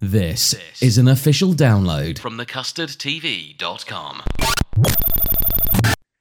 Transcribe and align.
This 0.00 0.54
is 0.80 0.96
an 0.96 1.08
official 1.08 1.54
download 1.54 2.20
from 2.20 2.38
thecustardtv.com. 2.38 4.22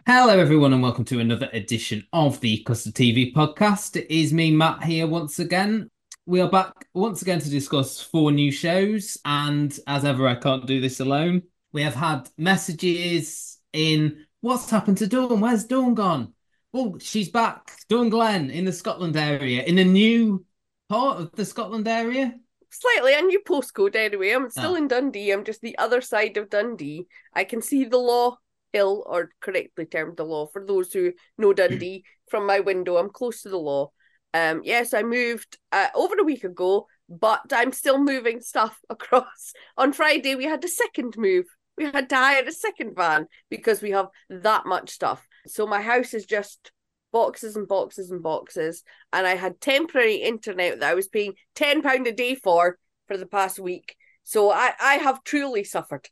Hello, 0.08 0.40
everyone, 0.40 0.74
and 0.74 0.82
welcome 0.82 1.06
to 1.06 1.20
another 1.20 1.48
edition 1.54 2.08
of 2.12 2.42
the 2.42 2.64
Custard 2.64 2.96
TV 2.96 3.32
podcast. 3.32 3.96
It 3.96 4.12
is 4.12 4.34
me, 4.34 4.50
Matt, 4.50 4.84
here 4.84 5.06
once 5.06 5.38
again. 5.38 5.92
We 6.26 6.42
are 6.42 6.50
back 6.50 6.88
once 6.96 7.22
again 7.22 7.38
to 7.40 7.52
discuss 7.52 8.02
four 8.02 8.32
new 8.32 8.52
shows, 8.52 9.16
and 9.26 9.80
as 9.86 10.06
ever, 10.06 10.28
I 10.28 10.34
can't 10.34 10.66
do 10.66 10.82
this 10.82 11.00
alone. 11.00 11.44
We 11.72 11.84
have 11.84 11.94
had 11.94 12.32
messages 12.36 13.60
in 13.74 14.26
what's 14.42 14.72
happened 14.72 14.98
to 14.98 15.08
Dawn? 15.08 15.40
Where's 15.40 15.66
Dawn 15.66 15.94
gone? 15.94 16.34
Oh, 16.74 16.98
she's 17.00 17.30
back. 17.30 17.74
Dawn 17.90 18.10
Glen 18.10 18.50
in 18.50 18.66
the 18.66 18.74
Scotland 18.74 19.16
area, 19.16 19.62
in 19.62 19.78
a 19.78 19.86
new 19.86 20.48
part 20.90 21.20
of 21.20 21.32
the 21.34 21.46
Scotland 21.46 21.88
area. 21.88 22.34
Slightly 22.80 23.14
a 23.16 23.22
new 23.22 23.40
postcode 23.42 23.96
anyway. 23.96 24.32
I'm 24.32 24.50
still 24.52 24.74
Oh. 24.74 24.76
in 24.76 24.88
Dundee. 24.88 25.32
I'm 25.32 25.44
just 25.44 25.62
the 25.62 25.78
other 25.80 26.00
side 26.02 26.38
of 26.38 26.50
Dundee. 26.50 27.08
I 27.34 27.44
can 27.44 27.62
see 27.62 27.86
the 27.86 27.98
law 27.98 28.38
hill, 28.72 29.04
or 29.08 29.32
correctly 29.42 29.86
termed 29.86 30.18
the 30.18 30.26
law, 30.26 30.46
for 30.48 30.64
those 30.66 30.94
who 30.94 31.14
know 31.38 31.54
Dundee 31.54 32.04
from 32.30 32.46
my 32.46 32.60
window. 32.60 32.98
I'm 32.98 33.10
close 33.10 33.42
to 33.42 33.50
the 33.50 33.58
law. 33.58 33.92
Um, 34.34 34.62
yes, 34.64 34.94
I 34.94 35.02
moved 35.02 35.58
uh, 35.72 35.88
over 35.96 36.16
a 36.20 36.24
week 36.24 36.44
ago, 36.44 36.86
but 37.10 37.52
I'm 37.52 37.72
still 37.72 37.98
moving 37.98 38.42
stuff 38.42 38.78
across. 38.90 39.54
On 39.78 39.92
Friday, 39.92 40.36
we 40.36 40.46
had 40.46 40.64
a 40.64 40.68
second 40.70 41.16
move. 41.18 41.46
We 41.78 41.86
had 41.86 42.10
to 42.10 42.16
hire 42.16 42.44
a 42.46 42.52
second 42.52 42.96
van 42.96 43.28
because 43.50 43.82
we 43.82 43.92
have 43.92 44.08
that 44.30 44.66
much 44.66 44.90
stuff. 44.92 45.26
So 45.48 45.66
my 45.66 45.82
house 45.82 46.14
is 46.14 46.26
just 46.26 46.72
boxes 47.12 47.56
and 47.56 47.68
boxes 47.68 48.12
and 48.12 48.22
boxes. 48.22 48.84
And 49.14 49.26
I 49.26 49.36
had 49.36 49.62
temporary 49.62 50.16
internet 50.16 50.80
that 50.80 50.90
I 50.90 50.94
was 50.94 51.08
paying 51.08 51.34
£10 51.56 52.08
a 52.08 52.12
day 52.12 52.36
for 52.36 52.78
for 53.08 53.18
the 53.18 53.26
past 53.26 53.60
week. 53.60 53.96
So 54.24 54.52
I, 54.52 54.74
I 54.80 54.96
have 54.96 55.24
truly 55.24 55.64
suffered. 55.64 56.10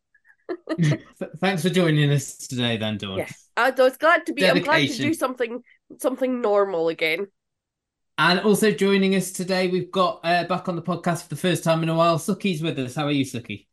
Thanks 1.39 1.63
for 1.63 1.69
joining 1.69 2.11
us 2.11 2.37
today, 2.37 2.77
then, 2.77 2.97
Dawn. 2.97 3.17
Yes. 3.17 3.49
I 3.57 3.71
was 3.71 3.97
glad 3.97 4.25
to 4.27 4.33
be 4.33 4.47
I'm 4.47 4.61
glad 4.61 4.77
to 4.77 4.81
Dedication. 4.83 5.05
do 5.07 5.13
something 5.13 5.63
something 5.97 6.41
normal 6.41 6.89
again. 6.89 7.27
And 8.17 8.39
also 8.41 8.71
joining 8.71 9.15
us 9.15 9.31
today, 9.31 9.67
we've 9.67 9.91
got 9.91 10.21
uh, 10.23 10.45
back 10.45 10.69
on 10.69 10.77
the 10.77 10.81
podcast 10.81 11.23
for 11.23 11.29
the 11.29 11.35
first 11.35 11.63
time 11.63 11.83
in 11.83 11.89
a 11.89 11.95
while. 11.95 12.17
Suky's 12.17 12.61
with 12.61 12.79
us. 12.79 12.95
How 12.95 13.05
are 13.05 13.11
you, 13.11 13.25
Suky? 13.25 13.67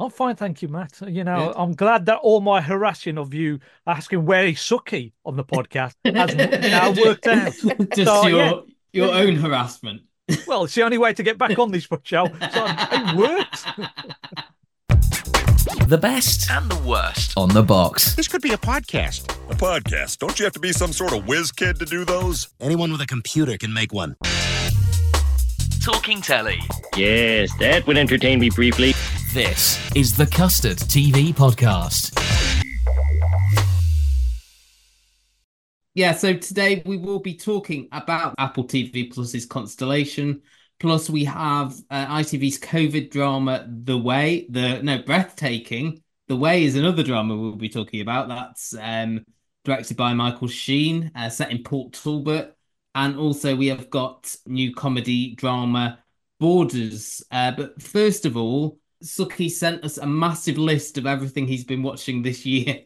I'm 0.00 0.10
fine, 0.10 0.36
thank 0.36 0.62
you, 0.62 0.68
Matt. 0.68 1.00
You 1.06 1.24
know, 1.24 1.48
Good. 1.48 1.56
I'm 1.60 1.74
glad 1.74 2.06
that 2.06 2.18
all 2.18 2.40
my 2.40 2.60
harassing 2.60 3.18
of 3.18 3.34
you 3.34 3.58
asking 3.86 4.24
where 4.24 4.46
is 4.46 4.58
Suky 4.58 5.12
on 5.24 5.34
the 5.36 5.44
podcast 5.44 5.94
has 6.04 6.34
now 6.62 6.92
worked 6.92 7.26
out. 7.26 7.52
Just 7.94 8.04
So, 8.04 8.26
your 8.28 8.38
yeah. 8.38 8.60
your 8.92 9.14
own 9.14 9.36
harassment. 9.36 10.02
Well, 10.46 10.64
it's 10.64 10.74
the 10.74 10.82
only 10.82 10.98
way 10.98 11.14
to 11.14 11.22
get 11.22 11.38
back 11.38 11.58
on 11.58 11.70
this 11.70 11.88
show. 12.04 12.26
So 12.26 12.32
it 12.32 13.16
worked. 13.16 13.64
The 15.88 15.96
best 15.96 16.50
and 16.50 16.70
the 16.70 16.76
worst 16.86 17.32
on 17.38 17.48
the 17.48 17.62
box. 17.62 18.14
This 18.14 18.28
could 18.28 18.42
be 18.42 18.52
a 18.52 18.58
podcast. 18.58 19.24
A 19.50 19.54
podcast. 19.54 20.18
Don't 20.18 20.38
you 20.38 20.44
have 20.44 20.52
to 20.52 20.60
be 20.60 20.72
some 20.72 20.92
sort 20.92 21.14
of 21.14 21.26
whiz 21.26 21.50
kid 21.50 21.78
to 21.78 21.86
do 21.86 22.04
those? 22.04 22.48
Anyone 22.60 22.92
with 22.92 23.00
a 23.00 23.06
computer 23.06 23.56
can 23.56 23.72
make 23.72 23.90
one. 23.94 24.16
Talking 25.82 26.20
telly. 26.20 26.60
Yes, 26.94 27.50
that 27.60 27.86
would 27.86 27.96
entertain 27.96 28.38
me 28.38 28.50
briefly. 28.50 28.92
This 29.34 29.78
is 29.94 30.16
the 30.16 30.24
Custard 30.24 30.78
TV 30.78 31.34
podcast. 31.34 32.16
Yeah, 35.92 36.12
so 36.12 36.32
today 36.32 36.82
we 36.86 36.96
will 36.96 37.18
be 37.18 37.34
talking 37.34 37.88
about 37.92 38.34
Apple 38.38 38.64
TV 38.64 39.12
Plus's 39.12 39.44
Constellation. 39.44 40.40
Plus, 40.80 41.10
we 41.10 41.24
have 41.24 41.74
uh, 41.90 42.06
ITV's 42.06 42.58
COVID 42.58 43.10
drama, 43.10 43.68
The 43.68 43.98
Way. 43.98 44.46
The 44.48 44.82
no, 44.82 45.02
breathtaking. 45.02 46.02
The 46.28 46.36
Way 46.36 46.64
is 46.64 46.74
another 46.74 47.02
drama 47.02 47.36
we'll 47.36 47.52
be 47.56 47.68
talking 47.68 48.00
about. 48.00 48.28
That's 48.28 48.74
um, 48.80 49.26
directed 49.62 49.98
by 49.98 50.14
Michael 50.14 50.48
Sheen, 50.48 51.12
uh, 51.14 51.28
set 51.28 51.50
in 51.50 51.62
Port 51.62 51.92
Talbot, 51.92 52.56
and 52.94 53.18
also 53.18 53.54
we 53.54 53.66
have 53.66 53.90
got 53.90 54.34
new 54.46 54.74
comedy 54.74 55.34
drama 55.34 55.98
Boarders. 56.40 57.22
Uh, 57.30 57.50
but 57.50 57.82
first 57.82 58.24
of 58.24 58.36
all, 58.36 58.77
Suky 59.02 59.50
sent 59.50 59.84
us 59.84 59.98
a 59.98 60.06
massive 60.06 60.58
list 60.58 60.98
of 60.98 61.06
everything 61.06 61.46
he's 61.46 61.64
been 61.64 61.82
watching 61.82 62.22
this 62.22 62.44
year 62.44 62.82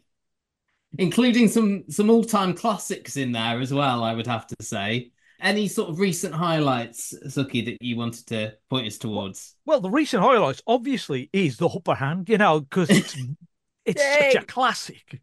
including 0.98 1.48
some 1.48 1.84
some 1.88 2.10
all-time 2.10 2.54
classics 2.54 3.16
in 3.16 3.32
there 3.32 3.60
as 3.60 3.72
well 3.72 4.04
i 4.04 4.12
would 4.12 4.26
have 4.26 4.46
to 4.46 4.56
say 4.60 5.10
any 5.40 5.66
sort 5.66 5.90
of 5.90 5.98
recent 5.98 6.32
highlights 6.34 7.14
Suky 7.26 7.64
that 7.64 7.82
you 7.82 7.96
wanted 7.96 8.26
to 8.28 8.54
point 8.70 8.86
us 8.86 8.96
towards 8.98 9.56
Well, 9.64 9.80
the 9.80 9.90
recent 9.90 10.22
highlights 10.22 10.62
obviously 10.68 11.30
is 11.32 11.56
the 11.56 11.66
upper 11.68 11.96
hand, 11.96 12.28
you 12.28 12.38
know, 12.38 12.60
because 12.60 12.92
it's 12.92 13.16
it's 13.84 14.02
such 14.02 14.36
a 14.36 14.42
classic. 14.42 15.20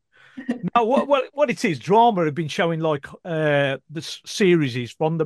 Now, 0.75 0.83
what, 0.83 1.07
what 1.07 1.25
what 1.33 1.50
it 1.50 1.63
is, 1.63 1.79
drama 1.79 2.25
have 2.25 2.35
been 2.35 2.50
showing 2.50 2.81
like 2.81 3.07
uh 3.23 3.77
the 3.89 4.01
series 4.25 4.75
is 4.75 4.91
from 4.91 5.17
the 5.17 5.25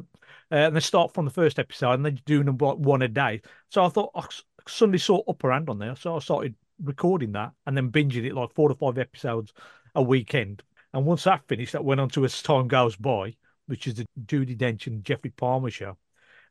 uh, 0.51 0.55
and 0.55 0.75
they 0.75 0.79
start 0.79 1.13
from 1.13 1.25
the 1.25 1.31
first 1.31 1.57
episode 1.57 1.93
and 1.93 2.05
they're 2.05 2.11
doing 2.25 2.45
them 2.45 2.57
like 2.57 2.77
one 2.77 3.01
a 3.01 3.07
day. 3.07 3.41
So 3.69 3.83
I 3.83 3.89
thought 3.89 4.11
s- 4.15 4.43
suddenly 4.67 4.99
saw 4.99 5.21
upper 5.27 5.51
hand 5.51 5.69
on 5.69 5.79
there, 5.79 5.95
so 5.95 6.15
I 6.15 6.19
started 6.19 6.55
recording 6.83 7.31
that 7.33 7.51
and 7.65 7.77
then 7.77 7.91
binging 7.91 8.25
it 8.25 8.33
like 8.33 8.53
four 8.53 8.69
to 8.69 8.75
five 8.75 8.97
episodes 8.97 9.53
a 9.95 10.01
weekend. 10.01 10.63
And 10.93 11.05
once 11.05 11.23
that 11.23 11.47
finished, 11.47 11.73
that 11.73 11.85
went 11.85 12.01
on 12.01 12.09
to 12.09 12.25
As 12.25 12.41
Time 12.41 12.67
Goes 12.67 12.95
By, 12.95 13.35
which 13.67 13.87
is 13.87 13.95
the 13.95 14.05
Judi 14.25 14.57
Dench 14.57 14.87
and 14.87 15.03
Geoffrey 15.03 15.31
Palmer 15.31 15.71
show. 15.71 15.97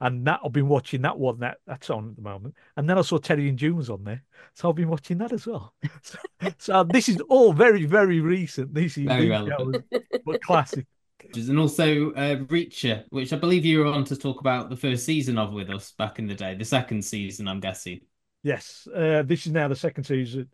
And 0.00 0.26
that 0.26 0.40
I've 0.44 0.52
been 0.52 0.68
watching 0.68 1.02
that 1.02 1.16
one 1.16 1.38
that 1.40 1.58
that's 1.64 1.88
on 1.88 2.10
at 2.10 2.16
the 2.16 2.22
moment. 2.22 2.56
And 2.76 2.90
then 2.90 2.98
I 2.98 3.02
saw 3.02 3.18
Terry 3.18 3.48
and 3.48 3.56
June 3.56 3.76
was 3.76 3.88
on 3.88 4.02
there. 4.02 4.24
So 4.54 4.68
I've 4.68 4.74
been 4.74 4.88
watching 4.88 5.18
that 5.18 5.32
as 5.32 5.46
well. 5.46 5.74
So, 6.02 6.18
so 6.58 6.84
this 6.84 7.08
is 7.08 7.20
all 7.28 7.52
very, 7.52 7.84
very 7.84 8.20
recent. 8.20 8.74
These 8.74 8.96
Very 8.96 9.28
these 9.28 9.48
shows, 9.48 9.74
but 10.24 10.42
classic. 10.42 10.86
And 11.34 11.58
also 11.58 12.12
uh, 12.12 12.36
reacher 12.46 13.04
which 13.10 13.32
i 13.32 13.36
believe 13.36 13.64
you 13.64 13.80
were 13.80 13.86
on 13.86 14.04
to 14.04 14.16
talk 14.16 14.40
about 14.40 14.68
the 14.68 14.76
first 14.76 15.04
season 15.04 15.38
of 15.38 15.52
with 15.52 15.70
us 15.70 15.92
back 15.92 16.18
in 16.18 16.26
the 16.26 16.34
day 16.34 16.54
the 16.54 16.64
second 16.64 17.02
season 17.02 17.48
i'm 17.48 17.60
guessing 17.60 18.00
Yes, 18.42 18.88
uh, 18.94 19.22
this 19.22 19.46
is 19.46 19.52
now 19.52 19.68
the 19.68 19.76
second 19.76 20.04
season. 20.04 20.50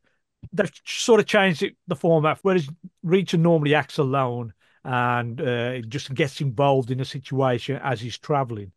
They've 0.52 0.70
sort 0.84 1.20
of 1.20 1.26
changed 1.26 1.62
it, 1.62 1.76
the 1.86 1.96
format. 1.96 2.38
Whereas 2.42 2.68
Reacher 3.04 3.38
normally 3.38 3.74
acts 3.74 3.98
alone 3.98 4.52
and 4.84 5.40
uh, 5.40 5.80
just 5.80 6.12
gets 6.14 6.40
involved 6.40 6.90
in 6.90 7.00
a 7.00 7.04
situation 7.04 7.80
as 7.82 8.00
he's 8.00 8.18
traveling, 8.18 8.72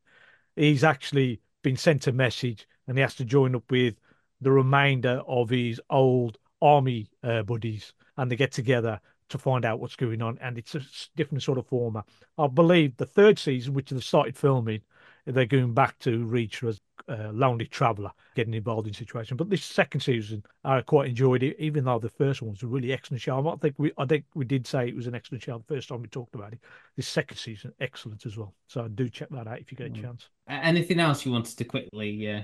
he's 0.56 0.84
actually 0.84 1.42
been 1.62 1.78
sent 1.78 2.08
a 2.08 2.12
message 2.12 2.68
and 2.88 2.98
he 2.98 3.02
has 3.02 3.16
to 3.16 3.26
join 3.26 3.56
up 3.56 3.70
with 3.70 3.96
the 4.40 4.52
remainder 4.52 5.22
of 5.28 5.50
his 5.50 5.80
old 5.90 6.38
army 6.62 7.08
uh, 7.24 7.44
buddies 7.44 7.94
and 8.18 8.32
they 8.32 8.36
get 8.36 8.52
together 8.52 9.00
to 9.32 9.38
find 9.38 9.66
out 9.66 9.80
what's 9.80 9.96
going 9.96 10.22
on. 10.22 10.38
And 10.42 10.58
it's 10.58 10.76
a 10.76 10.82
different 11.16 11.44
sort 11.44 11.58
of 11.58 11.68
format. 11.68 12.06
I 12.38 12.48
believe 12.48 12.98
the 12.98 13.06
third 13.06 13.40
season, 13.40 13.74
which 13.74 13.90
they've 13.90 14.04
started 14.04 14.38
filming, 14.38 14.82
they're 15.26 15.46
going 15.46 15.74
back 15.74 16.00
to 16.00 16.26
Reacher 16.26 16.70
as 16.70 16.82
a 17.08 17.32
lonely 17.32 17.66
traveller 17.66 18.12
getting 18.36 18.54
involved 18.54 18.88
in 18.88 18.94
situations. 18.94 19.38
But 19.38 19.50
this 19.50 19.64
second 19.64 20.02
season, 20.02 20.44
I 20.64 20.82
quite 20.82 21.10
enjoyed 21.10 21.44
it, 21.44 21.58
even 21.60 21.84
though 21.86 22.00
the 22.00 22.10
first 22.10 22.42
one 22.42 22.52
was 22.52 22.64
a 22.64 22.68
really 22.68 22.94
excellent 22.94 23.22
show. 23.22 23.48
I 23.48 23.56
think 23.58 23.76
we, 23.78 23.92
I 23.98 24.06
think 24.06 24.26
we 24.34 24.46
did 24.46 24.66
say 24.66 24.88
it 24.88 24.96
was 24.96 25.08
an 25.08 25.16
excellent 25.16 25.44
show 25.44 25.58
the 25.58 25.74
first 25.76 25.90
time 25.90 26.02
we 26.02 26.08
talked 26.08 26.36
about 26.36 26.54
it. 26.54 26.60
This 26.96 27.08
second 27.08 27.38
season, 27.38 27.74
excellent 27.80 28.26
as 28.26 28.38
well. 28.38 28.54
So 28.68 28.88
do 28.88 29.10
check 29.10 29.30
that 29.30 29.48
out 29.48 29.60
if 29.60 29.72
you 29.72 29.78
get 29.78 29.88
a 29.88 29.92
Mm. 29.92 30.02
chance. 30.02 30.30
Anything 30.48 31.00
else 31.00 31.26
you 31.26 31.32
wanted 31.32 31.58
to 31.58 31.66
quickly 31.66 32.30
uh, 32.30 32.42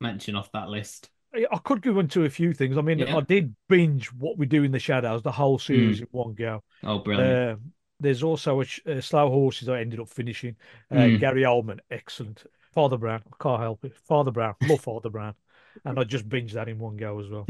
mention 0.00 0.36
off 0.36 0.50
that 0.52 0.68
list 0.68 1.10
I 1.34 1.46
I 1.50 1.58
could 1.58 1.82
go 1.82 1.98
into 1.98 2.24
a 2.24 2.30
few 2.30 2.52
things. 2.52 2.76
I 2.76 2.82
mean, 2.82 2.98
Yeah. 2.98 3.16
I 3.16 3.20
did 3.20 3.54
binge 3.68 4.12
What 4.12 4.38
We 4.38 4.46
Do 4.46 4.62
in 4.64 4.72
the 4.72 4.78
Shadows, 4.78 5.22
the 5.22 5.32
whole 5.32 5.58
series 5.58 6.00
in 6.00 6.06
one 6.10 6.34
go. 6.34 6.62
oh 6.84 6.98
brilliant 6.98 7.32
Uh, 7.32 7.56
there's 8.00 8.22
also 8.22 8.60
a, 8.60 8.64
sh- 8.64 8.80
uh, 8.86 9.00
Slow 9.00 9.30
Horses 9.30 9.68
I 9.68 9.80
ended 9.80 10.00
up 10.00 10.08
finishing. 10.08 10.56
Uh, 10.90 10.96
Mm. 10.96 11.20
Gary 11.20 11.42
Oldman, 11.42 11.78
excellent. 11.90 12.44
Father 12.74 12.96
Brown, 12.96 13.22
I 13.32 13.36
can't 13.42 13.60
help 13.60 13.84
it. 13.84 13.96
Father 13.96 14.30
Brown, 14.32 14.54
love 14.62 14.80
Father 14.80 15.10
Brown. 15.10 15.34
And 15.84 15.98
I 16.00 16.04
just 16.04 16.28
binged 16.28 16.52
that 16.52 16.68
in 16.68 16.78
one 16.78 16.96
go 16.96 17.20
as 17.20 17.28
well. 17.28 17.46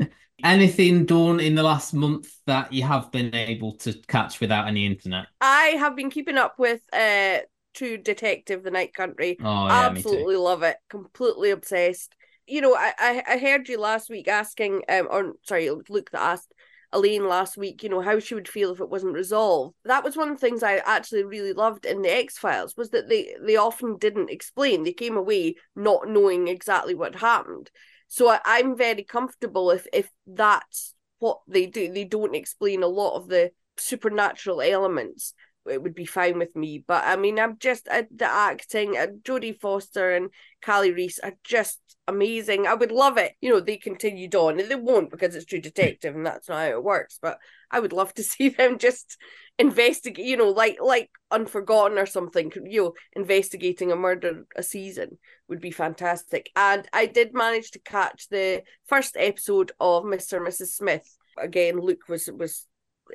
anything 0.44 1.04
done 1.06 1.40
in 1.40 1.54
the 1.54 1.62
last 1.62 1.94
month 1.94 2.28
that 2.46 2.72
you 2.72 2.82
have 2.82 3.10
been 3.12 3.34
able 3.34 3.72
to 3.76 3.92
catch 4.08 4.40
without 4.40 4.66
any 4.66 4.84
internet 4.86 5.26
I 5.40 5.76
have 5.78 5.96
been 5.96 6.10
keeping 6.10 6.36
up 6.38 6.58
with 6.58 6.80
uh 6.92 7.38
True 7.74 7.96
Detective, 7.96 8.62
The 8.62 8.70
Night 8.70 8.94
Country. 8.94 9.36
oh 9.42 9.66
yeah 9.66 9.90
me 9.90 10.02
too 10.02 10.08
Absolutely 10.08 10.36
love 10.36 10.62
it. 10.62 10.76
Completely 10.88 11.50
obsessed. 11.50 12.14
You 12.46 12.60
know, 12.60 12.74
I, 12.74 12.92
I 12.98 13.22
I 13.26 13.38
heard 13.38 13.68
you 13.68 13.78
last 13.78 14.10
week 14.10 14.28
asking, 14.28 14.82
um, 14.88 15.08
or 15.10 15.32
sorry, 15.42 15.70
Luke 15.88 16.10
that 16.12 16.22
asked 16.22 16.52
Elaine 16.92 17.26
last 17.26 17.56
week, 17.56 17.82
you 17.82 17.88
know, 17.88 18.00
how 18.00 18.18
she 18.18 18.34
would 18.34 18.48
feel 18.48 18.72
if 18.72 18.80
it 18.80 18.88
wasn't 18.88 19.14
resolved. 19.14 19.74
That 19.84 20.04
was 20.04 20.16
one 20.16 20.28
of 20.28 20.36
the 20.36 20.46
things 20.46 20.62
I 20.62 20.76
actually 20.76 21.24
really 21.24 21.52
loved 21.52 21.86
in 21.86 22.02
the 22.02 22.14
X 22.14 22.38
Files 22.38 22.76
was 22.76 22.90
that 22.90 23.08
they 23.08 23.34
they 23.40 23.56
often 23.56 23.96
didn't 23.96 24.30
explain. 24.30 24.84
They 24.84 24.92
came 24.92 25.16
away 25.16 25.56
not 25.74 26.08
knowing 26.08 26.48
exactly 26.48 26.94
what 26.94 27.16
happened. 27.16 27.70
So 28.08 28.28
I, 28.28 28.40
I'm 28.44 28.76
very 28.76 29.04
comfortable 29.04 29.70
if 29.70 29.86
if 29.92 30.10
that's 30.26 30.94
what 31.18 31.40
they 31.48 31.66
do. 31.66 31.92
They 31.92 32.04
don't 32.04 32.34
explain 32.34 32.82
a 32.82 32.88
lot 32.88 33.16
of 33.16 33.28
the 33.28 33.50
supernatural 33.76 34.60
elements 34.60 35.34
it 35.68 35.82
would 35.82 35.94
be 35.94 36.04
fine 36.04 36.38
with 36.38 36.54
me. 36.54 36.84
But 36.86 37.04
I 37.04 37.16
mean, 37.16 37.38
I'm 37.38 37.58
just 37.58 37.88
uh, 37.88 38.02
the 38.14 38.26
acting. 38.26 38.96
Uh, 38.96 39.06
Jodie 39.22 39.58
Foster 39.58 40.14
and 40.14 40.30
Kali 40.62 40.92
Reis 40.92 41.18
are 41.22 41.34
just 41.42 41.80
amazing. 42.06 42.66
I 42.66 42.74
would 42.74 42.92
love 42.92 43.18
it. 43.18 43.32
You 43.40 43.50
know, 43.50 43.60
they 43.60 43.76
continued 43.76 44.34
on, 44.34 44.60
and 44.60 44.70
they 44.70 44.74
won't 44.74 45.10
because 45.10 45.34
it's 45.34 45.46
True 45.46 45.60
Detective, 45.60 46.14
and 46.14 46.26
that's 46.26 46.48
not 46.48 46.58
how 46.58 46.66
it 46.66 46.84
works. 46.84 47.18
But 47.20 47.38
I 47.70 47.80
would 47.80 47.92
love 47.92 48.12
to 48.14 48.22
see 48.22 48.50
them 48.50 48.78
just 48.78 49.16
investigate. 49.58 50.26
You 50.26 50.36
know, 50.36 50.50
like 50.50 50.78
like 50.80 51.10
Unforgotten 51.30 51.98
or 51.98 52.06
something. 52.06 52.52
You 52.64 52.82
know, 52.82 52.94
investigating 53.14 53.92
a 53.92 53.96
murder 53.96 54.44
a 54.56 54.62
season 54.62 55.18
would 55.48 55.60
be 55.60 55.70
fantastic. 55.70 56.50
And 56.56 56.86
I 56.92 57.06
did 57.06 57.34
manage 57.34 57.70
to 57.72 57.78
catch 57.80 58.28
the 58.28 58.62
first 58.86 59.16
episode 59.18 59.72
of 59.80 60.04
Mister 60.04 60.38
and 60.38 60.46
Mrs 60.46 60.68
Smith. 60.68 61.16
Again, 61.38 61.80
Luke 61.80 62.08
was 62.08 62.28
was 62.32 62.66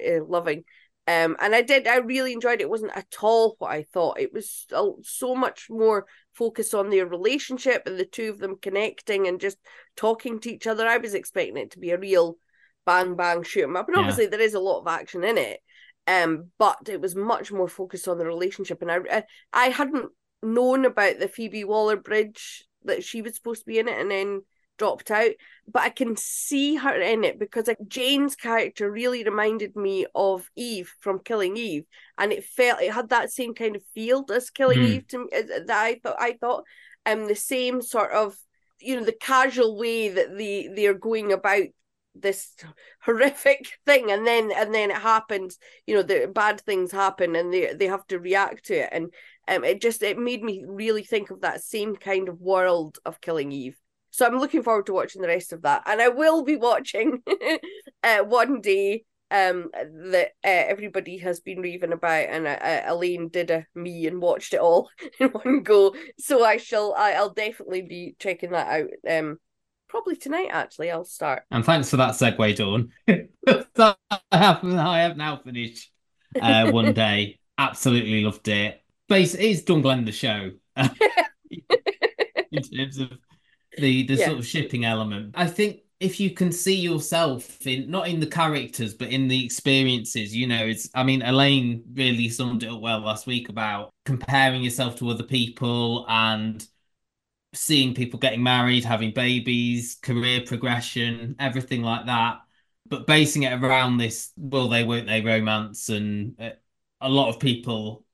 uh, 0.06 0.24
loving 0.26 0.64
um, 1.10 1.36
and 1.40 1.56
I 1.56 1.64
did, 1.64 1.88
I 1.88 1.96
really 1.98 2.34
enjoyed 2.34 2.60
it. 2.60 2.66
It 2.66 2.70
wasn't 2.70 2.96
at 2.96 3.16
all 3.20 3.56
what 3.58 3.72
I 3.72 3.82
thought. 3.82 4.20
It 4.20 4.32
was 4.32 4.68
so 5.02 5.34
much 5.34 5.66
more 5.68 6.06
focused 6.34 6.76
on 6.76 6.92
their 6.92 7.08
relationship 7.08 7.88
and 7.88 7.98
the 7.98 8.06
two 8.06 8.30
of 8.30 8.38
them 8.38 8.58
connecting 8.62 9.28
and 9.28 9.40
just 9.40 9.58
talking 9.96 10.40
to 10.42 10.52
each 10.54 10.68
other. 10.68 10.86
I 10.86 10.98
was 10.98 11.16
expecting 11.16 11.58
it 11.58 11.72
to 11.72 11.80
be 11.80 11.90
a 11.90 11.98
real 11.98 12.38
bang 12.86 13.16
bang 13.16 13.42
shoot 13.42 13.64
'em 13.64 13.76
up, 13.76 13.88
and 13.88 13.98
obviously 13.98 14.26
yeah. 14.26 14.30
there 14.30 14.40
is 14.40 14.54
a 14.54 14.60
lot 14.60 14.82
of 14.82 14.88
action 14.88 15.24
in 15.24 15.40
it. 15.40 15.62
Um, 16.06 16.52
but 16.60 16.78
it 16.88 17.02
was 17.02 17.16
much 17.16 17.52
more 17.52 17.68
focused 17.68 18.08
on 18.08 18.20
the 18.20 18.28
relationship, 18.28 18.84
and 18.84 18.92
I, 18.92 19.00
I, 19.12 19.24
I 19.52 19.70
hadn't 19.70 20.12
known 20.44 20.86
about 20.86 21.18
the 21.18 21.28
Phoebe 21.28 21.64
Waller 21.64 21.98
Bridge 21.98 22.68
that 22.84 23.04
she 23.04 23.24
was 23.24 23.34
supposed 23.34 23.62
to 23.62 23.66
be 23.66 23.80
in 23.80 23.88
it, 23.88 24.00
and 24.00 24.12
then 24.12 24.42
dropped 24.80 25.12
out, 25.12 25.32
but 25.72 25.84
I 25.84 25.90
can 25.90 26.16
see 26.16 26.76
her 26.76 27.00
in 27.00 27.24
it 27.24 27.38
because 27.38 27.68
like 27.68 27.78
Jane's 27.88 28.36
character 28.36 28.90
really 28.90 29.24
reminded 29.24 29.76
me 29.76 30.08
of 30.16 30.50
Eve 30.56 30.92
from 31.00 31.20
Killing 31.20 31.58
Eve, 31.58 31.86
and 32.18 32.32
it 32.32 32.44
felt 32.44 32.82
it 32.82 32.92
had 32.92 33.10
that 33.10 33.32
same 33.32 33.54
kind 33.54 33.76
of 33.76 33.84
feel 33.94 34.26
as 34.34 34.50
Killing 34.50 34.80
mm. 34.80 34.88
Eve 34.88 35.08
to 35.10 35.20
me 35.20 35.28
that 35.32 35.70
I 35.70 36.00
thought 36.02 36.16
I 36.18 36.38
thought, 36.40 36.64
um, 37.06 37.28
the 37.28 37.36
same 37.36 37.84
sort 37.84 38.12
of 38.12 38.36
you 38.80 38.96
know 38.96 39.06
the 39.06 39.12
casual 39.12 39.78
way 39.78 40.10
that 40.10 40.36
they 40.38 40.70
they 40.74 40.88
are 40.88 40.94
going 40.94 41.32
about 41.32 41.68
this 42.16 42.56
horrific 43.02 43.68
thing 43.86 44.12
and 44.12 44.26
then 44.26 44.52
and 44.52 44.74
then 44.74 44.90
it 44.90 44.98
happens 44.98 45.58
you 45.86 45.96
know 45.96 46.02
the 46.02 46.32
bad 46.34 46.60
things 46.62 46.92
happen 46.92 47.36
and 47.36 47.54
they 47.54 47.74
they 47.74 47.88
have 47.88 48.06
to 48.08 48.20
react 48.20 48.66
to 48.66 48.76
it. 48.76 48.90
And 48.92 49.14
um 49.48 49.64
it 49.64 49.82
just 49.82 50.02
it 50.02 50.18
made 50.18 50.44
me 50.44 50.64
really 50.68 51.04
think 51.04 51.30
of 51.30 51.42
that 51.42 51.64
same 51.64 51.96
kind 51.96 52.30
of 52.30 52.42
world 52.42 52.98
of 53.06 53.22
killing 53.22 53.52
eve 53.52 53.78
so 54.12 54.26
I'm 54.26 54.38
looking 54.38 54.64
forward 54.64 54.86
to 54.88 54.94
watching 54.94 55.22
the 55.22 55.28
rest 55.28 55.54
of 55.54 55.62
that, 55.64 55.84
and 55.86 56.02
I 56.02 56.10
will 56.10 56.44
be 56.44 56.56
watching 56.56 57.22
uh, 58.04 58.20
one 58.20 58.62
day 58.62 59.04
um 59.32 59.70
that 59.74 60.30
uh, 60.44 60.48
everybody 60.48 61.18
has 61.18 61.40
been 61.40 61.60
raving 61.60 61.94
about 61.94 62.30
and 62.30 62.48
uh, 62.48 62.58
uh, 62.62 62.82
Elaine 62.88 63.30
did 63.30 63.52
a 63.52 63.66
me 63.76 64.08
and 64.08 64.22
watched 64.22 64.54
it 64.54 64.60
all 64.60 64.90
in 65.20 65.30
one 65.30 65.62
go. 65.62 65.96
So 66.18 66.44
I 66.44 66.58
shall 66.58 66.94
I, 66.96 67.12
I'll 67.12 67.34
definitely 67.34 67.84
be 67.84 68.16
checking 68.20 68.52
that 68.52 68.68
out 68.68 68.90
um 69.10 69.38
probably 69.88 70.16
tonight 70.16 70.50
actually 70.52 70.90
I'll 70.90 71.06
start. 71.06 71.44
And 71.52 71.64
thanks 71.64 71.90
for 71.90 71.98
that 71.98 72.16
segue 72.16 72.56
Dawn. 72.56 72.90
I 73.08 73.96
have 74.32 74.64
I 74.64 75.00
have 75.02 75.18
now 75.18 75.38
finished 75.44 75.92
uh 76.40 76.72
one 76.72 76.94
day. 76.94 77.40
Absolutely 77.58 78.24
loved 78.24 78.48
it. 78.48 78.82
Base 79.08 79.36
is 79.36 79.64
Dungal 79.64 80.06
the 80.06 80.12
show. 80.12 80.52
In 82.52 82.62
terms 82.64 82.98
of 82.98 83.12
the 83.80 84.04
the 84.04 84.16
yeah. 84.16 84.26
sort 84.28 84.40
of 84.40 84.46
shipping 84.46 84.86
element. 84.86 85.36
I 85.38 85.48
think 85.48 85.82
if 86.00 86.20
you 86.20 86.32
can 86.32 86.52
see 86.52 86.76
yourself 86.76 87.66
in 87.68 87.90
not 87.90 88.08
in 88.08 88.20
the 88.20 88.28
characters 88.28 88.94
but 88.94 89.10
in 89.10 89.28
the 89.28 89.44
experiences, 89.44 90.36
you 90.36 90.48
know, 90.48 90.66
it's 90.66 90.90
I 90.96 91.04
mean 91.04 91.22
Elaine 91.22 91.84
really 91.94 92.30
summed 92.30 92.64
it 92.64 92.70
up 92.70 92.82
well 92.82 93.00
last 93.00 93.28
week 93.28 93.50
about 93.50 93.92
comparing 94.06 94.64
yourself 94.64 94.96
to 94.98 95.10
other 95.10 95.24
people 95.24 96.06
and 96.08 96.66
seeing 97.54 97.94
people 97.96 98.20
getting 98.20 98.44
married, 98.44 98.86
having 98.86 99.12
babies, 99.12 99.98
career 100.02 100.42
progression, 100.46 101.36
everything 101.40 101.82
like 101.82 102.06
that. 102.06 102.40
But 102.88 103.06
basing 103.08 103.44
it 103.44 103.54
around 103.54 103.98
this 103.98 104.32
will 104.38 104.70
they 104.70 104.84
won't 104.84 105.08
they 105.08 105.22
romance 105.22 105.90
and 105.90 106.40
uh, 106.40 106.52
a 107.02 107.10
lot 107.10 107.30
of 107.30 107.40
people 107.40 108.06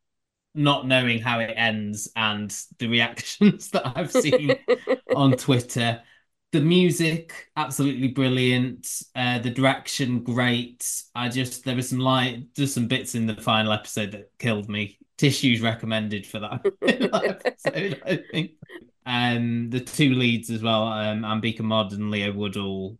not 0.56 0.88
knowing 0.88 1.20
how 1.20 1.40
it 1.40 1.54
ends 1.56 2.10
and 2.16 2.56
the 2.80 2.88
reactions 2.88 3.70
that 3.72 3.94
I've 3.96 4.12
seen 4.12 4.56
on 5.14 5.34
Twitter. 5.38 6.02
The 6.52 6.62
music, 6.62 7.50
absolutely 7.58 8.08
brilliant. 8.10 8.88
Uh, 9.14 9.40
the 9.40 9.50
direction, 9.50 10.24
great. 10.24 10.90
I 11.14 11.28
just 11.28 11.66
there 11.66 11.76
was 11.76 11.90
some 11.90 12.00
light, 12.00 12.54
just 12.56 12.74
some 12.74 12.88
bits 12.88 13.14
in 13.16 13.26
the 13.26 13.36
final 13.36 13.74
episode 13.74 14.12
that 14.14 14.32
killed 14.40 14.70
me. 14.70 14.98
Tissues 15.18 15.62
recommended 15.62 16.26
for 16.26 16.40
that 16.40 16.66
episode, 16.82 18.02
I 18.06 18.24
think. 18.32 18.52
Um, 19.06 19.70
the 19.70 19.82
two 19.82 20.14
leads 20.16 20.50
as 20.50 20.64
well, 20.64 20.84
um, 20.88 21.22
Ambika 21.24 21.62
Mod 21.62 21.92
and 21.94 22.10
Leo 22.10 22.32
Woodall, 22.32 22.98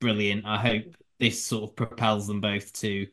brilliant. 0.00 0.44
I 0.44 0.58
hope 0.58 0.96
this 1.18 1.44
sort 1.44 1.70
of 1.70 1.76
propels 1.76 2.26
them 2.26 2.40
both 2.40 2.72
to 2.80 3.06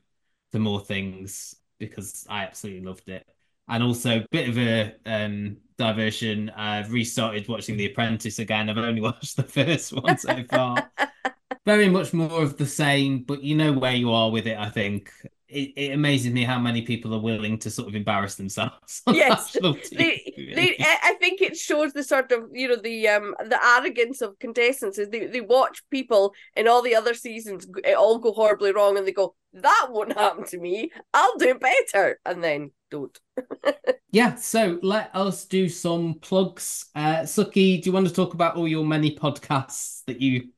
the 0.52 0.60
more 0.60 0.80
things 0.80 1.56
because 1.80 2.26
I 2.30 2.44
absolutely 2.44 2.86
loved 2.86 3.10
it 3.10 3.28
and 3.70 3.84
also 3.84 4.20
a 4.20 4.28
bit 4.32 4.50
of 4.50 4.58
a 4.58 4.94
um, 5.06 5.58
diversion. 5.78 6.50
I've 6.56 6.92
restarted 6.92 7.48
watching 7.48 7.78
The 7.78 7.88
Apprentice 7.88 8.40
again. 8.40 8.70
I've 8.70 8.78
only 8.78 9.02
watched 9.02 9.38
the 9.38 9.44
first 9.44 9.94
one 9.94 10.18
so 10.18 10.44
far. 10.50 10.92
Very 11.66 11.90
much 11.90 12.14
more 12.14 12.42
of 12.42 12.58
the 12.58 12.66
same, 12.66 13.24
but 13.24 13.44
you 13.44 13.56
know 13.56 13.74
where 13.74 13.94
you 13.94 14.12
are 14.12 14.32
with 14.32 14.48
it. 14.48 14.58
I 14.58 14.70
think 14.70 15.12
it, 15.50 15.74
it 15.76 15.94
amazes 15.94 16.32
me 16.34 16.44
how 16.44 16.60
many 16.60 16.82
people 16.82 17.14
are 17.14 17.22
willing 17.22 17.58
to 17.60 17.70
sort 17.70 17.88
of 17.88 17.96
embarrass 17.96 18.36
themselves. 18.36 19.02
yes, 19.08 19.56
they, 19.92 20.34
they, 20.36 20.76
I 20.80 21.16
think 21.20 21.42
it 21.42 21.56
shows 21.56 21.94
the 21.94 22.04
sort 22.04 22.32
of 22.32 22.50
you 22.52 22.68
know 22.68 22.76
the 22.76 23.08
um 23.08 23.34
the 23.40 23.60
arrogance 23.64 24.22
of 24.22 24.38
contestants 24.40 24.98
is 24.98 25.10
they, 25.10 25.28
they 25.28 25.42
watch 25.42 25.82
people 25.90 26.34
in 26.56 26.68
all 26.68 26.82
the 26.82 26.96
other 26.96 27.14
seasons 27.14 27.66
it 27.86 27.96
all 27.96 28.20
go 28.20 28.34
horribly 28.34 28.74
wrong 28.74 28.98
and 28.98 29.08
they 29.08 29.14
go 29.14 29.36
that 29.54 29.88
won't 29.90 30.14
happen 30.14 30.46
to 30.46 30.58
me 30.58 30.92
I'll 31.14 31.38
do 31.38 31.56
better 31.56 32.20
and 32.26 32.44
then 32.44 32.72
don't. 32.90 33.20
yeah, 34.12 34.36
so 34.36 34.80
let 34.82 35.16
us 35.16 35.46
do 35.46 35.70
some 35.70 36.16
plugs. 36.16 36.86
Uh, 36.96 37.22
Suky, 37.22 37.82
do 37.82 37.90
you 37.90 37.92
want 37.92 38.08
to 38.08 38.14
talk 38.14 38.34
about 38.34 38.56
all 38.56 38.68
your 38.68 38.86
many 38.86 39.16
podcasts 39.16 40.04
that 40.06 40.22
you 40.22 40.50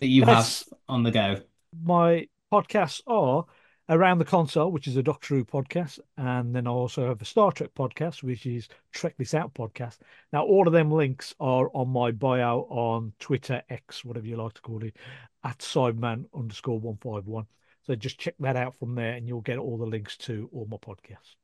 that 0.00 0.06
you 0.06 0.24
yes. 0.24 0.64
have 0.68 0.78
on 0.88 1.02
the 1.02 1.10
go? 1.10 1.40
My 1.82 2.28
podcasts 2.52 3.00
are 3.06 3.44
Around 3.88 4.18
the 4.18 4.24
Console, 4.24 4.72
which 4.72 4.86
is 4.86 4.96
a 4.96 5.02
Doctor 5.02 5.34
Who 5.34 5.44
podcast, 5.44 5.98
and 6.16 6.54
then 6.54 6.66
I 6.66 6.70
also 6.70 7.06
have 7.06 7.20
a 7.20 7.26
Star 7.26 7.52
Trek 7.52 7.70
podcast, 7.76 8.22
which 8.22 8.46
is 8.46 8.68
Trek 8.92 9.14
This 9.18 9.34
Out 9.34 9.52
podcast. 9.52 9.98
Now, 10.32 10.44
all 10.44 10.66
of 10.66 10.72
them 10.72 10.90
links 10.90 11.34
are 11.38 11.70
on 11.74 11.90
my 11.90 12.10
bio 12.10 12.60
on 12.70 13.12
Twitter, 13.18 13.62
X, 13.68 14.04
whatever 14.04 14.26
you 14.26 14.36
like 14.36 14.54
to 14.54 14.62
call 14.62 14.82
it, 14.82 14.96
at 15.44 15.58
Sideman 15.58 16.24
underscore 16.34 16.80
one 16.80 16.96
five 16.96 17.26
one. 17.26 17.46
So 17.86 17.94
just 17.94 18.18
check 18.18 18.34
that 18.40 18.56
out 18.56 18.78
from 18.78 18.94
there, 18.94 19.12
and 19.12 19.28
you'll 19.28 19.42
get 19.42 19.58
all 19.58 19.76
the 19.76 19.86
links 19.86 20.16
to 20.18 20.48
all 20.52 20.66
my 20.70 20.78
podcasts. 20.78 21.36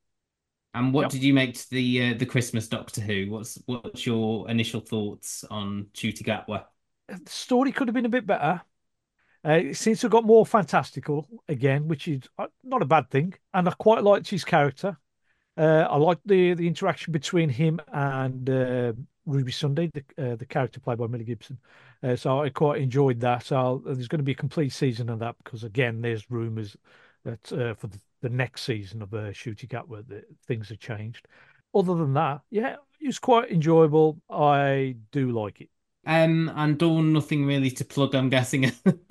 And 0.72 0.94
what 0.94 1.02
yep. 1.02 1.10
did 1.10 1.22
you 1.22 1.34
make 1.34 1.54
to 1.54 1.70
the 1.70 2.10
uh, 2.10 2.18
the 2.18 2.26
Christmas 2.26 2.68
Doctor 2.68 3.00
Who? 3.00 3.30
What's 3.30 3.58
what's 3.66 4.06
your 4.06 4.48
initial 4.48 4.80
thoughts 4.80 5.44
on 5.50 5.86
Ncuti 5.92 6.22
Gatwa? 6.22 6.64
The 7.08 7.30
story 7.30 7.72
could 7.72 7.88
have 7.88 7.94
been 7.94 8.06
a 8.06 8.10
bit 8.10 8.26
better. 8.26 8.62
Uh, 9.44 9.52
it 9.52 9.76
seems 9.76 10.00
to 10.00 10.04
have 10.04 10.12
got 10.12 10.24
more 10.24 10.46
fantastical 10.46 11.26
again, 11.48 11.88
which 11.88 12.06
is 12.08 12.22
uh, 12.38 12.46
not 12.62 12.82
a 12.82 12.86
bad 12.86 13.10
thing. 13.10 13.34
And 13.52 13.68
I 13.68 13.72
quite 13.72 14.04
liked 14.04 14.28
his 14.28 14.44
character. 14.44 14.96
Uh, 15.56 15.86
I 15.90 15.96
liked 15.96 16.26
the 16.26 16.54
the 16.54 16.66
interaction 16.66 17.12
between 17.12 17.48
him 17.48 17.80
and 17.92 18.48
uh, 18.48 18.92
Ruby 19.26 19.52
Sunday, 19.52 19.90
the 19.92 20.32
uh, 20.32 20.36
the 20.36 20.46
character 20.46 20.80
played 20.80 20.98
by 20.98 21.06
Millie 21.06 21.24
Gibson. 21.24 21.58
Uh, 22.02 22.16
so 22.16 22.42
I 22.42 22.48
quite 22.48 22.80
enjoyed 22.80 23.20
that. 23.20 23.44
So 23.44 23.82
there's 23.84 24.08
going 24.08 24.20
to 24.20 24.24
be 24.24 24.32
a 24.32 24.36
complete 24.36 24.72
season 24.72 25.08
of 25.10 25.18
that 25.18 25.36
because 25.42 25.64
again, 25.64 26.00
there's 26.00 26.30
rumours 26.30 26.76
that 27.24 27.46
for 27.48 27.86
the, 27.86 28.00
the, 28.22 28.30
next 28.30 28.62
season 28.62 29.02
of 29.02 29.12
uh, 29.12 29.18
Ncuti 29.18 29.68
Gatwa 29.68 30.06
that 30.08 30.24
things 30.46 30.70
have 30.70 30.78
changed. 30.78 31.26
Other 31.74 31.94
than 31.94 32.14
that, 32.14 32.40
yeah, 32.50 32.76
it's 33.00 33.18
quite 33.18 33.50
enjoyable. 33.50 34.20
I 34.30 34.96
do 35.12 35.30
like 35.30 35.60
it. 35.60 35.68
Um, 36.06 36.50
and 36.54 36.78
Dawn, 36.78 37.12
nothing 37.12 37.44
really 37.44 37.70
to 37.72 37.84
plug, 37.84 38.14
I'm 38.14 38.30
guessing. 38.30 38.72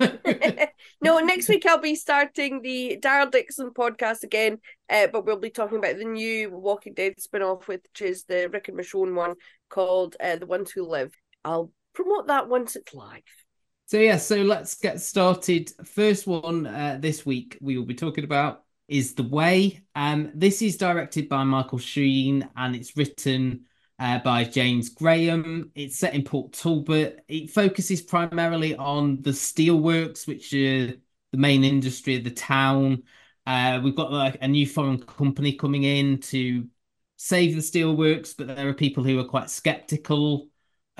no, 1.00 1.18
next 1.20 1.48
week 1.48 1.64
I'll 1.66 1.78
be 1.78 1.94
starting 1.94 2.62
the 2.62 2.98
Daryl 3.00 3.30
Dixon 3.30 3.70
podcast 3.70 4.24
again, 4.24 4.58
uh, 4.88 5.06
but 5.06 5.24
we'll 5.24 5.38
be 5.38 5.50
talking 5.50 5.78
about 5.78 5.98
the 5.98 6.04
new 6.04 6.50
Walking 6.50 6.94
Dead 6.94 7.20
spin 7.20 7.42
off, 7.42 7.68
which 7.68 8.02
is 8.02 8.24
the 8.24 8.48
Rick 8.52 8.68
and 8.68 8.78
Michonne 8.78 9.14
one 9.14 9.34
called 9.68 10.16
uh, 10.20 10.36
The 10.36 10.46
Ones 10.46 10.72
Who 10.72 10.84
Live. 10.84 11.14
I'll 11.44 11.70
promote 12.02 12.28
that 12.28 12.48
once 12.48 12.76
it's 12.76 12.94
live. 12.94 13.22
So, 13.86 13.98
yeah, 13.98 14.18
so 14.18 14.36
let's 14.36 14.76
get 14.76 15.00
started. 15.00 15.72
First 15.84 16.26
one 16.26 16.66
uh, 16.66 16.98
this 17.00 17.26
week 17.26 17.58
we 17.60 17.76
will 17.76 17.86
be 17.86 17.94
talking 17.94 18.24
about 18.24 18.62
is 18.88 19.14
The 19.14 19.22
Way. 19.22 19.82
Um, 19.94 20.30
this 20.34 20.62
is 20.62 20.76
directed 20.76 21.28
by 21.28 21.44
Michael 21.44 21.78
Sheen 21.78 22.48
and 22.56 22.74
it's 22.76 22.96
written 22.96 23.66
uh, 23.98 24.18
by 24.20 24.44
James 24.44 24.88
Graham. 24.88 25.70
It's 25.74 25.98
set 25.98 26.14
in 26.14 26.22
Port 26.22 26.52
Talbot. 26.52 27.24
It 27.28 27.50
focuses 27.50 28.00
primarily 28.00 28.76
on 28.76 29.22
the 29.22 29.30
steelworks, 29.30 30.26
which 30.26 30.52
are 30.54 30.86
the 31.32 31.38
main 31.38 31.64
industry 31.64 32.16
of 32.16 32.24
the 32.24 32.30
town. 32.30 33.02
Uh, 33.46 33.80
we've 33.82 33.96
got 33.96 34.12
like 34.12 34.38
a 34.40 34.48
new 34.48 34.66
foreign 34.66 34.98
company 34.98 35.54
coming 35.54 35.82
in 35.82 36.18
to 36.18 36.66
save 37.16 37.54
the 37.54 37.60
steelworks, 37.60 38.34
but 38.36 38.46
there 38.46 38.68
are 38.68 38.74
people 38.74 39.02
who 39.02 39.18
are 39.18 39.24
quite 39.24 39.50
skeptical 39.50 40.49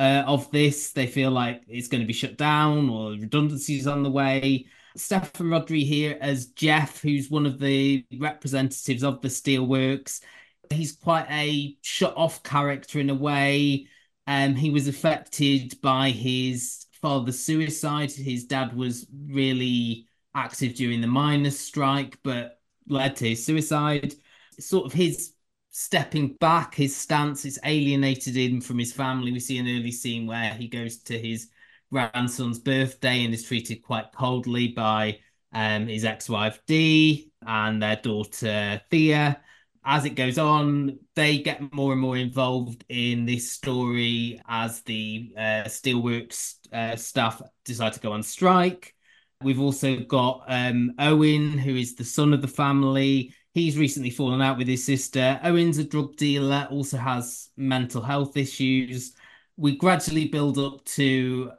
uh, 0.01 0.25
of 0.27 0.51
this. 0.51 0.93
They 0.93 1.07
feel 1.07 1.31
like 1.31 1.63
it's 1.69 1.89
going 1.89 2.01
to 2.01 2.07
be 2.07 2.15
shut 2.15 2.39
down 2.39 2.89
or 2.89 3.11
redundancies 3.11 3.87
on 3.87 4.03
the 4.03 4.11
way. 4.11 4.67
Steffan 4.97 5.49
Rhodri 5.49 5.85
here 5.85 6.17
as 6.21 6.47
Jeff, 6.47 7.03
who's 7.03 7.31
one 7.31 7.45
of 7.45 7.61
the 7.61 8.05
representatives 8.19 9.05
of 9.05 9.21
the 9.21 9.29
steelworks. 9.29 10.23
He's 10.71 10.93
quite 10.93 11.27
a 11.31 11.77
shut 11.83 12.17
off 12.17 12.43
character 12.43 12.99
in 12.99 13.11
a 13.11 13.15
way. 13.15 13.87
Um, 14.27 14.55
he 14.55 14.71
was 14.71 14.89
affected 14.89 15.79
by 15.83 16.11
his 16.11 16.87
father's 17.03 17.39
suicide. 17.39 18.11
His 18.11 18.45
dad 18.45 18.75
was 18.75 19.07
really 19.29 20.07
active 20.35 20.75
during 20.77 21.03
the 21.03 21.09
miners' 21.09 21.59
strike, 21.59 22.19
but 22.23 22.61
led 22.89 23.17
to 23.17 23.29
his 23.29 23.45
suicide. 23.45 24.15
Sort 24.59 24.87
of 24.87 24.93
his 24.93 25.35
stepping 25.71 26.35
back, 26.35 26.75
his 26.75 26.97
stance, 26.97 27.45
is 27.45 27.59
alienated 27.65 28.37
him 28.37 28.61
from 28.61 28.79
his 28.79 28.93
family. 28.93 29.33
We 29.33 29.41
see 29.41 29.59
an 29.59 29.67
early 29.67 29.93
scene 29.93 30.27
where 30.27 30.55
he 30.55 30.69
goes 30.69 30.99
to 31.05 31.19
his 31.19 31.49
grandson's 31.93 32.59
birthday 32.59 33.25
and 33.25 33.35
is 33.35 33.45
treated 33.45 33.83
quite 33.83 34.13
coldly 34.13 34.69
by 34.69 35.19
um, 35.53 35.87
his 35.89 36.05
ex-wife 36.05 36.61
Dee 36.67 37.31
and 37.47 37.83
their 37.83 37.97
daughter 37.97 38.81
Thea. 38.91 39.41
As 39.85 40.05
it 40.05 40.11
goes 40.11 40.39
on, 40.39 40.99
they 41.15 41.39
get 41.39 41.73
more 41.73 41.93
and 41.93 42.01
more 42.01 42.17
involved 42.17 42.85
in 42.89 43.25
this 43.25 43.51
story 43.51 44.41
as 44.47 44.83
the 44.83 45.33
uh, 45.37 45.65
steelworks 45.65 46.57
uh, 46.73 46.97
staff 46.97 47.41
decide 47.65 47.95
to 47.95 48.01
go 48.01 48.13
on 48.13 48.23
strike. 48.23 48.95
We've 49.43 49.61
also 49.61 50.01
got 50.01 50.45
um, 50.49 50.93
Owen, 50.99 51.57
who 51.57 51.75
is 51.75 51.95
the 51.95 52.05
son 52.05 52.35
of 52.35 52.43
the 52.43 52.49
family. 52.49 53.35
He's 53.53 53.77
recently 53.77 54.11
fallen 54.11 54.41
out 54.41 54.59
with 54.59 54.69
his 54.69 54.85
sister. 54.85 55.41
Owen's 55.43 55.79
a 55.79 55.85
drug 55.85 56.17
dealer, 56.17 56.69
also 56.71 56.97
has 56.97 57.49
mental 57.57 58.03
health 58.03 58.37
issues. 58.37 59.15
We 59.57 59.77
gradually 59.77 60.29
build 60.29 60.59
up 60.59 60.85
to 60.97 61.51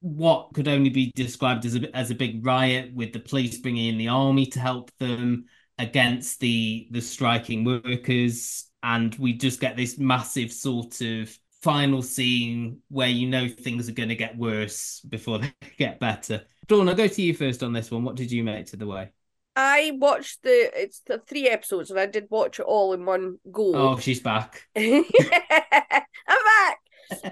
what 0.00 0.52
could 0.54 0.68
only 0.68 0.90
be 0.90 1.12
described 1.14 1.64
as 1.64 1.76
a 1.76 1.96
as 1.96 2.10
a 2.10 2.14
big 2.14 2.44
riot 2.44 2.92
with 2.94 3.12
the 3.12 3.20
police 3.20 3.58
bringing 3.58 3.88
in 3.88 3.98
the 3.98 4.08
army 4.08 4.46
to 4.46 4.60
help 4.60 4.90
them 4.98 5.44
against 5.78 6.40
the 6.40 6.88
the 6.90 7.00
striking 7.00 7.64
workers 7.64 8.70
and 8.82 9.14
we 9.16 9.32
just 9.34 9.60
get 9.60 9.76
this 9.76 9.98
massive 9.98 10.52
sort 10.52 11.00
of 11.02 11.38
final 11.62 12.02
scene 12.02 12.80
where 12.88 13.08
you 13.08 13.28
know 13.28 13.48
things 13.48 13.88
are 13.88 13.92
going 13.92 14.08
to 14.08 14.14
get 14.14 14.36
worse 14.36 15.00
before 15.08 15.38
they 15.40 15.52
get 15.76 16.00
better. 16.00 16.42
Dawn, 16.66 16.88
I'll 16.88 16.94
go 16.94 17.08
to 17.08 17.22
you 17.22 17.34
first 17.34 17.62
on 17.62 17.72
this 17.72 17.90
one. 17.90 18.04
What 18.04 18.16
did 18.16 18.30
you 18.32 18.42
make 18.44 18.66
to 18.66 18.76
the 18.76 18.86
way? 18.86 19.10
I 19.56 19.92
watched 19.94 20.42
the 20.42 20.70
it's 20.74 21.00
the 21.00 21.18
three 21.18 21.48
episodes 21.48 21.90
and 21.90 21.98
I 21.98 22.06
did 22.06 22.26
watch 22.30 22.60
it 22.60 22.64
all 22.64 22.92
in 22.92 23.04
one 23.04 23.38
go. 23.50 23.74
Oh, 23.74 23.98
she's 23.98 24.20
back. 24.20 24.68
I'm 24.76 25.04
back. 26.28 26.78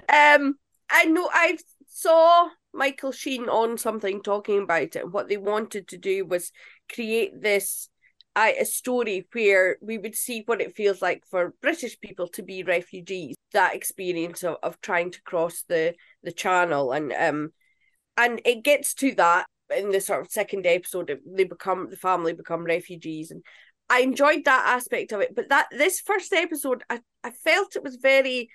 Um, 0.09 0.55
I 0.89 1.05
know 1.05 1.29
I 1.31 1.57
saw 1.87 2.49
Michael 2.73 3.11
Sheen 3.11 3.47
on 3.47 3.77
something 3.77 4.21
talking 4.21 4.63
about 4.63 4.95
it. 4.95 5.11
What 5.11 5.29
they 5.29 5.37
wanted 5.37 5.87
to 5.89 5.97
do 5.97 6.25
was 6.25 6.51
create 6.93 7.41
this 7.41 7.89
uh, 8.35 8.51
a 8.59 8.65
story 8.65 9.27
where 9.31 9.77
we 9.81 9.97
would 9.97 10.15
see 10.15 10.43
what 10.45 10.61
it 10.61 10.75
feels 10.75 11.01
like 11.01 11.23
for 11.29 11.53
British 11.61 11.99
people 11.99 12.27
to 12.27 12.43
be 12.43 12.63
refugees. 12.63 13.35
That 13.53 13.75
experience 13.75 14.43
of, 14.43 14.57
of 14.61 14.79
trying 14.81 15.11
to 15.11 15.21
cross 15.23 15.63
the 15.67 15.95
the 16.23 16.31
channel 16.31 16.91
and 16.91 17.13
um 17.13 17.53
and 18.17 18.41
it 18.45 18.63
gets 18.63 18.93
to 18.95 19.15
that 19.15 19.45
in 19.75 19.91
the 19.91 20.01
sort 20.01 20.21
of 20.21 20.31
second 20.31 20.65
episode. 20.65 21.19
They 21.25 21.43
become 21.43 21.89
the 21.89 21.97
family 21.97 22.33
become 22.33 22.63
refugees 22.63 23.31
and 23.31 23.43
I 23.89 24.01
enjoyed 24.01 24.45
that 24.45 24.65
aspect 24.67 25.11
of 25.11 25.21
it. 25.21 25.35
But 25.35 25.49
that 25.49 25.67
this 25.71 25.99
first 25.99 26.31
episode, 26.31 26.83
I, 26.89 27.01
I 27.23 27.31
felt 27.31 27.75
it 27.75 27.83
was 27.83 27.95
very 27.95 28.49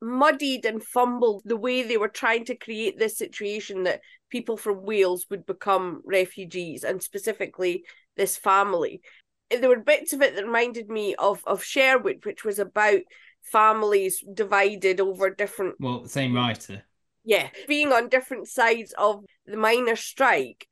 muddied 0.00 0.64
and 0.64 0.82
fumbled 0.82 1.42
the 1.44 1.56
way 1.56 1.82
they 1.82 1.96
were 1.96 2.08
trying 2.08 2.44
to 2.46 2.56
create 2.56 2.98
this 2.98 3.18
situation 3.18 3.82
that 3.82 4.00
people 4.30 4.56
from 4.56 4.84
Wales 4.84 5.26
would 5.28 5.44
become 5.44 6.00
refugees 6.04 6.84
and 6.84 7.02
specifically 7.02 7.84
this 8.16 8.36
family. 8.36 9.02
There 9.50 9.68
were 9.68 9.80
bits 9.80 10.12
of 10.12 10.22
it 10.22 10.36
that 10.36 10.44
reminded 10.44 10.88
me 10.88 11.14
of 11.16 11.42
of 11.46 11.64
Sherwood, 11.64 12.24
which 12.24 12.44
was 12.44 12.58
about 12.58 13.00
families 13.42 14.22
divided 14.34 15.00
over 15.00 15.30
different 15.30 15.76
Well, 15.80 16.06
same 16.06 16.34
writer. 16.34 16.84
Yeah, 17.28 17.50
being 17.66 17.92
on 17.92 18.08
different 18.08 18.48
sides 18.48 18.94
of 18.96 19.22
the 19.44 19.58
minor 19.58 19.96
strike. 19.96 20.66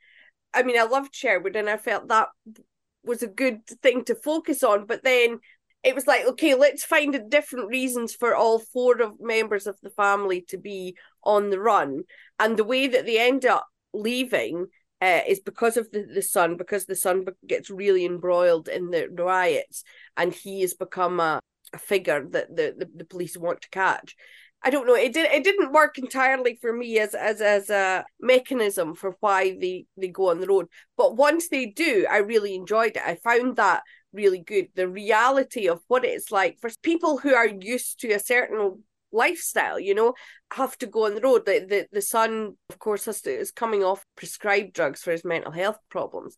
I 0.54 0.62
mean, 0.62 0.78
I 0.78 0.84
loved 0.84 1.14
Sherwood 1.14 1.54
and 1.54 1.68
I 1.68 1.76
felt 1.76 2.08
that 2.08 2.28
was 3.04 3.22
a 3.22 3.26
good 3.26 3.66
thing 3.82 4.04
to 4.04 4.14
focus 4.14 4.62
on, 4.62 4.86
but 4.86 5.04
then 5.04 5.40
it 5.84 5.94
was 5.94 6.06
like, 6.06 6.24
okay, 6.24 6.54
let's 6.54 6.82
find 6.82 7.28
different 7.28 7.68
reasons 7.68 8.14
for 8.14 8.34
all 8.34 8.58
four 8.58 9.02
of 9.02 9.20
members 9.20 9.66
of 9.66 9.76
the 9.82 9.90
family 9.90 10.46
to 10.48 10.56
be 10.56 10.96
on 11.22 11.50
the 11.50 11.60
run. 11.60 12.04
And 12.38 12.56
the 12.56 12.64
way 12.64 12.86
that 12.86 13.04
they 13.04 13.20
end 13.20 13.44
up 13.44 13.66
leaving 13.92 14.68
uh, 15.02 15.20
is 15.28 15.40
because 15.40 15.76
of 15.76 15.90
the, 15.90 16.04
the 16.04 16.22
son, 16.22 16.56
because 16.56 16.86
the 16.86 16.96
son 16.96 17.26
gets 17.46 17.68
really 17.68 18.06
embroiled 18.06 18.68
in 18.68 18.90
the 18.90 19.10
riots 19.10 19.84
and 20.16 20.32
he 20.32 20.62
has 20.62 20.72
become 20.72 21.20
a, 21.20 21.38
a 21.74 21.78
figure 21.78 22.26
that 22.30 22.48
the, 22.48 22.74
the, 22.78 22.88
the 22.96 23.04
police 23.04 23.36
want 23.36 23.60
to 23.60 23.68
catch. 23.68 24.16
I 24.66 24.70
don't 24.70 24.88
know. 24.88 24.96
It 24.96 25.12
did. 25.12 25.30
It 25.30 25.44
didn't 25.44 25.70
work 25.70 25.96
entirely 25.96 26.58
for 26.60 26.72
me 26.72 26.98
as 26.98 27.14
as 27.14 27.40
as 27.40 27.70
a 27.70 28.04
mechanism 28.20 28.96
for 28.96 29.16
why 29.20 29.56
they 29.60 29.86
they 29.96 30.08
go 30.08 30.30
on 30.30 30.40
the 30.40 30.48
road. 30.48 30.66
But 30.96 31.16
once 31.16 31.48
they 31.48 31.66
do, 31.66 32.04
I 32.10 32.16
really 32.16 32.56
enjoyed 32.56 32.96
it. 32.96 33.02
I 33.06 33.14
found 33.14 33.54
that 33.56 33.84
really 34.12 34.40
good. 34.40 34.70
The 34.74 34.88
reality 34.88 35.68
of 35.68 35.82
what 35.86 36.04
it's 36.04 36.32
like 36.32 36.58
for 36.60 36.68
people 36.82 37.18
who 37.18 37.32
are 37.32 37.46
used 37.46 38.00
to 38.00 38.10
a 38.10 38.18
certain 38.18 38.82
lifestyle, 39.12 39.78
you 39.78 39.94
know, 39.94 40.14
have 40.52 40.76
to 40.78 40.86
go 40.86 41.06
on 41.06 41.14
the 41.14 41.20
road. 41.20 41.46
The 41.46 41.64
the, 41.64 41.86
the 41.92 42.02
son, 42.02 42.56
of 42.68 42.80
course, 42.80 43.04
has 43.04 43.20
to, 43.20 43.30
is 43.30 43.52
coming 43.52 43.84
off 43.84 44.04
prescribed 44.16 44.72
drugs 44.72 45.00
for 45.00 45.12
his 45.12 45.24
mental 45.24 45.52
health 45.52 45.78
problems. 45.90 46.34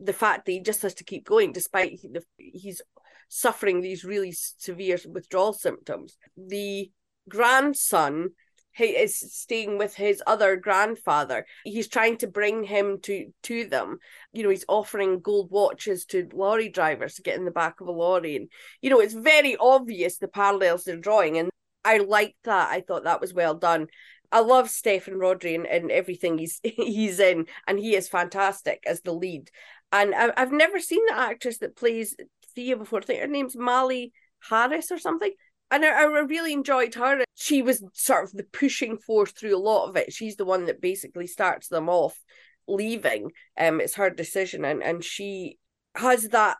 The 0.00 0.12
fact 0.12 0.44
that 0.44 0.52
he 0.52 0.60
just 0.60 0.82
has 0.82 0.92
to 0.96 1.04
keep 1.04 1.24
going 1.24 1.52
despite 1.52 1.98
the, 2.02 2.22
he's 2.36 2.82
suffering 3.30 3.80
these 3.80 4.04
really 4.04 4.32
severe 4.32 4.98
withdrawal 5.08 5.54
symptoms. 5.54 6.18
The 6.36 6.90
grandson 7.30 8.30
he 8.72 8.84
is 8.84 9.18
staying 9.18 9.78
with 9.78 9.94
his 9.94 10.22
other 10.26 10.56
grandfather. 10.56 11.46
He's 11.64 11.88
trying 11.88 12.18
to 12.18 12.26
bring 12.26 12.64
him 12.64 12.98
to 13.02 13.32
to 13.44 13.64
them. 13.66 13.98
You 14.32 14.42
know, 14.44 14.50
he's 14.50 14.64
offering 14.68 15.20
gold 15.20 15.50
watches 15.50 16.04
to 16.06 16.28
lorry 16.32 16.68
drivers 16.68 17.14
to 17.14 17.22
get 17.22 17.36
in 17.36 17.44
the 17.44 17.50
back 17.50 17.80
of 17.80 17.88
a 17.88 17.92
lorry, 17.92 18.36
and 18.36 18.48
you 18.80 18.90
know, 18.90 19.00
it's 19.00 19.14
very 19.14 19.56
obvious 19.56 20.18
the 20.18 20.28
parallels 20.28 20.84
they're 20.84 20.96
drawing, 20.96 21.38
and 21.38 21.50
I 21.84 21.98
liked 21.98 22.44
that. 22.44 22.70
I 22.70 22.80
thought 22.80 23.04
that 23.04 23.20
was 23.20 23.34
well 23.34 23.54
done. 23.54 23.88
I 24.32 24.40
love 24.40 24.68
Steffan 24.68 25.14
Rhodri 25.14 25.56
and, 25.56 25.66
and 25.66 25.90
everything 25.90 26.38
he's 26.38 26.60
he's 26.64 27.18
in, 27.18 27.46
and 27.66 27.78
he 27.78 27.96
is 27.96 28.08
fantastic 28.08 28.84
as 28.86 29.00
the 29.00 29.12
lead. 29.12 29.50
And 29.92 30.14
I, 30.14 30.32
I've 30.36 30.52
never 30.52 30.78
seen 30.78 31.04
the 31.06 31.18
actress 31.18 31.58
that 31.58 31.76
plays 31.76 32.16
Thea 32.54 32.76
before. 32.76 33.00
I 33.00 33.02
think 33.02 33.20
her 33.20 33.26
name's 33.26 33.56
Mali 33.56 34.12
Harries 34.48 34.90
or 34.92 34.98
something 34.98 35.32
and 35.70 35.84
I, 35.84 36.02
I 36.02 36.04
really 36.04 36.52
enjoyed 36.52 36.94
her. 36.94 37.24
She 37.34 37.62
was 37.62 37.82
sort 37.92 38.24
of 38.24 38.32
the 38.32 38.44
pushing 38.44 38.98
force 38.98 39.32
through 39.32 39.56
a 39.56 39.58
lot 39.58 39.88
of 39.88 39.96
it. 39.96 40.12
She's 40.12 40.36
the 40.36 40.44
one 40.44 40.66
that 40.66 40.80
basically 40.80 41.26
starts 41.26 41.68
them 41.68 41.88
off 41.88 42.18
leaving. 42.66 43.32
Um, 43.58 43.80
it's 43.80 43.94
her 43.94 44.10
decision, 44.10 44.64
and 44.64 44.82
and 44.82 45.04
she 45.04 45.58
has 45.94 46.28
that 46.28 46.56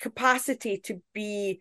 capacity 0.00 0.78
to 0.78 1.00
be 1.12 1.60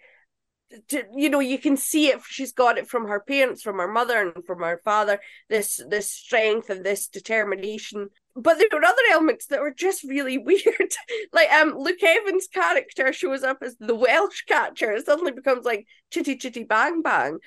to, 0.88 1.04
you 1.16 1.30
know 1.30 1.40
you 1.40 1.60
can 1.60 1.78
see 1.78 2.08
it 2.08 2.20
she's 2.28 2.52
got 2.52 2.78
it 2.78 2.88
from 2.88 3.08
her 3.08 3.20
parents 3.20 3.62
from 3.62 3.78
her 3.78 3.88
mother 3.88 4.20
and 4.20 4.44
from 4.46 4.60
her 4.60 4.82
father 4.84 5.20
this 5.50 5.80
this 5.88 6.12
strength 6.12 6.70
and 6.70 6.84
this 6.84 7.08
determination 7.08 8.10
but 8.36 8.58
there 8.58 8.68
were 8.72 8.84
other 8.84 9.02
elements 9.12 9.46
that 9.48 9.62
were 9.62 9.74
just 9.74 10.04
really 10.04 10.38
weird. 10.40 10.94
like 11.32 11.52
um 11.52 11.76
Luke 11.78 12.02
Evans' 12.02 12.48
character 12.48 13.14
shows 13.14 13.44
up 13.44 13.58
as 13.62 13.76
the 13.80 13.96
Welsh 13.96 14.44
catcher. 14.44 14.92
It 14.92 15.06
suddenly 15.06 15.32
becomes 15.32 15.66
like 15.66 15.86
chitty 16.12 16.38
chitty 16.38 16.64
bang 16.64 17.02
bang. 17.02 17.38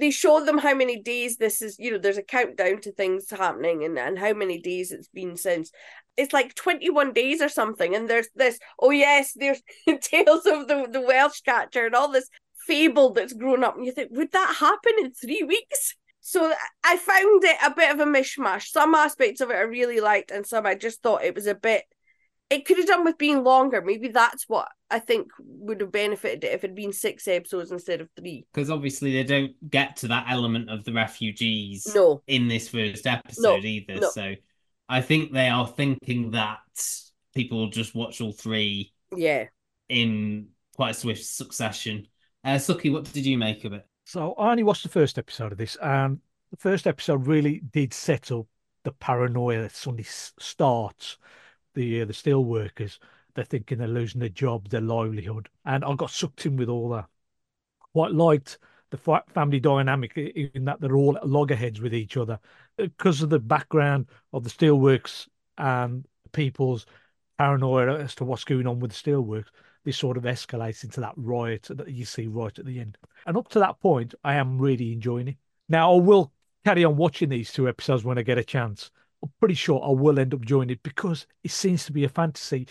They 0.00 0.10
show 0.10 0.44
them 0.44 0.58
how 0.58 0.74
many 0.74 1.00
days 1.00 1.36
this 1.36 1.62
is, 1.62 1.78
you 1.78 1.90
know, 1.90 1.98
there's 1.98 2.18
a 2.18 2.22
countdown 2.22 2.80
to 2.82 2.92
things 2.92 3.30
happening 3.30 3.84
and, 3.84 3.98
and 3.98 4.18
how 4.18 4.32
many 4.34 4.60
days 4.60 4.92
it's 4.92 5.08
been 5.08 5.36
since. 5.36 5.72
It's 6.16 6.32
like 6.32 6.54
21 6.54 7.12
days 7.12 7.42
or 7.42 7.48
something. 7.48 7.94
And 7.94 8.08
there's 8.08 8.28
this, 8.34 8.58
oh 8.80 8.90
yes, 8.90 9.32
there's 9.34 9.62
tales 10.00 10.46
of 10.46 10.68
the, 10.68 10.88
the 10.90 11.00
Welsh 11.00 11.40
catcher 11.40 11.86
and 11.86 11.94
all 11.94 12.10
this 12.10 12.30
fable 12.66 13.12
that's 13.12 13.32
grown 13.32 13.64
up. 13.64 13.76
And 13.76 13.84
you 13.84 13.92
think, 13.92 14.10
would 14.12 14.32
that 14.32 14.56
happen 14.58 14.92
in 15.00 15.12
three 15.12 15.42
weeks? 15.42 15.94
So 16.26 16.52
I 16.82 16.96
found 16.96 17.44
it 17.44 17.56
a 17.64 17.72
bit 17.72 17.94
of 17.94 18.00
a 18.00 18.04
mishmash. 18.04 18.64
Some 18.64 18.96
aspects 18.96 19.40
of 19.40 19.50
it 19.50 19.54
I 19.54 19.60
really 19.60 20.00
liked, 20.00 20.32
and 20.32 20.44
some 20.44 20.66
I 20.66 20.74
just 20.74 21.00
thought 21.00 21.22
it 21.22 21.36
was 21.36 21.46
a 21.46 21.54
bit. 21.54 21.84
It 22.50 22.64
could 22.64 22.78
have 22.78 22.88
done 22.88 23.04
with 23.04 23.16
being 23.16 23.44
longer. 23.44 23.80
Maybe 23.80 24.08
that's 24.08 24.48
what 24.48 24.66
I 24.90 24.98
think 24.98 25.28
would 25.38 25.80
have 25.80 25.92
benefited 25.92 26.42
it 26.42 26.48
if 26.48 26.64
it 26.64 26.70
had 26.70 26.74
been 26.74 26.92
six 26.92 27.28
episodes 27.28 27.70
instead 27.70 28.00
of 28.00 28.08
three. 28.18 28.44
Because 28.52 28.70
obviously 28.70 29.12
they 29.12 29.22
don't 29.22 29.52
get 29.70 29.98
to 29.98 30.08
that 30.08 30.26
element 30.28 30.68
of 30.68 30.82
the 30.82 30.92
refugees 30.92 31.86
no. 31.94 32.22
in 32.26 32.48
this 32.48 32.68
first 32.68 33.06
episode 33.06 33.62
no. 33.62 33.68
either. 33.68 34.00
No. 34.00 34.10
So 34.10 34.34
I 34.88 35.02
think 35.02 35.32
they 35.32 35.48
are 35.48 35.68
thinking 35.68 36.32
that 36.32 36.58
people 37.36 37.58
will 37.58 37.70
just 37.70 37.94
watch 37.94 38.20
all 38.20 38.32
three 38.32 38.92
yeah 39.16 39.44
in 39.88 40.48
quite 40.74 40.90
a 40.90 40.94
swift 40.94 41.24
succession. 41.24 42.08
Uh, 42.42 42.56
Suky, 42.56 42.92
what 42.92 43.12
did 43.12 43.26
you 43.26 43.38
make 43.38 43.64
of 43.64 43.74
it? 43.74 43.86
So 44.06 44.34
I 44.34 44.52
only 44.52 44.62
watched 44.62 44.84
the 44.84 44.88
first 44.88 45.18
episode 45.18 45.50
of 45.50 45.58
this, 45.58 45.76
and 45.82 46.20
the 46.52 46.56
first 46.56 46.86
episode 46.86 47.26
really 47.26 47.58
did 47.72 47.92
set 47.92 48.30
up 48.30 48.46
the 48.84 48.92
paranoia 48.92 49.62
that 49.62 49.72
suddenly 49.74 50.04
starts. 50.04 51.18
The 51.74 52.02
uh, 52.02 52.04
the 52.04 52.12
steel 52.12 52.44
workers, 52.44 53.00
they're 53.34 53.44
thinking 53.44 53.78
they're 53.78 53.88
losing 53.88 54.20
their 54.20 54.28
job, 54.28 54.68
their 54.68 54.80
livelihood, 54.80 55.48
and 55.64 55.84
I 55.84 55.92
got 55.96 56.10
sucked 56.10 56.46
in 56.46 56.56
with 56.56 56.68
all 56.68 56.88
that. 56.90 57.06
Quite 57.94 58.12
liked 58.12 58.58
the 58.90 59.22
family 59.34 59.58
dynamic 59.58 60.16
in 60.16 60.66
that 60.66 60.80
they're 60.80 60.94
all 60.94 61.18
loggerheads 61.24 61.80
with 61.80 61.92
each 61.92 62.16
other 62.16 62.38
because 62.76 63.22
of 63.22 63.30
the 63.30 63.40
background 63.40 64.06
of 64.32 64.44
the 64.44 64.50
steelworks 64.50 65.26
and 65.58 66.06
people's 66.30 66.86
paranoia 67.38 67.98
as 67.98 68.14
to 68.14 68.24
what's 68.24 68.44
going 68.44 68.68
on 68.68 68.78
with 68.78 68.92
the 68.92 69.10
steelworks. 69.10 69.48
This 69.86 69.96
sort 69.96 70.16
of 70.16 70.24
escalates 70.24 70.82
into 70.82 71.00
that 71.00 71.14
riot 71.16 71.68
that 71.70 71.88
you 71.88 72.04
see 72.04 72.26
right 72.26 72.58
at 72.58 72.66
the 72.66 72.80
end. 72.80 72.98
And 73.24 73.36
up 73.36 73.48
to 73.50 73.60
that 73.60 73.80
point, 73.80 74.14
I 74.24 74.34
am 74.34 74.58
really 74.58 74.92
enjoying 74.92 75.28
it. 75.28 75.36
Now, 75.68 75.94
I 75.94 76.00
will 76.00 76.32
carry 76.64 76.84
on 76.84 76.96
watching 76.96 77.28
these 77.28 77.52
two 77.52 77.68
episodes 77.68 78.02
when 78.02 78.18
I 78.18 78.22
get 78.22 78.36
a 78.36 78.42
chance. 78.42 78.90
I'm 79.22 79.30
pretty 79.38 79.54
sure 79.54 79.80
I 79.84 79.92
will 79.92 80.18
end 80.18 80.34
up 80.34 80.40
joining 80.40 80.70
it 80.70 80.82
because 80.82 81.28
it 81.44 81.52
seems 81.52 81.86
to 81.86 81.92
be 81.92 82.02
a 82.02 82.08
fantasy 82.08 82.66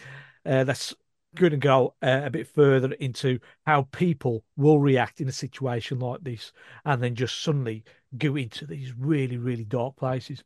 uh, 0.46 0.66
that's 0.66 0.94
going 1.36 1.52
to 1.52 1.58
go 1.58 1.96
uh, 2.04 2.24
a 2.26 2.30
bit 2.30 2.48
further 2.48 2.92
into 2.94 3.40
how 3.66 3.84
people 3.94 4.44
will 4.58 4.80
react 4.80 5.22
in 5.22 5.30
a 5.30 5.32
situation 5.32 6.00
like 6.00 6.22
this 6.22 6.52
and 6.84 7.02
then 7.02 7.16
just 7.16 7.42
suddenly 7.42 7.86
go 8.18 8.36
into 8.36 8.68
these 8.68 8.94
really, 8.98 9.38
really 9.38 9.64
dark 9.64 9.96
places. 9.96 10.44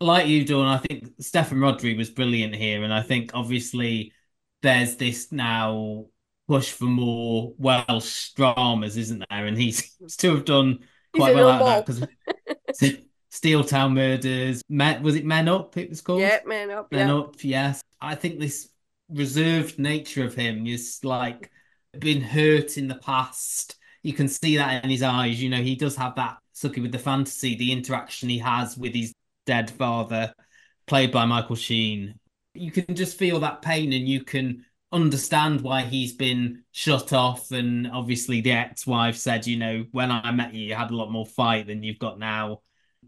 Like 0.00 0.26
you, 0.26 0.44
Dawn, 0.44 0.66
I 0.66 0.76
think 0.76 1.16
Steffan 1.18 1.58
Rhodri 1.58 1.96
was 1.96 2.10
brilliant 2.10 2.54
here. 2.54 2.84
And 2.84 2.92
I 2.92 3.00
think 3.00 3.30
obviously 3.32 4.12
there's 4.62 4.96
this 4.96 5.32
now 5.32 6.06
push 6.50 6.72
for 6.72 6.86
more 6.86 7.52
Welsh 7.58 8.30
dramas, 8.30 8.96
isn't 8.96 9.24
there? 9.30 9.46
And 9.46 9.56
he 9.56 9.70
seems 9.72 10.16
to 10.16 10.34
have 10.34 10.44
done 10.44 10.80
quite 11.14 11.36
well 11.36 11.48
at 11.48 11.86
that 11.86 11.86
because 11.86 12.98
Steel 13.30 13.62
Town 13.62 13.94
Murders, 13.94 14.60
Men, 14.68 15.00
was 15.04 15.14
it 15.14 15.24
Men 15.24 15.46
Up? 15.46 15.76
It 15.76 15.90
was 15.90 16.00
called. 16.00 16.22
Yeah, 16.22 16.40
Men 16.44 16.72
Up. 16.72 16.90
Men 16.90 17.06
yeah. 17.06 17.14
Up. 17.14 17.36
Yes, 17.44 17.82
I 18.00 18.16
think 18.16 18.40
this 18.40 18.68
reserved 19.08 19.78
nature 19.78 20.24
of 20.24 20.34
him 20.34 20.66
is 20.66 20.98
like 21.04 21.52
been 21.96 22.20
hurt 22.20 22.76
in 22.76 22.88
the 22.88 22.96
past. 22.96 23.76
You 24.02 24.12
can 24.12 24.26
see 24.26 24.56
that 24.56 24.82
in 24.82 24.90
his 24.90 25.04
eyes. 25.04 25.40
You 25.40 25.50
know, 25.50 25.62
he 25.62 25.76
does 25.76 25.94
have 25.94 26.16
that 26.16 26.38
sucky 26.52 26.82
with 26.82 26.90
the 26.90 26.98
fantasy, 26.98 27.54
the 27.54 27.70
interaction 27.70 28.28
he 28.28 28.38
has 28.38 28.76
with 28.76 28.92
his 28.92 29.12
dead 29.46 29.70
father, 29.70 30.34
played 30.88 31.12
by 31.12 31.26
Michael 31.26 31.54
Sheen. 31.54 32.18
You 32.54 32.72
can 32.72 32.96
just 32.96 33.16
feel 33.16 33.38
that 33.40 33.62
pain 33.62 33.92
and 33.92 34.08
you 34.08 34.24
can 34.24 34.64
understand 34.92 35.60
why 35.60 35.82
he's 35.82 36.12
been 36.12 36.62
shut 36.72 37.12
off. 37.12 37.50
And 37.50 37.90
obviously, 37.90 38.40
the 38.40 38.52
ex 38.52 38.86
wife 38.86 39.16
said, 39.16 39.46
you 39.46 39.56
know, 39.56 39.84
when 39.92 40.10
I 40.10 40.30
met 40.30 40.54
you, 40.54 40.66
you 40.66 40.74
had 40.74 40.90
a 40.90 40.96
lot 40.96 41.10
more 41.10 41.26
fight 41.26 41.66
than 41.66 41.82
you've 41.82 41.98
got 41.98 42.18
now. 42.18 42.60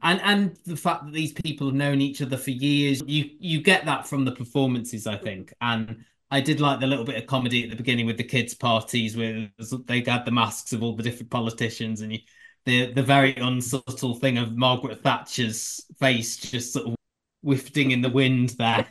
And 0.03 0.21
and 0.23 0.57
the 0.67 0.77
fact 0.77 1.05
that 1.05 1.13
these 1.13 1.33
people 1.33 1.69
have 1.69 1.77
known 1.77 2.01
each 2.01 2.23
other 2.23 2.37
for 2.37 2.51
years, 2.51 3.03
you 3.07 3.31
you 3.39 3.63
get 3.63 3.85
that 3.87 4.07
from 4.07 4.25
the 4.25 4.33
performances, 4.33 5.07
I 5.07 5.17
think. 5.17 5.53
And 5.61 6.05
I 6.31 6.41
did 6.41 6.61
like 6.61 6.81
the 6.81 6.87
little 6.87 7.05
bit 7.05 7.17
of 7.17 7.27
comedy 7.27 7.65
at 7.65 7.71
the 7.71 7.77
beginning 7.77 8.07
with 8.07 8.17
the 8.17 8.25
kids' 8.25 8.55
parties 8.55 9.17
where 9.17 9.51
they 9.87 10.01
had 10.01 10.25
the 10.25 10.31
masks 10.31 10.73
of 10.73 10.83
all 10.83 10.97
the 10.97 11.03
different 11.03 11.31
politicians 11.31 12.01
and 12.01 12.13
you, 12.13 12.21
the 12.65 12.93
the 12.93 13.03
very 13.03 13.35
unsubtle 13.37 14.15
thing 14.15 14.39
of 14.39 14.57
Margaret 14.57 15.03
Thatcher's 15.03 15.85
face 16.01 16.37
just 16.37 16.73
sort 16.73 16.87
of 16.89 16.97
wafting 17.43 17.91
in 17.91 18.01
the 18.01 18.09
wind 18.09 18.51
there. 18.51 18.87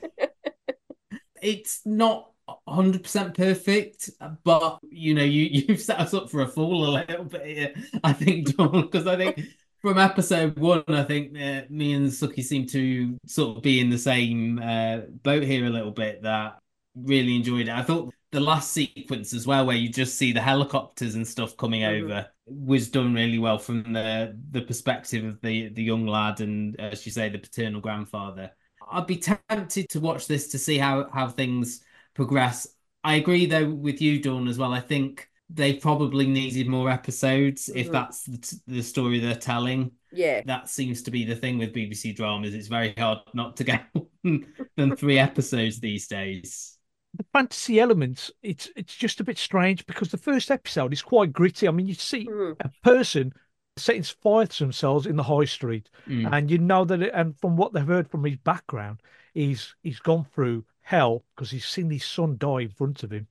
it's 1.41 1.81
not 1.85 2.30
100% 2.67 3.35
perfect, 3.35 4.09
but 4.43 4.79
you 4.89 5.13
know, 5.13 5.23
you 5.23 5.43
you've 5.67 5.81
set 5.81 5.99
us 5.99 6.13
up 6.13 6.29
for 6.29 6.41
a 6.41 6.47
fool 6.47 6.89
a 6.89 7.05
little 7.07 7.25
bit 7.25 7.45
here, 7.45 7.73
I 8.03 8.13
think, 8.13 8.47
John, 8.57 8.81
because 8.81 9.07
I 9.07 9.15
think 9.17 9.41
from 9.81 9.97
episode 9.97 10.57
one, 10.59 10.83
I 10.87 11.03
think 11.03 11.35
uh, 11.35 11.63
me 11.69 11.93
and 11.93 12.07
Suky 12.07 12.43
seem 12.43 12.67
to 12.67 13.17
sort 13.25 13.57
of 13.57 13.63
be 13.63 13.79
in 13.79 13.89
the 13.89 13.97
same 13.97 14.59
uh, 14.59 14.99
boat 15.23 15.43
here 15.43 15.65
a 15.65 15.69
little 15.69 15.91
bit. 15.91 16.21
That 16.23 16.59
really 16.95 17.35
enjoyed 17.35 17.67
it. 17.67 17.69
I 17.69 17.81
thought 17.81 18.13
the 18.31 18.39
last 18.39 18.71
sequence 18.71 19.33
as 19.33 19.47
well, 19.47 19.65
where 19.65 19.75
you 19.75 19.89
just 19.89 20.17
see 20.17 20.31
the 20.31 20.41
helicopters 20.41 21.15
and 21.15 21.27
stuff 21.27 21.57
coming 21.57 21.81
mm-hmm. 21.81 22.05
over, 22.05 22.27
was 22.45 22.89
done 22.89 23.13
really 23.13 23.39
well 23.39 23.57
from 23.57 23.93
the 23.93 24.37
the 24.51 24.61
perspective 24.61 25.25
of 25.25 25.41
the 25.41 25.69
the 25.69 25.83
young 25.83 26.05
lad 26.05 26.41
and, 26.41 26.79
as 26.79 27.05
you 27.05 27.11
say, 27.11 27.29
the 27.29 27.39
paternal 27.39 27.81
grandfather. 27.81 28.51
I'd 28.91 29.07
be 29.07 29.17
tempted 29.17 29.89
to 29.89 29.99
watch 29.99 30.27
this 30.27 30.49
to 30.49 30.59
see 30.59 30.77
how 30.77 31.09
how 31.11 31.27
things 31.27 31.81
progress. 32.13 32.67
I 33.03 33.15
agree 33.15 33.45
though 33.45 33.69
with 33.69 34.01
you, 34.01 34.21
Dawn, 34.21 34.47
as 34.47 34.57
well. 34.57 34.73
I 34.73 34.81
think 34.81 35.27
they 35.53 35.73
probably 35.73 36.27
needed 36.27 36.67
more 36.67 36.89
episodes 36.89 37.67
mm-hmm. 37.67 37.79
if 37.79 37.91
that's 37.91 38.23
the, 38.23 38.59
the, 38.67 38.81
story 38.81 39.19
they're 39.19 39.35
telling. 39.35 39.91
Yeah, 40.11 40.41
that 40.45 40.69
seems 40.69 41.01
to 41.03 41.11
be 41.11 41.25
the 41.25 41.35
thing 41.35 41.57
with 41.57 41.73
BBC 41.73 42.15
dramas. 42.15 42.53
It's 42.53 42.67
very 42.67 42.93
hard 42.97 43.19
not 43.33 43.57
to 43.57 43.63
get 43.63 43.85
than 44.23 44.95
three 44.95 45.19
episodes 45.19 45.79
these 45.79 46.07
days. 46.07 46.77
The 47.15 47.25
fantasy 47.33 47.79
elements, 47.79 48.31
it's 48.41 48.69
it's 48.75 48.95
just 48.95 49.19
a 49.19 49.23
bit 49.23 49.37
strange 49.37 49.85
because 49.85 50.09
the 50.09 50.17
first 50.17 50.51
episode 50.51 50.93
is 50.93 51.01
quite 51.01 51.33
gritty. 51.33 51.67
I 51.67 51.71
mean, 51.71 51.87
you 51.87 51.93
see 51.93 52.27
mm. 52.27 52.55
a 52.59 52.71
person 52.83 53.33
setting 53.77 54.03
fire 54.03 54.45
to 54.45 54.63
themselves 54.63 55.07
in 55.07 55.15
the 55.15 55.23
high 55.23 55.45
street, 55.45 55.89
mm. 56.07 56.29
and 56.31 56.49
you 56.49 56.57
know 56.57 56.85
that. 56.85 57.01
It, 57.01 57.11
and 57.13 57.37
from 57.39 57.57
what 57.57 57.73
they've 57.73 57.85
heard 57.85 58.09
from 58.09 58.23
his 58.23 58.37
background, 58.37 59.01
he's 59.33 59.75
he's 59.83 59.99
gone 59.99 60.25
through 60.33 60.63
hell 60.91 61.23
because 61.35 61.51
he's 61.51 61.65
seen 61.65 61.89
his 61.89 62.05
son 62.05 62.37
die 62.37 62.61
in 62.61 62.69
front 62.69 63.03
of 63.03 63.11
him 63.11 63.27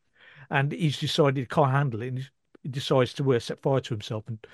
and 0.50 0.72
he's 0.72 0.98
decided 0.98 1.36
he 1.36 1.46
can't 1.46 1.70
handle 1.70 2.02
it, 2.02 2.08
and 2.08 2.30
he 2.62 2.68
decides 2.68 3.14
to 3.14 3.34
uh, 3.34 3.38
set 3.38 3.60
fire 3.60 3.80
to 3.80 3.94
himself 3.94 4.24
and 4.28 4.46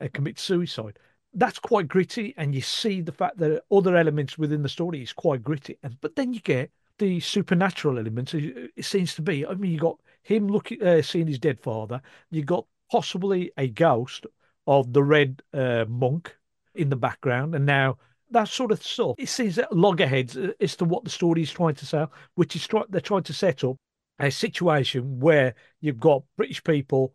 uh, 0.00 0.08
commit 0.12 0.38
suicide. 0.38 0.98
That's 1.34 1.58
quite 1.58 1.88
gritty, 1.88 2.34
and 2.36 2.54
you 2.54 2.60
see 2.60 3.00
the 3.00 3.12
fact 3.12 3.38
that 3.38 3.62
other 3.70 3.96
elements 3.96 4.38
within 4.38 4.62
the 4.62 4.68
story 4.68 5.02
is 5.02 5.12
quite 5.12 5.42
gritty, 5.42 5.78
and 5.82 5.98
but 6.00 6.16
then 6.16 6.32
you 6.32 6.40
get 6.40 6.70
the 6.98 7.20
supernatural 7.20 7.98
elements. 7.98 8.34
It, 8.34 8.84
seems 8.84 9.14
to 9.14 9.22
be. 9.22 9.46
I 9.46 9.54
mean, 9.54 9.72
you 9.72 9.78
got 9.78 10.00
him 10.22 10.48
looking, 10.48 10.82
uh, 10.82 11.02
seeing 11.02 11.26
his 11.26 11.38
dead 11.38 11.60
father. 11.60 12.02
You 12.30 12.44
got 12.44 12.66
possibly 12.90 13.52
a 13.56 13.68
ghost 13.68 14.26
of 14.66 14.92
the 14.92 15.02
red 15.02 15.42
uh, 15.54 15.84
monk 15.88 16.36
in 16.74 16.90
the 16.90 16.96
background, 16.96 17.54
and 17.54 17.64
now 17.64 17.98
that 18.30 18.48
sort 18.48 18.72
of 18.72 18.82
stuff. 18.82 19.14
It 19.18 19.28
seems 19.28 19.58
loggerheads 19.70 20.36
uh, 20.36 20.52
as 20.60 20.76
to 20.76 20.84
what 20.84 21.04
the 21.04 21.10
story 21.10 21.42
is 21.42 21.52
trying 21.52 21.74
to 21.76 21.86
sell, 21.86 22.12
which 22.34 22.56
is 22.56 22.66
try- 22.66 22.84
they're 22.88 23.00
trying 23.00 23.22
to 23.24 23.32
set 23.32 23.64
up 23.64 23.76
a 24.18 24.30
situation 24.30 25.20
where 25.20 25.54
you've 25.80 26.00
got 26.00 26.24
British 26.36 26.62
people 26.64 27.14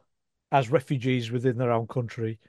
as 0.52 0.70
refugees 0.70 1.32
within 1.32 1.58
their 1.58 1.72
own 1.72 1.88
country, 1.88 2.40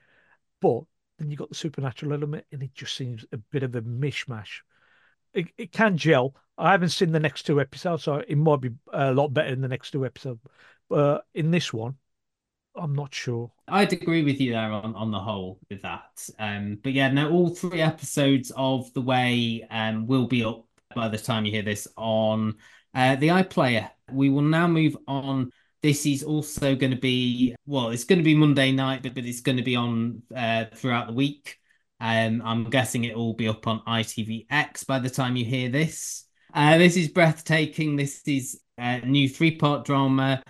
but 0.61 0.83
then 1.19 1.31
you've 1.31 1.39
got 1.39 1.49
the 1.49 1.55
supernatural 1.55 2.13
element, 2.13 2.45
and 2.53 2.63
it 2.63 2.75
just 2.75 2.97
seems 2.97 3.25
a 3.33 3.39
bit 3.39 3.63
of 3.63 3.75
a 3.75 3.83
mishmash. 3.83 4.61
It, 5.33 5.47
it 5.57 5.73
can 5.73 5.97
gel. 5.97 6.35
I 6.57 6.73
haven't 6.73 6.91
seen 6.91 7.13
the 7.13 7.21
next 7.21 7.45
two 7.45 7.61
episodes, 7.61 8.05
so 8.05 8.23
it 8.27 8.37
might 8.37 8.61
be 8.61 8.71
a 8.93 9.13
lot 9.13 9.33
better 9.33 9.53
in 9.53 9.61
the 9.61 9.69
next 9.69 9.91
two 9.91 10.07
episodes. 10.07 10.41
But 10.89 11.25
in 11.35 11.51
this 11.51 11.73
one, 11.73 11.97
I'm 12.77 12.95
not 12.95 13.15
sure. 13.15 13.51
I'd 13.69 13.93
agree 13.93 14.23
with 14.23 14.41
you 14.41 14.53
there 14.53 14.73
on, 14.73 14.95
on 14.95 15.11
the 15.11 15.19
whole 15.19 15.61
with 15.71 15.83
that. 15.83 16.29
Um, 16.39 16.79
but 16.83 16.93
yeah, 16.93 17.11
now 17.11 17.31
all 17.31 17.51
three 17.51 17.81
episodes 17.81 18.53
of 18.57 18.93
The 18.95 19.01
Way 19.01 19.67
um, 19.71 20.07
will 20.07 20.27
be 20.27 20.45
up 20.45 20.65
by 20.95 21.09
the 21.09 21.19
time 21.19 21.45
you 21.45 21.53
hear 21.53 21.63
this 21.63 21.87
on 21.97 22.55
uh, 22.95 23.17
the 23.17 23.29
iPlayer. 23.29 23.91
We 24.11 24.29
will 24.31 24.43
now 24.43 24.67
move 24.67 24.97
on. 25.07 25.51
This 25.83 26.07
is 26.07 26.23
also 26.23 26.75
going 26.75 26.93
to 26.93 26.99
be 26.99 27.55
well, 27.67 27.91
it's 27.91 28.05
going 28.05 28.19
to 28.19 28.25
be 28.25 28.35
Monday 28.35 28.73
night, 28.73 29.03
but, 29.03 29.15
but 29.15 29.25
it's 29.25 29.41
going 29.41 29.59
to 29.59 29.63
be 29.63 29.77
on 29.77 30.23
uh, 30.35 30.65
throughout 30.75 31.07
the 31.07 31.13
week. 31.13 31.59
Um, 32.01 32.43
I'm 32.45 32.71
guessing 32.71 33.05
it 33.05 33.17
will 33.17 33.35
be 33.35 33.49
up 33.49 33.67
on 33.67 33.81
ITVX 33.87 34.87
by 34.87 34.99
the 34.99 35.11
time 35.11 35.37
you 35.37 35.45
hear 35.45 35.69
this. 35.69 36.25
Uh, 36.53 36.79
this 36.79 36.97
is 36.97 37.09
breathtaking. 37.09 37.97
This 37.97 38.23
is 38.27 38.61
a 38.79 39.01
new 39.01 39.29
three 39.29 39.57
part 39.57 39.85
drama 39.85 40.43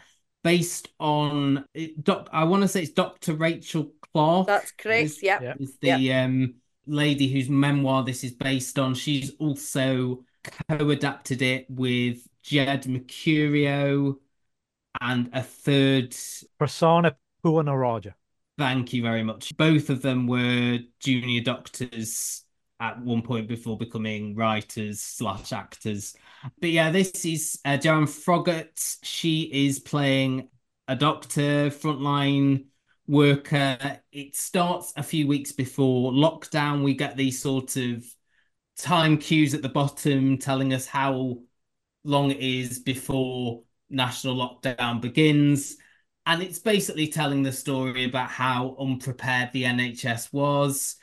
based 0.44 0.88
on 1.00 1.64
doc, 2.00 2.28
I 2.33 2.44
want 2.44 2.62
to 2.62 2.68
say 2.68 2.83
it's 2.83 2.92
Dr. 2.92 3.35
Rachel 3.35 3.90
Clarke. 4.12 4.46
That's 4.46 4.70
correct. 4.70 5.14
Yeah, 5.22 5.54
is 5.59 5.76
the 5.80 5.98
yep. 5.98 6.26
um, 6.26 6.54
lady 6.87 7.26
whose 7.33 7.48
memoir 7.48 8.04
this 8.04 8.22
is 8.22 8.33
based 8.33 8.78
on. 8.78 8.94
She's 8.94 9.33
also 9.40 10.22
co-adapted 10.68 11.42
it 11.42 11.66
with 11.68 12.28
Jed 12.42 12.85
Mercurio 12.85 14.16
and 15.00 15.30
a 15.33 15.42
third 15.42 16.11
Prasanna 16.61 17.14
Puwanarajah. 17.44 18.14
Thank 18.57 18.92
you 18.92 19.02
very 19.02 19.24
much. 19.24 19.57
Both 19.57 19.90
of 19.90 20.02
them 20.02 20.28
were 20.28 20.78
junior 21.00 21.40
doctors 21.40 22.43
at 22.80 23.00
one 23.00 23.22
point 23.22 23.48
before 23.48 23.78
becoming 23.78 24.34
writers 24.34 25.00
slash 25.00 25.52
actors. 25.52 26.14
But 26.60 26.70
yeah, 26.70 26.90
this 26.90 27.24
is 27.24 27.60
uh, 27.64 27.76
Joanne 27.76 28.06
Froggatt. 28.06 28.98
She 29.02 29.42
is 29.66 29.78
playing 29.78 30.48
a 30.88 30.96
doctor, 30.96 31.70
frontline 31.70 32.66
worker. 33.06 34.00
It 34.12 34.37
starts 34.37 34.92
a 34.96 35.02
few 35.02 35.26
weeks 35.26 35.52
before 35.52 36.12
lockdown. 36.12 36.82
We 36.82 36.94
get 36.94 37.16
these 37.16 37.40
sort 37.40 37.76
of 37.76 38.04
time 38.76 39.18
cues 39.18 39.54
at 39.54 39.62
the 39.62 39.68
bottom 39.68 40.38
telling 40.38 40.72
us 40.72 40.87
how 40.87 41.38
long 42.02 42.30
it 42.30 42.40
is 42.40 42.80
before 42.80 43.62
national 43.88 44.37
lockdown 44.37 45.00
begins. 45.00 45.76
And 46.26 46.42
it's 46.42 46.58
basically 46.58 47.08
telling 47.08 47.42
the 47.42 47.52
story 47.52 48.04
about 48.04 48.30
how 48.30 48.76
unprepared 48.80 49.50
the 49.52 49.64
NHS 49.64 50.32
was, 50.32 50.96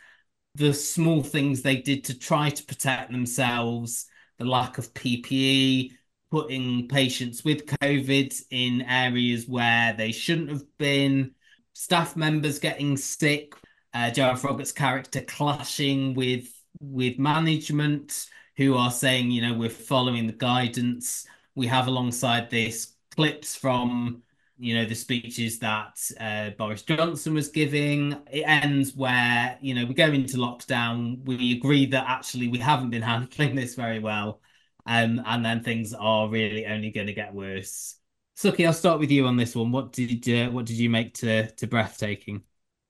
the 0.55 0.73
small 0.73 1.23
things 1.23 1.61
they 1.61 1.77
did 1.77 2.03
to 2.05 2.17
try 2.17 2.49
to 2.49 2.63
protect 2.63 3.11
themselves, 3.11 4.05
the 4.37 4.45
lack 4.45 4.77
of 4.77 4.93
PPE, 4.93 5.91
putting 6.29 6.87
patients 6.87 7.43
with 7.43 7.65
COVID 7.65 8.41
in 8.51 8.81
areas 8.83 9.47
where 9.47 9.93
they 9.93 10.11
shouldn't 10.11 10.49
have 10.49 10.63
been, 10.77 11.31
staff 11.73 12.15
members 12.15 12.59
getting 12.59 12.97
sick, 12.97 13.53
uh, 13.93 14.09
Joanne 14.09 14.37
Froggatt's 14.37 14.71
character 14.71 15.21
clashing 15.21 16.13
with 16.13 16.47
with 16.79 17.19
management 17.19 18.27
who 18.57 18.75
are 18.75 18.91
saying, 18.91 19.29
you 19.31 19.41
know, 19.41 19.53
we're 19.53 19.69
following 19.69 20.25
the 20.27 20.33
guidance. 20.33 21.27
We 21.55 21.67
have 21.67 21.87
alongside 21.87 22.49
this 22.49 22.93
clips 23.15 23.55
from 23.55 24.23
you 24.61 24.75
know 24.75 24.85
the 24.85 24.93
speeches 24.93 25.57
that 25.59 25.99
uh, 26.19 26.51
Boris 26.51 26.83
Johnson 26.83 27.33
was 27.33 27.49
giving. 27.49 28.15
It 28.31 28.43
ends 28.43 28.95
where 28.95 29.57
you 29.59 29.73
know 29.73 29.85
we 29.85 29.95
go 29.95 30.05
into 30.05 30.37
lockdown. 30.37 31.25
We 31.25 31.53
agree 31.53 31.87
that 31.87 32.05
actually 32.07 32.47
we 32.47 32.59
haven't 32.59 32.91
been 32.91 33.01
handling 33.13 33.55
this 33.55 33.73
very 33.73 33.99
well, 33.99 34.39
um, 34.85 35.21
and 35.25 35.43
then 35.43 35.63
things 35.63 35.93
are 35.93 36.29
really 36.29 36.67
only 36.67 36.91
going 36.91 37.07
to 37.07 37.13
get 37.13 37.33
worse. 37.33 37.95
Suky, 38.37 38.65
I'll 38.67 38.73
start 38.73 38.99
with 38.99 39.09
you 39.09 39.25
on 39.25 39.35
this 39.35 39.55
one. 39.55 39.71
What 39.71 39.93
did 39.93 40.29
uh, 40.29 40.51
what 40.51 40.65
did 40.65 40.77
you 40.77 40.91
make 40.91 41.15
to 41.15 41.49
to 41.51 41.67
breathtaking? 41.67 42.43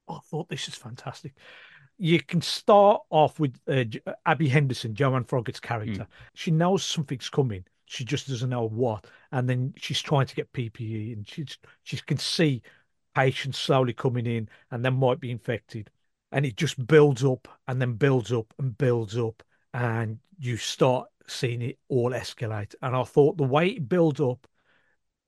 I 0.09 0.19
thought 0.29 0.49
this 0.49 0.67
is 0.67 0.75
fantastic. 0.75 1.33
You 1.97 2.21
can 2.21 2.41
start 2.41 3.01
off 3.09 3.39
with 3.39 3.57
uh, 3.67 3.85
Abby 4.25 4.49
Henderson, 4.49 4.93
Joanne 4.93 5.23
Froggatt's 5.23 5.59
character. 5.59 6.01
Mm. 6.01 6.07
She 6.33 6.51
knows 6.51 6.83
something's 6.83 7.29
coming 7.29 7.63
she 7.91 8.05
just 8.05 8.29
doesn't 8.29 8.49
know 8.49 8.69
what. 8.69 9.05
And 9.33 9.49
then 9.49 9.73
she's 9.75 10.01
trying 10.01 10.25
to 10.25 10.35
get 10.35 10.53
PPE, 10.53 11.11
and 11.11 11.27
she 11.27 11.45
she 11.83 11.97
can 11.97 12.17
see 12.17 12.61
patients 13.13 13.59
slowly 13.59 13.91
coming 13.91 14.25
in, 14.25 14.47
and 14.71 14.83
then 14.83 14.93
might 14.93 15.19
be 15.19 15.29
infected, 15.29 15.89
and 16.31 16.45
it 16.45 16.55
just 16.55 16.87
builds 16.87 17.23
up 17.25 17.49
and 17.67 17.81
then 17.81 17.95
builds 17.95 18.31
up 18.31 18.53
and 18.59 18.77
builds 18.77 19.17
up, 19.17 19.43
and 19.73 20.19
you 20.39 20.55
start 20.55 21.09
seeing 21.27 21.61
it 21.61 21.79
all 21.89 22.11
escalate. 22.11 22.73
And 22.81 22.95
I 22.95 23.03
thought 23.03 23.37
the 23.37 23.43
way 23.43 23.67
it 23.67 23.89
builds 23.89 24.21
up 24.21 24.47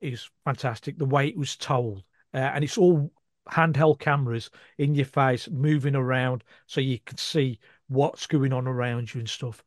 is 0.00 0.30
fantastic. 0.46 0.96
The 0.96 1.04
way 1.04 1.28
it 1.28 1.36
was 1.36 1.56
told, 1.56 2.02
uh, 2.32 2.38
and 2.38 2.64
it's 2.64 2.78
all 2.78 3.12
handheld 3.50 3.98
cameras 3.98 4.48
in 4.78 4.94
your 4.94 5.04
face, 5.04 5.50
moving 5.50 5.94
around, 5.94 6.44
so 6.66 6.80
you 6.80 6.98
can 7.00 7.18
see 7.18 7.58
what's 7.88 8.26
going 8.26 8.54
on 8.54 8.66
around 8.66 9.12
you 9.12 9.20
and 9.20 9.28
stuff 9.28 9.62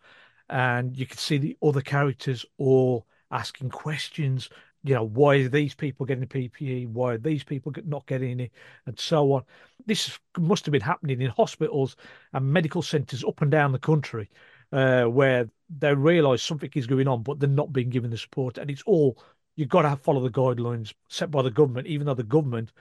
and 0.49 0.95
you 0.97 1.05
can 1.05 1.17
see 1.17 1.37
the 1.37 1.57
other 1.61 1.81
characters 1.81 2.45
all 2.57 3.07
asking 3.31 3.69
questions. 3.69 4.49
You 4.83 4.95
know, 4.95 5.03
why 5.03 5.37
are 5.37 5.49
these 5.49 5.75
people 5.75 6.05
getting 6.05 6.25
PPE? 6.25 6.87
Why 6.89 7.13
are 7.13 7.17
these 7.17 7.43
people 7.43 7.73
not 7.85 8.05
getting 8.05 8.39
it? 8.39 8.51
And 8.85 8.97
so 8.97 9.33
on. 9.33 9.43
This 9.85 10.17
must 10.37 10.65
have 10.65 10.71
been 10.71 10.81
happening 10.81 11.21
in 11.21 11.29
hospitals 11.31 11.95
and 12.33 12.51
medical 12.51 12.81
centres 12.81 13.23
up 13.23 13.41
and 13.41 13.51
down 13.51 13.71
the 13.71 13.79
country, 13.79 14.29
uh, 14.71 15.05
where 15.05 15.49
they 15.69 15.93
realise 15.93 16.41
something 16.41 16.71
is 16.75 16.87
going 16.87 17.07
on, 17.07 17.23
but 17.23 17.39
they're 17.39 17.49
not 17.49 17.73
being 17.73 17.89
given 17.89 18.11
the 18.11 18.17
support. 18.17 18.57
And 18.57 18.71
it's 18.71 18.83
all 18.83 19.17
you've 19.55 19.69
got 19.69 19.81
to 19.81 19.95
follow 19.97 20.21
the 20.21 20.29
guidelines 20.29 20.93
set 21.09 21.31
by 21.31 21.41
the 21.41 21.51
government, 21.51 21.87
even 21.87 22.05
though 22.05 22.13
the 22.13 22.23
government 22.23 22.71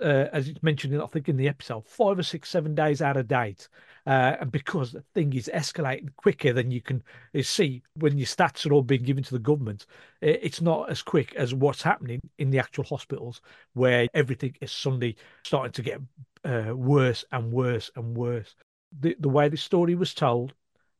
uh, 0.00 0.28
as 0.32 0.48
it's 0.48 0.62
mentioned, 0.62 1.00
I 1.00 1.06
think 1.06 1.28
in 1.28 1.36
the 1.36 1.48
episode, 1.48 1.86
five 1.86 2.18
or 2.18 2.22
six, 2.22 2.48
seven 2.48 2.74
days 2.74 3.02
out 3.02 3.16
of 3.16 3.28
date. 3.28 3.68
Uh, 4.06 4.36
and 4.40 4.50
because 4.50 4.92
the 4.92 5.02
thing 5.14 5.32
is 5.32 5.50
escalating 5.54 6.14
quicker 6.16 6.52
than 6.52 6.70
you 6.70 6.80
can 6.80 7.02
see 7.42 7.82
when 7.96 8.18
your 8.18 8.26
stats 8.26 8.68
are 8.68 8.72
all 8.72 8.82
being 8.82 9.04
given 9.04 9.22
to 9.22 9.32
the 9.32 9.38
government, 9.38 9.86
it's 10.20 10.60
not 10.60 10.90
as 10.90 11.02
quick 11.02 11.34
as 11.36 11.54
what's 11.54 11.82
happening 11.82 12.20
in 12.38 12.50
the 12.50 12.58
actual 12.58 12.84
hospitals 12.84 13.40
where 13.74 14.08
everything 14.14 14.56
is 14.60 14.72
suddenly 14.72 15.16
starting 15.44 15.72
to 15.72 15.82
get 15.82 16.00
uh, 16.44 16.74
worse 16.74 17.24
and 17.30 17.52
worse 17.52 17.90
and 17.94 18.16
worse. 18.16 18.56
The, 19.00 19.16
the 19.20 19.28
way 19.28 19.48
the 19.48 19.56
story 19.56 19.94
was 19.94 20.14
told, 20.14 20.54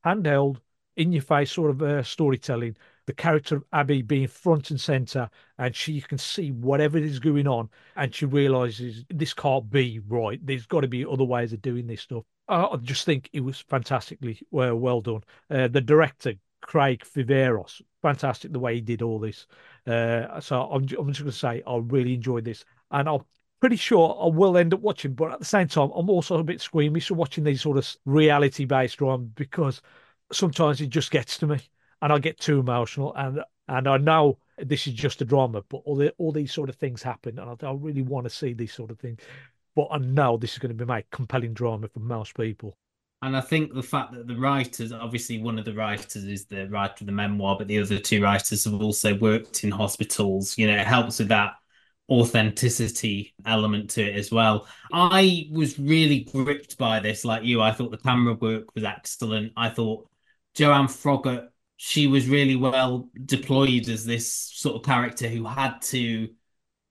handheld, 0.05 0.59
in 0.97 1.11
your 1.13 1.23
face 1.23 1.51
sort 1.51 1.71
of 1.71 1.83
uh, 1.83 2.03
storytelling, 2.03 2.77
the 3.07 3.13
character 3.13 3.57
of 3.57 3.65
Abby 3.73 4.03
being 4.03 4.29
front 4.29 4.71
and 4.71 4.81
center, 4.81 5.29
and 5.59 5.75
she 5.75 6.01
can 6.01 6.19
see 6.19 6.51
whatever 6.51 6.99
is 6.99 7.19
going 7.19 7.47
on, 7.47 7.69
and 7.97 8.15
she 8.15 8.27
realizes 8.27 9.05
this 9.11 9.35
can't 9.35 9.69
be 9.69 10.01
right. 10.09 10.45
There's 10.45 10.67
got 10.67 10.83
to 10.83 10.89
be 10.89 11.05
other 11.05 11.25
ways 11.25 11.53
of 11.53 11.63
doing 11.63 11.87
this 11.87 12.03
stuff. 12.03 12.25
I 12.49 12.77
just 12.83 13.05
think 13.05 13.31
it 13.33 13.41
was 13.41 13.61
fantastically 13.61 14.41
well, 14.51 14.77
well 14.77 15.01
done. 15.01 15.23
Uh, 15.51 15.69
the 15.69 15.81
director, 15.81 16.35
Craig 16.61 17.03
Viveiros, 17.05 17.81
fantastic 18.03 18.53
the 18.53 18.59
way 18.59 18.75
he 18.75 18.81
did 18.81 19.03
all 19.03 19.19
this. 19.19 19.47
Uh, 19.87 20.41
so 20.41 20.63
I'm, 20.63 20.83
I'm 20.83 21.09
just 21.09 21.21
going 21.21 21.25
to 21.25 21.33
say 21.33 21.63
I 21.67 21.77
really 21.79 22.15
enjoyed 22.15 22.45
this, 22.45 22.65
and 22.91 23.09
I'm 23.09 23.23
pretty 23.61 23.77
sure 23.77 24.19
I 24.21 24.27
will 24.27 24.57
end 24.57 24.75
up 24.75 24.81
watching. 24.81 25.15
But 25.15 25.33
at 25.33 25.39
the 25.39 25.45
same 25.45 25.69
time, 25.69 25.91
I'm 25.95 26.11
also 26.11 26.39
a 26.39 26.45
bit 26.45 26.61
squeamish 26.61 27.11
watching 27.11 27.45
these 27.45 27.63
sort 27.63 27.79
of 27.79 27.97
reality-based 28.05 29.01
ones 29.01 29.31
because 29.35 29.81
sometimes 30.33 30.81
it 30.81 30.89
just 30.89 31.11
gets 31.11 31.39
to 31.39 31.47
me 31.47 31.59
and 32.03 32.13
I 32.13 32.19
get 32.19 32.39
too 32.39 32.61
emotional. 32.61 33.15
And 33.15 33.43
and 33.69 33.89
I 33.89 33.97
know 33.97 34.39
this 34.59 34.87
is 34.87 34.93
just 34.93 35.23
a 35.23 35.25
drama, 35.25 35.63
but 35.69 35.79
all 35.85 35.97
the, 35.97 36.13
all 36.19 36.33
these 36.33 36.53
sort 36.53 36.69
of 36.69 36.75
things 36.77 37.03
happen, 37.03 37.39
and 37.39 37.49
I, 37.63 37.67
I 37.67 37.73
really 37.73 38.03
want 38.03 38.25
to 38.25 38.31
see 38.31 38.53
these 38.53 38.75
sort 38.75 38.91
of 38.91 38.99
things. 38.99 39.21
But 39.75 39.89
I 39.91 39.99
know 39.99 40.37
this 40.37 40.53
is 40.53 40.59
going 40.59 40.77
to 40.77 40.85
be 40.85 40.85
my 40.85 41.03
compelling 41.11 41.55
drama 41.55 41.89
for 41.89 42.01
most 42.01 42.37
people. 42.37 42.77
And 43.23 43.37
I 43.37 43.41
think 43.41 43.73
the 43.73 43.83
fact 43.83 44.13
that 44.13 44.27
the 44.27 44.37
writers, 44.37 44.93
obviously, 44.93 45.41
one 45.41 45.59
of 45.59 45.65
the 45.65 45.73
writers 45.73 46.25
is 46.25 46.45
the 46.45 46.69
writer 46.69 46.97
of 47.01 47.07
the 47.07 47.13
memoir, 47.13 47.57
but 47.57 47.69
the 47.69 47.79
other 47.79 47.99
two 47.99 48.21
writers 48.21 48.65
have 48.65 48.83
also 48.83 49.17
worked 49.17 49.63
in 49.65 49.71
hospitals. 49.71 50.59
You 50.59 50.67
know, 50.67 50.77
it 50.77 50.87
helps 50.87 51.21
with 51.21 51.29
that 51.29 51.55
authenticity 52.11 53.33
element 53.47 53.91
to 53.91 54.03
it 54.03 54.17
as 54.17 54.33
well. 54.33 54.67
I 54.93 55.49
was 55.53 55.79
really 55.79 56.25
gripped 56.25 56.77
by 56.77 56.99
this, 56.99 57.25
like 57.25 57.45
you. 57.45 57.63
I 57.63 57.71
thought 57.73 57.93
the 57.93 57.97
camera 57.97 58.35
work 58.35 58.75
was 58.75 58.85
excellent. 58.85 59.53
I 59.57 59.69
thought 59.69 60.09
Joanne 60.55 60.89
Froggatt 60.89 61.49
she 61.85 62.07
was 62.07 62.29
really 62.29 62.55
well 62.55 63.11
deployed 63.25 63.89
as 63.89 64.07
this 64.07 64.33
sort 64.33 64.77
of 64.77 64.85
character 64.85 65.27
who 65.27 65.45
had 65.45 65.83
to 65.83 66.29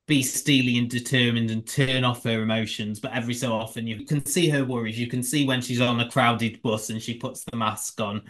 be 0.05 0.21
steely 0.21 0.77
and 0.77 0.89
determined 0.89 1.49
and 1.49 1.65
turn 1.65 2.03
off 2.03 2.25
her 2.25 2.41
emotions. 2.41 2.99
But 2.99 3.13
every 3.13 3.33
so 3.33 3.53
often, 3.53 3.87
you 3.87 4.05
can 4.05 4.25
see 4.25 4.49
her 4.49 4.65
worries. 4.65 4.99
You 4.99 5.07
can 5.07 5.23
see 5.23 5.47
when 5.47 5.61
she's 5.61 5.79
on 5.79 6.01
a 6.01 6.09
crowded 6.09 6.61
bus 6.61 6.89
and 6.89 7.01
she 7.01 7.13
puts 7.13 7.45
the 7.45 7.55
mask 7.55 8.01
on, 8.01 8.23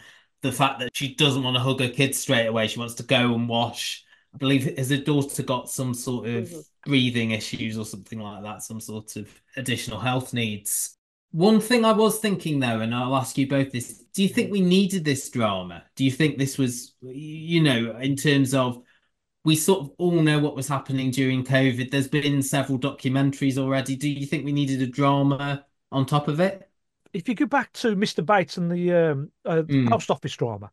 the 0.43 0.52
fact 0.52 0.78
that 0.82 0.95
she 0.95 1.15
doesn't 1.15 1.41
want 1.41 1.56
to 1.56 1.63
hug 1.63 1.80
her 1.80 1.89
kids 1.89 2.19
straight 2.19 2.45
away. 2.45 2.67
She 2.67 2.78
wants 2.78 2.93
to 2.95 3.04
go 3.04 3.34
and 3.34 3.50
wash. 3.50 4.06
I 4.32 4.38
believe 4.38 4.78
has 4.78 4.91
her 4.91 4.97
daughter 4.97 5.41
got 5.41 5.67
some 5.67 5.95
sort 5.95 6.28
of 6.28 6.47
mm-hmm. 6.47 6.60
breathing 6.86 7.32
issues 7.32 7.76
or 7.76 7.86
something 7.86 8.19
like 8.19 8.43
that, 8.43 8.62
some 8.62 8.80
sort 8.80 9.15
of 9.15 9.28
additional 9.58 10.00
health 10.00 10.32
needs. 10.32 10.95
One 11.32 11.62
thing 11.62 11.86
I 11.86 11.94
was 11.94 12.20
thinking 12.20 12.60
though, 12.60 12.82
and 12.82 12.94
I'll 12.94 13.15
ask 13.15 13.38
you 13.38 13.48
both 13.48 13.72
this: 13.72 14.04
Do 14.13 14.22
you 14.22 14.30
think 14.30 14.52
we 14.52 14.62
needed 14.62 15.06
this 15.06 15.30
drama? 15.30 15.84
Do 15.96 16.04
you 16.04 16.12
think 16.12 16.38
this 16.38 16.58
was, 16.58 16.94
you 17.02 17.63
know, 17.63 17.98
in 17.98 18.15
terms 18.15 18.54
of 18.54 18.84
we 19.44 19.56
sort 19.56 19.82
of 19.82 19.91
all 19.98 20.22
know 20.22 20.39
what 20.39 20.56
was 20.56 20.67
happening 20.67 21.10
during 21.10 21.44
COVID? 21.44 21.89
There's 21.89 22.10
been 22.10 22.41
several 22.44 22.78
documentaries 22.78 23.58
already. 23.58 23.96
Do 23.96 24.10
you 24.10 24.26
think 24.26 24.46
we 24.46 24.52
needed 24.52 24.82
a 24.82 24.88
drama 24.88 25.65
on 25.91 26.06
top 26.06 26.28
of 26.28 26.39
it? 26.39 26.70
If 27.13 27.28
you 27.28 27.36
go 27.36 27.46
back 27.46 27.74
to 27.74 27.96
Mr. 27.96 28.26
Bates 28.26 28.58
and 28.58 28.72
the 28.72 28.94
um, 28.94 29.32
uh, 29.46 29.63
mm. 29.63 29.89
post 29.89 30.12
office 30.12 30.36
drama, 30.36 30.72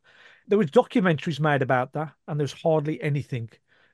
there 0.48 0.58
was 0.58 0.70
documentaries 0.70 1.40
made 1.40 1.62
about 1.62 1.92
that, 1.92 2.12
and 2.26 2.38
there's 2.38 2.52
hardly 2.52 3.00
anything 3.02 3.48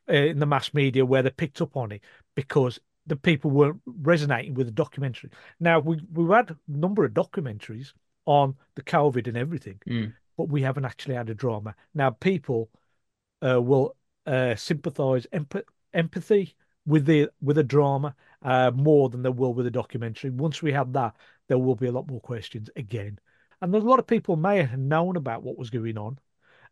uh, 0.08 0.14
in 0.14 0.38
the 0.38 0.46
mass 0.46 0.72
media 0.72 1.04
where 1.04 1.22
they 1.22 1.30
picked 1.30 1.60
up 1.60 1.76
on 1.76 1.92
it 1.92 2.02
because 2.34 2.78
the 3.06 3.16
people 3.16 3.50
weren't 3.50 3.80
resonating 3.86 4.54
with 4.54 4.66
the 4.66 4.72
documentary. 4.72 5.30
Now 5.60 5.80
we 5.80 6.00
we've 6.12 6.28
had 6.28 6.50
a 6.50 6.56
number 6.68 7.04
of 7.04 7.12
documentaries 7.12 7.92
on 8.26 8.54
the 8.74 8.82
COVID 8.82 9.26
and 9.26 9.36
everything, 9.36 9.80
mm. 9.86 10.12
but 10.36 10.48
we 10.48 10.62
haven't 10.62 10.84
actually 10.84 11.14
had 11.14 11.30
a 11.30 11.34
drama. 11.34 11.74
Now 11.94 12.10
people 12.10 12.70
uh, 13.46 13.60
will 13.60 13.96
uh, 14.26 14.54
sympathise 14.54 15.26
emp- 15.32 15.68
empathy 15.92 16.56
with 16.86 17.04
the 17.06 17.28
with 17.42 17.58
a 17.58 17.64
drama 17.64 18.14
uh, 18.42 18.70
more 18.74 19.08
than 19.08 19.22
they 19.22 19.30
will 19.30 19.54
with 19.54 19.66
a 19.66 19.70
documentary. 19.70 20.30
Once 20.30 20.62
we 20.62 20.72
have 20.72 20.92
that, 20.94 21.16
there 21.48 21.58
will 21.58 21.76
be 21.76 21.86
a 21.86 21.92
lot 21.92 22.08
more 22.08 22.20
questions 22.20 22.70
again. 22.76 23.18
And 23.60 23.72
there's 23.72 23.84
a 23.84 23.88
lot 23.88 23.98
of 23.98 24.06
people 24.06 24.36
may 24.36 24.62
have 24.62 24.78
known 24.78 25.16
about 25.16 25.42
what 25.42 25.58
was 25.58 25.70
going 25.70 25.98
on, 25.98 26.18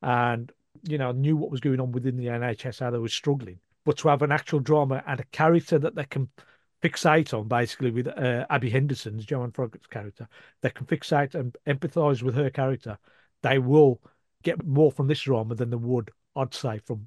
and 0.00 0.50
you 0.82 0.96
know 0.96 1.12
knew 1.12 1.36
what 1.36 1.50
was 1.50 1.60
going 1.60 1.80
on 1.80 1.92
within 1.92 2.16
the 2.16 2.26
NHS, 2.26 2.80
how 2.80 2.90
they 2.90 2.98
were 2.98 3.08
struggling 3.08 3.58
but 3.84 3.98
to 3.98 4.08
have 4.08 4.22
an 4.22 4.32
actual 4.32 4.60
drama 4.60 5.02
and 5.06 5.20
a 5.20 5.24
character 5.24 5.78
that 5.78 5.94
they 5.94 6.04
can 6.04 6.28
fixate 6.82 7.32
on, 7.32 7.48
basically 7.48 7.90
with 7.90 8.08
uh, 8.08 8.46
Abby 8.50 8.70
Henderson's 8.70 9.24
Joanne 9.24 9.52
Froggatt's 9.52 9.86
character, 9.86 10.28
they 10.60 10.70
can 10.70 10.86
fixate 10.86 11.34
and 11.34 11.56
empathise 11.66 12.22
with 12.22 12.34
her 12.34 12.50
character. 12.50 12.98
They 13.42 13.58
will 13.58 14.00
get 14.42 14.64
more 14.64 14.90
from 14.90 15.06
this 15.06 15.22
drama 15.22 15.54
than 15.54 15.70
they 15.70 15.76
would, 15.76 16.10
I'd 16.34 16.54
say, 16.54 16.78
from 16.78 17.06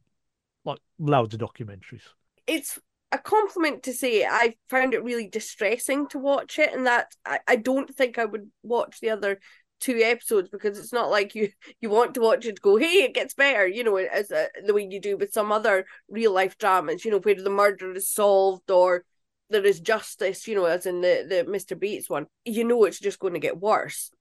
like 0.63 0.79
loads 0.99 1.33
of 1.33 1.41
documentaries. 1.41 2.01
It's 2.47 2.79
a 3.11 3.17
compliment 3.17 3.83
to 3.83 3.93
say 3.93 4.25
I 4.25 4.55
found 4.69 4.93
it 4.93 5.03
really 5.03 5.27
distressing 5.27 6.07
to 6.09 6.19
watch 6.19 6.59
it, 6.59 6.73
and 6.73 6.87
that 6.87 7.13
I, 7.25 7.39
I 7.47 7.55
don't 7.55 7.93
think 7.93 8.17
I 8.17 8.25
would 8.25 8.49
watch 8.63 8.99
the 8.99 9.09
other 9.09 9.39
two 9.79 9.97
episodes 9.97 10.49
because 10.49 10.79
it's 10.79 10.93
not 10.93 11.09
like 11.09 11.35
you 11.35 11.49
you 11.81 11.89
want 11.89 12.13
to 12.13 12.21
watch 12.21 12.45
it 12.45 12.61
go 12.61 12.77
hey 12.77 13.03
it 13.03 13.13
gets 13.13 13.33
better 13.33 13.67
you 13.67 13.83
know 13.83 13.97
as 13.97 14.31
a, 14.31 14.47
the 14.65 14.73
way 14.73 14.87
you 14.89 14.99
do 15.01 15.17
with 15.17 15.33
some 15.33 15.51
other 15.51 15.85
real 16.09 16.33
life 16.33 16.57
dramas 16.57 17.03
you 17.03 17.11
know 17.11 17.19
where 17.19 17.35
the 17.35 17.49
murder 17.49 17.91
is 17.93 18.09
solved 18.09 18.71
or 18.71 19.03
there 19.49 19.65
is 19.65 19.79
justice 19.79 20.47
you 20.47 20.55
know 20.55 20.65
as 20.65 20.85
in 20.85 21.01
the 21.01 21.25
the 21.27 21.49
Mr 21.49 21.79
Bates 21.79 22.09
one. 22.09 22.27
You 22.43 22.63
know 22.63 22.85
it's 22.85 22.99
just 22.99 23.19
going 23.19 23.33
to 23.33 23.39
get 23.39 23.59
worse. 23.59 24.11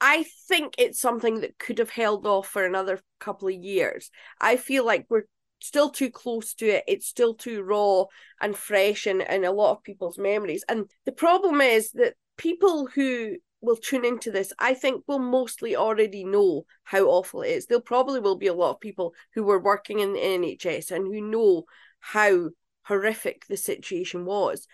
I 0.00 0.26
think 0.48 0.74
it's 0.76 1.00
something 1.00 1.40
that 1.40 1.58
could 1.58 1.78
have 1.78 1.90
held 1.90 2.26
off 2.26 2.48
for 2.48 2.64
another 2.64 3.00
couple 3.18 3.48
of 3.48 3.54
years. 3.54 4.10
I 4.40 4.56
feel 4.56 4.84
like 4.84 5.06
we're 5.08 5.24
still 5.60 5.88
too 5.88 6.10
close 6.10 6.52
to 6.54 6.66
it. 6.66 6.84
It's 6.86 7.06
still 7.06 7.34
too 7.34 7.62
raw 7.62 8.04
and 8.42 8.54
fresh 8.54 9.06
in, 9.06 9.22
in 9.22 9.44
a 9.44 9.52
lot 9.52 9.72
of 9.72 9.82
people's 9.82 10.18
memories. 10.18 10.64
And 10.68 10.90
the 11.06 11.12
problem 11.12 11.62
is 11.62 11.92
that 11.92 12.14
people 12.36 12.88
who 12.94 13.36
will 13.60 13.76
tune 13.76 14.04
into 14.04 14.30
this, 14.30 14.52
I 14.58 14.74
think 14.74 15.04
will 15.06 15.18
mostly 15.18 15.76
already 15.76 16.24
know 16.24 16.66
how 16.84 17.04
awful 17.04 17.42
it 17.42 17.50
is. 17.50 17.66
There 17.66 17.80
probably 17.80 18.20
will 18.20 18.36
be 18.36 18.46
a 18.46 18.54
lot 18.54 18.70
of 18.70 18.80
people 18.80 19.14
who 19.34 19.42
were 19.42 19.60
working 19.60 20.00
in 20.00 20.12
the 20.12 20.20
NHS 20.20 20.90
and 20.90 21.06
who 21.06 21.20
know 21.20 21.64
how 22.00 22.50
horrific 22.84 23.46
the 23.46 23.56
situation 23.56 24.24
was. 24.24 24.66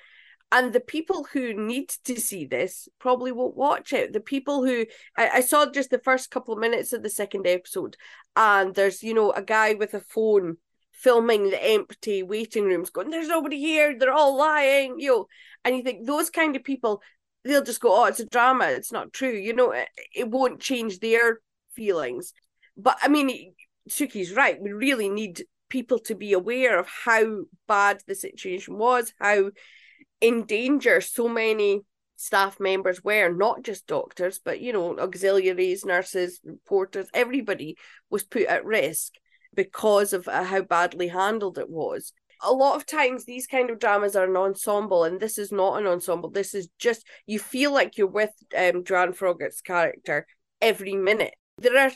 And 0.50 0.72
the 0.72 0.80
people 0.80 1.26
who 1.32 1.54
need 1.54 1.88
to 2.04 2.20
see 2.20 2.44
this 2.44 2.86
probably 2.98 3.32
won't 3.32 3.56
watch 3.56 3.94
it. 3.94 4.12
The 4.12 4.20
people 4.20 4.66
who 4.66 4.84
I, 5.16 5.30
I 5.30 5.40
saw 5.40 5.64
just 5.70 5.88
the 5.88 5.98
first 5.98 6.30
couple 6.30 6.52
of 6.52 6.60
minutes 6.60 6.92
of 6.92 7.02
the 7.02 7.08
second 7.08 7.46
episode, 7.46 7.96
and 8.36 8.74
there's, 8.74 9.02
you 9.02 9.14
know, 9.14 9.32
a 9.32 9.42
guy 9.42 9.72
with 9.72 9.94
a 9.94 10.00
phone 10.00 10.58
filming 10.92 11.50
the 11.50 11.64
empty 11.64 12.22
waiting 12.22 12.64
rooms 12.64 12.90
going 12.90 13.10
there's 13.10 13.26
nobody 13.26 13.58
here 13.58 13.98
they're 13.98 14.12
all 14.12 14.36
lying 14.36 15.00
you 15.00 15.08
know 15.08 15.26
and 15.64 15.76
you 15.76 15.82
think 15.82 16.06
those 16.06 16.30
kind 16.30 16.54
of 16.54 16.62
people 16.62 17.02
they'll 17.44 17.62
just 17.62 17.80
go, 17.80 18.02
oh, 18.02 18.06
it's 18.06 18.20
a 18.20 18.26
drama. 18.26 18.66
It's 18.66 18.92
not 18.92 19.12
true. 19.12 19.32
You 19.32 19.54
know, 19.54 19.72
it, 19.72 19.88
it 20.14 20.30
won't 20.30 20.60
change 20.60 20.98
their 20.98 21.40
feelings. 21.74 22.32
But 22.76 22.98
I 23.02 23.08
mean, 23.08 23.54
Suky's 23.88 24.32
right. 24.32 24.60
We 24.60 24.72
really 24.72 25.08
need 25.08 25.44
people 25.68 25.98
to 25.98 26.14
be 26.14 26.32
aware 26.32 26.78
of 26.78 26.86
how 26.86 27.44
bad 27.66 28.02
the 28.06 28.14
situation 28.14 28.78
was, 28.78 29.12
how 29.18 29.50
in 30.20 30.44
danger 30.44 31.00
so 31.00 31.28
many 31.28 31.80
staff 32.16 32.60
members 32.60 33.02
were, 33.02 33.28
not 33.32 33.62
just 33.62 33.86
doctors, 33.86 34.38
but 34.38 34.60
you 34.60 34.72
know, 34.72 34.98
auxiliaries, 34.98 35.84
nurses, 35.84 36.40
reporters, 36.44 37.08
everybody 37.12 37.76
was 38.10 38.22
put 38.22 38.44
at 38.44 38.64
risk 38.64 39.14
because 39.54 40.12
of 40.12 40.28
uh, 40.28 40.44
how 40.44 40.62
badly 40.62 41.08
handled 41.08 41.58
it 41.58 41.68
was 41.68 42.12
a 42.42 42.52
lot 42.52 42.76
of 42.76 42.86
times 42.86 43.24
these 43.24 43.46
kind 43.46 43.70
of 43.70 43.78
dramas 43.78 44.16
are 44.16 44.24
an 44.24 44.36
ensemble 44.36 45.04
and 45.04 45.20
this 45.20 45.38
is 45.38 45.52
not 45.52 45.80
an 45.80 45.86
ensemble. 45.86 46.30
This 46.30 46.54
is 46.54 46.68
just 46.78 47.06
you 47.26 47.38
feel 47.38 47.72
like 47.72 47.96
you're 47.96 48.06
with 48.06 48.30
um 48.56 48.84
Joanne 48.84 49.14
character 49.64 50.26
every 50.60 50.94
minute. 50.94 51.34
There 51.58 51.78
are 51.78 51.92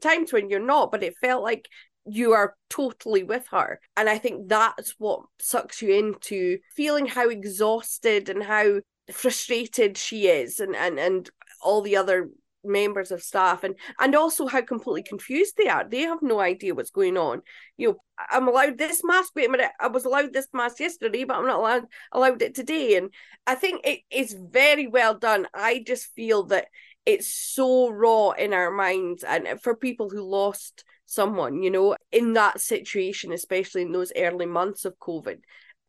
times 0.00 0.32
when 0.32 0.48
you're 0.48 0.60
not 0.60 0.90
but 0.90 1.02
it 1.02 1.16
felt 1.20 1.42
like 1.42 1.68
you 2.06 2.32
are 2.32 2.54
totally 2.70 3.22
with 3.22 3.46
her. 3.50 3.80
And 3.96 4.08
i 4.08 4.18
think 4.18 4.48
that's 4.48 4.94
what 4.98 5.20
sucks 5.38 5.82
you 5.82 5.92
into 5.92 6.58
feeling 6.74 7.06
how 7.06 7.28
exhausted 7.28 8.28
and 8.28 8.42
how 8.42 8.80
frustrated 9.12 9.98
she 9.98 10.28
is 10.28 10.60
and 10.60 10.74
and 10.74 10.98
and 10.98 11.30
all 11.60 11.82
the 11.82 11.96
other 11.96 12.30
members 12.64 13.10
of 13.10 13.22
staff 13.22 13.64
and 13.64 13.74
and 14.00 14.14
also 14.14 14.46
how 14.46 14.62
completely 14.62 15.02
confused 15.02 15.54
they 15.56 15.68
are. 15.68 15.88
They 15.88 16.02
have 16.02 16.22
no 16.22 16.40
idea 16.40 16.74
what's 16.74 16.90
going 16.90 17.16
on. 17.16 17.42
You 17.76 17.88
know 17.88 17.96
i'm 18.30 18.46
allowed 18.46 18.78
this 18.78 19.02
mask 19.02 19.32
wait 19.34 19.48
a 19.48 19.50
minute 19.50 19.72
i 19.80 19.88
was 19.88 20.04
allowed 20.04 20.32
this 20.32 20.46
mask 20.52 20.78
yesterday 20.78 21.24
but 21.24 21.36
i'm 21.36 21.48
not 21.48 21.58
allowed 21.58 21.82
allowed 22.12 22.42
it 22.42 22.54
today. 22.54 22.96
And 22.96 23.10
i 23.46 23.54
think 23.54 23.80
it 23.84 24.00
is 24.10 24.36
very 24.38 24.86
well 24.86 25.18
done. 25.18 25.46
I 25.54 25.82
just 25.86 26.06
feel 26.14 26.44
that 26.44 26.66
it's 27.06 27.26
so 27.26 27.90
raw 27.90 28.30
in 28.30 28.52
our 28.52 28.70
minds 28.70 29.22
and 29.24 29.60
for 29.60 29.76
people 29.76 30.08
who 30.08 30.22
lost 30.22 30.84
someone 31.06 31.62
you 31.62 31.70
know 31.70 31.96
in 32.12 32.32
that 32.32 32.60
situation 32.60 33.32
especially 33.32 33.82
in 33.82 33.92
those 33.92 34.12
early 34.16 34.46
months 34.46 34.84
of 34.84 34.98
covid 34.98 35.38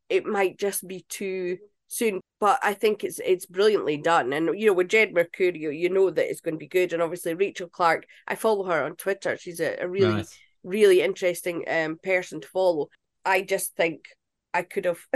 it 0.09 0.25
might 0.25 0.57
just 0.57 0.87
be 0.87 1.05
too 1.07 1.57
soon. 1.87 2.21
But 2.39 2.59
I 2.63 2.73
think 2.73 3.03
it's 3.03 3.19
it's 3.25 3.45
brilliantly 3.45 3.97
done. 3.97 4.33
And 4.33 4.59
you 4.59 4.67
know, 4.67 4.73
with 4.73 4.89
Jed 4.89 5.13
Mercurio, 5.13 5.77
you 5.77 5.89
know 5.89 6.09
that 6.09 6.29
it's 6.29 6.41
going 6.41 6.55
to 6.55 6.59
be 6.59 6.67
good. 6.67 6.93
And 6.93 7.01
obviously 7.01 7.33
Rachel 7.33 7.69
Clarke, 7.69 8.05
I 8.27 8.35
follow 8.35 8.65
her 8.65 8.83
on 8.83 8.95
Twitter. 8.95 9.37
She's 9.37 9.59
a, 9.59 9.77
a 9.81 9.87
really, 9.87 10.13
nice. 10.15 10.37
really 10.63 11.01
interesting 11.01 11.63
um 11.67 11.97
person 12.01 12.41
to 12.41 12.47
follow. 12.47 12.89
I 13.23 13.41
just 13.41 13.75
think 13.75 14.05
I 14.53 14.61
could 14.61 14.85
have 14.85 14.99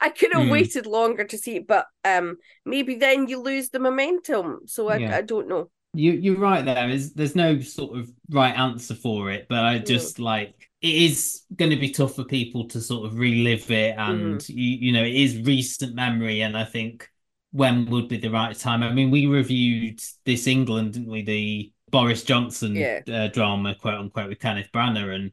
I 0.00 0.08
could 0.10 0.32
have 0.32 0.44
mm. 0.44 0.50
waited 0.50 0.86
longer 0.86 1.24
to 1.24 1.38
see 1.38 1.56
it, 1.56 1.66
but 1.66 1.86
um 2.04 2.36
maybe 2.64 2.96
then 2.96 3.28
you 3.28 3.40
lose 3.40 3.68
the 3.68 3.80
momentum. 3.80 4.60
So 4.66 4.88
I, 4.88 4.96
yeah. 4.96 5.16
I 5.16 5.22
don't 5.22 5.48
know. 5.48 5.70
You 5.94 6.12
you're 6.12 6.38
right 6.38 6.64
there. 6.64 6.88
Is 6.88 7.12
there's 7.12 7.36
no 7.36 7.60
sort 7.60 7.98
of 7.98 8.10
right 8.30 8.58
answer 8.58 8.94
for 8.94 9.30
it, 9.30 9.46
but 9.48 9.64
I 9.64 9.78
just 9.78 10.16
mm. 10.16 10.24
like 10.24 10.70
it 10.82 10.94
is 10.94 11.42
going 11.54 11.70
to 11.70 11.76
be 11.76 11.90
tough 11.90 12.16
for 12.16 12.24
people 12.24 12.66
to 12.66 12.80
sort 12.80 13.06
of 13.06 13.18
relive 13.18 13.70
it 13.70 13.94
and 13.96 14.40
mm. 14.40 14.48
you, 14.48 14.88
you 14.88 14.92
know 14.92 15.02
it 15.02 15.14
is 15.14 15.40
recent 15.42 15.94
memory 15.94 16.42
and 16.42 16.56
i 16.56 16.64
think 16.64 17.08
when 17.52 17.86
would 17.86 18.08
be 18.08 18.18
the 18.18 18.28
right 18.28 18.58
time 18.58 18.82
i 18.82 18.92
mean 18.92 19.10
we 19.10 19.26
reviewed 19.26 20.00
this 20.26 20.46
england 20.46 20.94
didn't 20.94 21.08
we 21.08 21.22
the 21.22 21.72
boris 21.90 22.24
johnson 22.24 22.74
yeah. 22.74 23.00
uh, 23.12 23.28
drama 23.28 23.74
quote 23.74 23.94
unquote 23.94 24.28
with 24.28 24.40
kenneth 24.40 24.70
branagh 24.72 25.14
and 25.14 25.32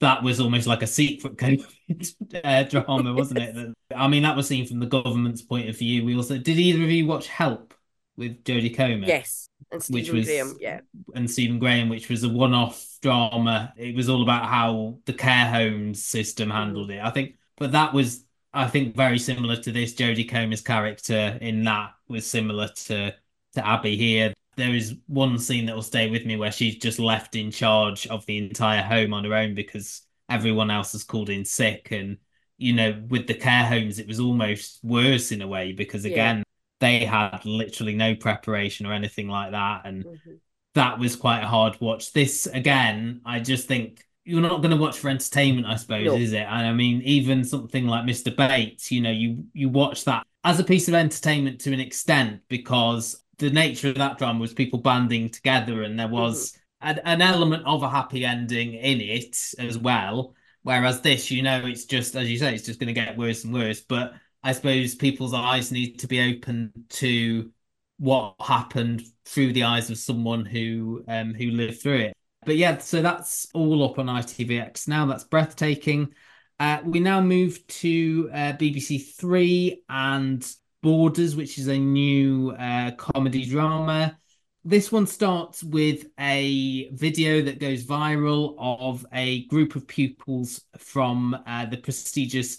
that 0.00 0.22
was 0.22 0.40
almost 0.40 0.66
like 0.66 0.82
a 0.82 0.86
secret 0.86 1.40
uh, 2.44 2.62
drama 2.64 3.14
wasn't 3.14 3.38
it 3.38 3.74
i 3.96 4.06
mean 4.06 4.22
that 4.22 4.36
was 4.36 4.46
seen 4.46 4.66
from 4.66 4.78
the 4.78 4.86
government's 4.86 5.42
point 5.42 5.68
of 5.68 5.78
view 5.78 6.04
we 6.04 6.16
also 6.16 6.36
did 6.36 6.58
either 6.58 6.82
of 6.82 6.90
you 6.90 7.06
watch 7.06 7.28
help 7.28 7.72
with 8.16 8.44
Jodie 8.44 8.74
Comer. 8.74 9.06
Yes, 9.06 9.48
and 9.70 9.82
Stephen 9.82 10.00
which 10.00 10.10
was, 10.10 10.26
Graham, 10.26 10.56
yeah, 10.58 10.80
and 11.14 11.30
Stephen 11.30 11.58
Graham, 11.58 11.90
which 11.90 12.08
was 12.08 12.24
a 12.24 12.28
one-off 12.30 12.85
drama. 12.98 13.72
It 13.76 13.94
was 13.94 14.08
all 14.08 14.22
about 14.22 14.46
how 14.46 14.98
the 15.04 15.12
care 15.12 15.46
homes 15.46 16.04
system 16.04 16.50
handled 16.50 16.90
mm. 16.90 16.96
it. 16.96 17.04
I 17.04 17.10
think, 17.10 17.36
but 17.56 17.72
that 17.72 17.92
was, 17.92 18.24
I 18.52 18.66
think, 18.66 18.96
very 18.96 19.18
similar 19.18 19.56
to 19.56 19.72
this. 19.72 19.94
Jodie 19.94 20.28
Comer's 20.28 20.60
character 20.60 21.38
in 21.40 21.64
that 21.64 21.94
was 22.08 22.26
similar 22.26 22.68
to 22.68 23.14
to 23.54 23.66
Abby 23.66 23.96
here. 23.96 24.34
There 24.56 24.74
is 24.74 24.96
one 25.06 25.38
scene 25.38 25.66
that 25.66 25.74
will 25.74 25.82
stay 25.82 26.08
with 26.08 26.24
me 26.24 26.36
where 26.36 26.52
she's 26.52 26.76
just 26.76 26.98
left 26.98 27.36
in 27.36 27.50
charge 27.50 28.06
of 28.06 28.24
the 28.26 28.38
entire 28.38 28.82
home 28.82 29.12
on 29.12 29.24
her 29.24 29.34
own 29.34 29.54
because 29.54 30.02
everyone 30.28 30.70
else 30.70 30.94
is 30.94 31.04
called 31.04 31.30
in 31.30 31.44
sick 31.44 31.88
and 31.90 32.18
you 32.58 32.72
know 32.72 33.00
with 33.08 33.26
the 33.26 33.34
care 33.34 33.64
homes 33.64 33.98
it 33.98 34.08
was 34.08 34.18
almost 34.18 34.80
worse 34.82 35.30
in 35.30 35.42
a 35.42 35.46
way 35.46 35.72
because 35.72 36.04
again 36.04 36.42
they 36.80 37.04
had 37.04 37.44
literally 37.44 37.94
no 37.94 38.14
preparation 38.14 38.86
or 38.86 38.92
anything 38.92 39.28
like 39.28 39.52
that 39.52 39.82
and 39.84 40.04
mm-hmm. 40.04 40.32
That 40.76 40.98
was 40.98 41.16
quite 41.16 41.42
a 41.42 41.46
hard 41.46 41.76
watch 41.80 42.12
this 42.12 42.46
again 42.46 43.20
i 43.24 43.40
just 43.40 43.66
think 43.66 44.04
you're 44.24 44.40
not 44.40 44.60
going 44.62 44.70
to 44.70 44.76
watch 44.76 44.98
for 44.98 45.08
entertainment 45.08 45.66
i 45.66 45.76
suppose 45.76 46.06
no. 46.06 46.14
is 46.14 46.32
it 46.32 46.46
and 46.48 46.66
i 46.66 46.72
mean 46.72 47.02
even 47.02 47.44
something 47.44 47.86
like 47.86 48.04
mr 48.04 48.34
bates 48.34 48.92
you 48.92 49.00
know 49.00 49.10
you 49.10 49.44
you 49.52 49.68
watch 49.68 50.04
that 50.04 50.26
as 50.44 50.60
a 50.60 50.64
piece 50.64 50.86
of 50.88 50.94
entertainment 50.94 51.60
to 51.60 51.72
an 51.72 51.80
extent 51.80 52.40
because 52.48 53.22
the 53.38 53.50
nature 53.50 53.88
of 53.88 53.96
that 53.96 54.18
drama 54.18 54.38
was 54.38 54.54
people 54.54 54.78
banding 54.78 55.28
together 55.28 55.82
and 55.82 55.98
there 55.98 56.08
was 56.08 56.52
mm-hmm. 56.82 56.90
an, 56.90 57.00
an 57.04 57.22
element 57.22 57.62
of 57.66 57.82
a 57.82 57.90
happy 57.90 58.24
ending 58.24 58.74
in 58.74 59.00
it 59.00 59.36
as 59.58 59.78
well 59.78 60.34
whereas 60.62 61.00
this 61.00 61.30
you 61.30 61.42
know 61.42 61.64
it's 61.64 61.84
just 61.84 62.14
as 62.14 62.30
you 62.30 62.38
say 62.38 62.54
it's 62.54 62.64
just 62.64 62.78
going 62.80 62.88
to 62.88 62.92
get 62.92 63.16
worse 63.18 63.44
and 63.44 63.52
worse 63.52 63.80
but 63.80 64.14
I 64.46 64.52
suppose 64.52 64.94
people's 64.94 65.34
eyes 65.34 65.72
need 65.72 65.98
to 65.98 66.06
be 66.06 66.20
open 66.20 66.72
to 66.90 67.50
what 67.98 68.34
happened 68.40 69.02
through 69.24 69.52
the 69.52 69.64
eyes 69.64 69.90
of 69.90 69.98
someone 69.98 70.44
who 70.44 71.04
um, 71.08 71.34
who 71.34 71.50
lived 71.50 71.80
through 71.80 71.98
it. 71.98 72.16
But 72.44 72.56
yeah, 72.56 72.78
so 72.78 73.02
that's 73.02 73.48
all 73.54 73.84
up 73.84 73.98
on 73.98 74.06
ITVX 74.06 74.86
now. 74.88 75.06
That's 75.06 75.24
breathtaking. 75.24 76.14
Uh, 76.58 76.78
we 76.84 77.00
now 77.00 77.20
move 77.20 77.66
to 77.66 78.30
uh, 78.32 78.52
BBC 78.52 79.14
Three 79.16 79.82
and 79.88 80.46
Boarders, 80.82 81.36
which 81.36 81.58
is 81.58 81.66
a 81.68 81.78
new 81.78 82.52
uh, 82.52 82.92
comedy 82.92 83.44
drama. 83.44 84.18
This 84.64 84.90
one 84.90 85.06
starts 85.06 85.62
with 85.62 86.06
a 86.18 86.88
video 86.90 87.42
that 87.42 87.60
goes 87.60 87.84
viral 87.84 88.54
of 88.58 89.06
a 89.12 89.44
group 89.46 89.76
of 89.76 89.86
pupils 89.86 90.60
from 90.78 91.36
uh, 91.46 91.66
the 91.66 91.76
prestigious 91.76 92.58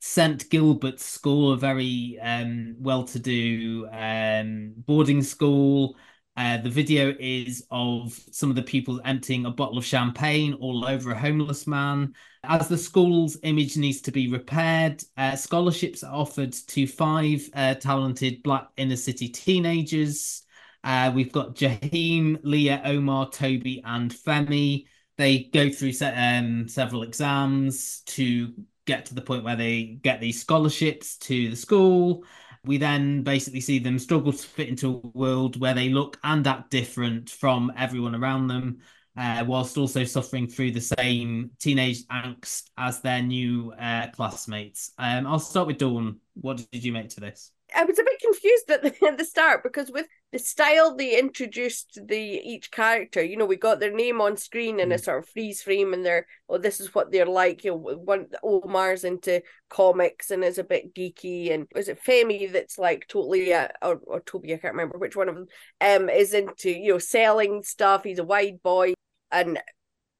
St 0.00 0.48
Gilbert's 0.50 1.04
School, 1.04 1.52
a 1.52 1.56
very 1.56 2.18
um, 2.20 2.76
well-to-do 2.78 3.88
um, 3.92 4.74
boarding 4.78 5.22
school. 5.22 5.96
Uh, 6.36 6.56
the 6.56 6.70
video 6.70 7.12
is 7.18 7.66
of 7.72 8.16
some 8.30 8.48
of 8.48 8.54
the 8.54 8.62
people 8.62 9.00
emptying 9.04 9.44
a 9.44 9.50
bottle 9.50 9.76
of 9.76 9.84
champagne 9.84 10.54
all 10.54 10.86
over 10.86 11.10
a 11.10 11.18
homeless 11.18 11.66
man. 11.66 12.14
As 12.44 12.68
the 12.68 12.78
school's 12.78 13.36
image 13.42 13.76
needs 13.76 14.00
to 14.02 14.12
be 14.12 14.30
repaired, 14.30 15.02
uh, 15.16 15.34
scholarships 15.34 16.04
are 16.04 16.14
offered 16.14 16.52
to 16.52 16.86
five 16.86 17.48
uh, 17.54 17.74
talented 17.74 18.44
Black 18.44 18.68
inner 18.76 18.94
city 18.94 19.28
teenagers. 19.28 20.44
Uh, 20.84 21.10
we've 21.12 21.32
got 21.32 21.56
Jaheim, 21.56 22.38
Leah, 22.44 22.82
Omar, 22.84 23.30
Toby, 23.30 23.82
and 23.84 24.12
Femi. 24.12 24.84
They 25.16 25.50
go 25.52 25.68
through 25.68 25.92
se- 25.92 26.38
um, 26.38 26.68
several 26.68 27.02
exams 27.02 28.02
to 28.06 28.54
get 28.88 29.06
to 29.06 29.14
the 29.14 29.22
point 29.22 29.44
where 29.44 29.54
they 29.54 29.98
get 30.02 30.20
these 30.20 30.40
scholarships 30.40 31.16
to 31.18 31.50
the 31.50 31.56
school. 31.56 32.24
We 32.64 32.78
then 32.78 33.22
basically 33.22 33.60
see 33.60 33.78
them 33.78 33.98
struggle 34.00 34.32
to 34.32 34.46
fit 34.46 34.68
into 34.68 34.88
a 34.88 35.08
world 35.16 35.60
where 35.60 35.74
they 35.74 35.90
look 35.90 36.18
and 36.24 36.44
act 36.46 36.70
different 36.70 37.30
from 37.30 37.72
everyone 37.76 38.16
around 38.16 38.48
them, 38.48 38.78
uh, 39.16 39.44
whilst 39.46 39.78
also 39.78 40.02
suffering 40.04 40.48
through 40.48 40.72
the 40.72 40.80
same 40.80 41.50
teenage 41.60 42.04
angst 42.06 42.70
as 42.76 43.00
their 43.00 43.22
new 43.22 43.72
uh, 43.72 44.08
classmates. 44.08 44.92
Um, 44.98 45.26
I'll 45.26 45.38
start 45.38 45.68
with 45.68 45.78
Dawn. 45.78 46.18
What 46.34 46.66
did 46.72 46.82
you 46.82 46.92
make 46.92 47.10
to 47.10 47.20
this? 47.20 47.52
I 47.74 47.84
was 47.84 47.98
a 47.98 48.04
bit 48.04 48.20
confused 48.20 48.70
at 48.70 48.82
the, 48.82 48.94
at 49.06 49.18
the 49.18 49.24
start 49.24 49.62
because 49.62 49.90
with 49.90 50.06
the 50.32 50.38
style 50.38 50.94
they 50.94 51.18
introduced 51.18 51.98
the 52.06 52.18
each 52.18 52.70
character, 52.70 53.22
you 53.22 53.36
know, 53.36 53.44
we 53.46 53.56
got 53.56 53.80
their 53.80 53.92
name 53.92 54.20
on 54.20 54.36
screen 54.36 54.80
in 54.80 54.92
a 54.92 54.98
sort 54.98 55.18
of 55.18 55.28
freeze 55.28 55.62
frame, 55.62 55.92
and 55.92 56.04
they're 56.04 56.26
oh, 56.48 56.58
this 56.58 56.80
is 56.80 56.94
what 56.94 57.12
they're 57.12 57.26
like. 57.26 57.64
You 57.64 57.72
know, 57.72 57.76
one 57.76 58.26
Omar's 58.42 59.04
into 59.04 59.42
comics 59.68 60.30
and 60.30 60.44
is 60.44 60.58
a 60.58 60.64
bit 60.64 60.94
geeky, 60.94 61.52
and 61.52 61.66
is 61.76 61.88
it 61.88 62.02
Femi 62.02 62.50
that's 62.50 62.78
like 62.78 63.06
totally 63.08 63.52
uh, 63.52 63.68
or 63.82 64.00
or 64.06 64.20
Toby, 64.20 64.54
I 64.54 64.58
can't 64.58 64.74
remember 64.74 64.98
which 64.98 65.16
one 65.16 65.28
of 65.28 65.34
them, 65.34 65.46
um, 65.80 66.08
is 66.08 66.34
into 66.34 66.70
you 66.70 66.92
know 66.92 66.98
selling 66.98 67.62
stuff. 67.62 68.04
He's 68.04 68.18
a 68.18 68.24
wide 68.24 68.62
boy, 68.62 68.94
and 69.30 69.58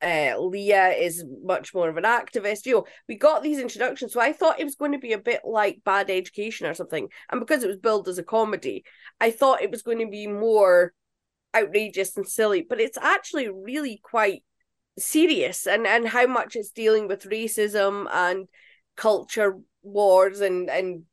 uh, 0.02 0.38
Leah 0.38 0.90
is 0.90 1.24
much 1.42 1.74
more 1.74 1.88
of 1.88 1.96
an 1.96 2.04
activist. 2.04 2.66
You 2.66 2.74
know, 2.74 2.86
we 3.08 3.16
got 3.16 3.42
these 3.42 3.58
introductions, 3.58 4.12
so 4.12 4.20
I 4.20 4.32
thought 4.32 4.60
it 4.60 4.64
was 4.64 4.76
going 4.76 4.92
to 4.92 4.98
be 4.98 5.12
a 5.12 5.18
bit 5.18 5.40
like 5.44 5.84
Bad 5.84 6.10
Education 6.10 6.66
or 6.66 6.74
something. 6.74 7.08
And 7.30 7.40
because 7.40 7.62
it 7.62 7.68
was 7.68 7.78
billed 7.78 8.08
as 8.08 8.18
a 8.18 8.22
comedy, 8.22 8.84
I 9.20 9.30
thought 9.30 9.62
it 9.62 9.70
was 9.70 9.82
going 9.82 9.98
to 9.98 10.06
be 10.06 10.26
more 10.26 10.92
outrageous 11.56 12.16
and 12.16 12.28
silly. 12.28 12.64
But 12.68 12.80
it's 12.80 12.98
actually 12.98 13.48
really 13.48 14.00
quite 14.02 14.44
serious, 14.98 15.66
and 15.66 15.86
and 15.86 16.06
how 16.06 16.26
much 16.26 16.54
it's 16.56 16.70
dealing 16.70 17.08
with 17.08 17.28
racism 17.28 18.06
and 18.12 18.48
culture 18.96 19.58
wars 19.82 20.40
and 20.40 20.68
and 20.68 21.04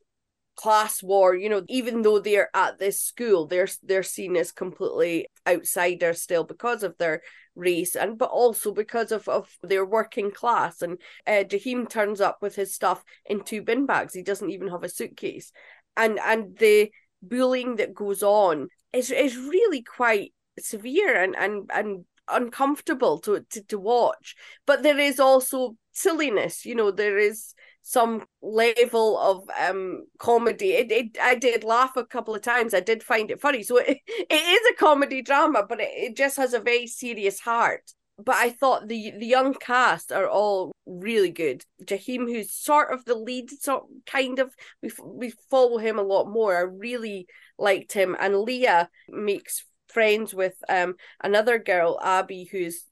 class 0.55 1.03
war 1.03 1.35
you 1.35 1.49
know 1.49 1.61
even 1.67 2.01
though 2.01 2.17
they're 2.17 2.49
at 2.55 2.79
this 2.79 3.01
school 3.01 3.45
they're 3.45 3.67
they're 3.83 4.03
seen 4.03 4.37
as 4.37 4.51
completely 4.51 5.27
outsiders 5.47 6.21
still 6.21 6.45
because 6.45 6.81
of 6.81 6.97
their 6.97 7.21
race 7.55 7.95
and 7.95 8.17
but 8.17 8.29
also 8.29 8.73
because 8.73 9.11
of, 9.11 9.27
of 9.27 9.49
their 9.63 9.85
working 9.85 10.31
class. 10.31 10.81
And 10.81 10.99
uh, 11.25 11.43
Jaheim 11.43 11.89
turns 11.89 12.21
up 12.21 12.39
with 12.41 12.55
his 12.55 12.73
stuff 12.73 13.03
in 13.25 13.43
two 13.43 13.61
bin 13.61 13.85
bags. 13.85 14.13
He 14.13 14.21
doesn't 14.21 14.51
even 14.51 14.69
have 14.69 14.83
a 14.83 14.89
suitcase. 14.89 15.51
And 15.97 16.19
and 16.19 16.57
the 16.57 16.91
bullying 17.21 17.77
that 17.77 17.93
goes 17.93 18.21
on 18.21 18.67
is 18.93 19.11
is 19.11 19.37
really 19.37 19.81
quite 19.81 20.33
severe 20.59 21.21
and 21.21 21.35
and 21.35 21.69
and 21.73 22.05
uncomfortable 22.27 23.19
to, 23.19 23.45
to 23.49 23.63
to 23.63 23.79
watch. 23.79 24.35
But 24.65 24.83
there 24.83 24.99
is 24.99 25.19
also 25.19 25.75
silliness 25.91 26.65
you 26.65 26.75
know 26.75 26.91
there 26.91 27.17
is 27.17 27.53
some 27.87 28.25
level 28.41 29.15
of 29.19 29.47
um 29.59 30.07
comedy. 30.17 30.73
It, 30.73 30.91
it 30.91 31.17
I 31.21 31.35
did 31.35 31.63
laugh 31.63 31.95
a 31.95 32.03
couple 32.03 32.33
of 32.33 32.41
times. 32.41 32.73
I 32.73 32.79
did 32.79 33.03
find 33.03 33.29
it 33.29 33.39
funny. 33.39 33.61
So 33.61 33.77
it, 33.77 33.99
it 34.07 34.33
is 34.33 34.71
a 34.71 34.75
comedy 34.75 35.21
drama, 35.21 35.63
but 35.69 35.79
it, 35.79 35.91
it 35.93 36.17
just 36.17 36.37
has 36.37 36.53
a 36.53 36.59
very 36.59 36.87
serious 36.87 37.39
heart. 37.39 37.91
But 38.17 38.37
I 38.37 38.49
thought 38.49 38.87
the 38.87 39.11
the 39.11 39.27
young 39.27 39.53
cast 39.53 40.11
are 40.11 40.27
all 40.27 40.71
really 40.87 41.29
good. 41.29 41.63
Jaheim, 41.83 42.25
who's 42.25 42.51
sort 42.51 42.91
of 42.91 43.05
the 43.05 43.13
lead, 43.13 43.51
sort 43.51 43.85
kind 44.07 44.39
of 44.39 44.55
we 44.81 44.89
we 45.03 45.33
follow 45.51 45.77
him 45.77 45.99
a 45.99 46.03
lot 46.03 46.27
more. 46.27 46.57
I 46.57 46.61
really 46.61 47.27
liked 47.59 47.93
him, 47.93 48.17
and 48.19 48.39
Leah 48.39 48.89
makes 49.07 49.63
friends 49.89 50.33
with 50.33 50.55
um 50.69 50.95
another 51.21 51.59
girl, 51.59 51.99
Abby, 52.01 52.49
who's 52.51 52.83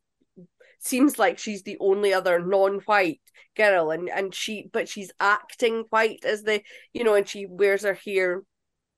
seems 0.83 1.17
like 1.17 1.37
she's 1.39 1.63
the 1.63 1.77
only 1.79 2.13
other 2.13 2.39
non-white 2.39 3.21
girl 3.55 3.91
and 3.91 4.09
and 4.09 4.33
she 4.33 4.69
but 4.73 4.89
she's 4.89 5.11
acting 5.19 5.85
white 5.89 6.23
as 6.25 6.43
the 6.43 6.61
you 6.93 7.03
know 7.03 7.13
and 7.13 7.27
she 7.27 7.45
wears 7.45 7.83
her 7.83 7.93
hair 7.93 8.41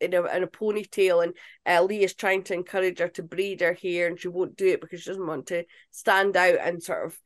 in 0.02 0.13
a, 0.13 0.24
in 0.36 0.43
a 0.43 0.48
ponytail 0.48 1.24
and 1.24 1.34
uh, 1.65 1.82
Lee 1.82 2.04
is 2.04 2.13
trying 2.13 2.43
to 2.43 2.54
encourage 2.54 3.00
her 3.00 3.08
to 3.10 3.24
braid 3.24 3.62
her 3.62 3.74
hair 3.74 4.08
and 4.08 4.19
she 4.19 4.28
won't 4.28 4.58
do 4.58 4.67
it 4.67 4.82
because 4.82 5.02
she 5.02 5.10
doesn't 5.10 5.28
want 5.28 5.48
to 5.48 5.63
stand 5.91 6.36
out 6.36 6.58
and 6.62 6.84
sort 6.84 7.06
of 7.06 7.17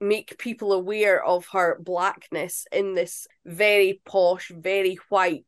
make 0.00 0.38
people 0.38 0.72
aware 0.72 1.24
of 1.24 1.46
her 1.52 1.78
blackness 1.80 2.66
in 2.72 2.94
this 2.94 3.26
very 3.44 4.00
posh 4.04 4.50
very 4.54 4.98
white 5.08 5.44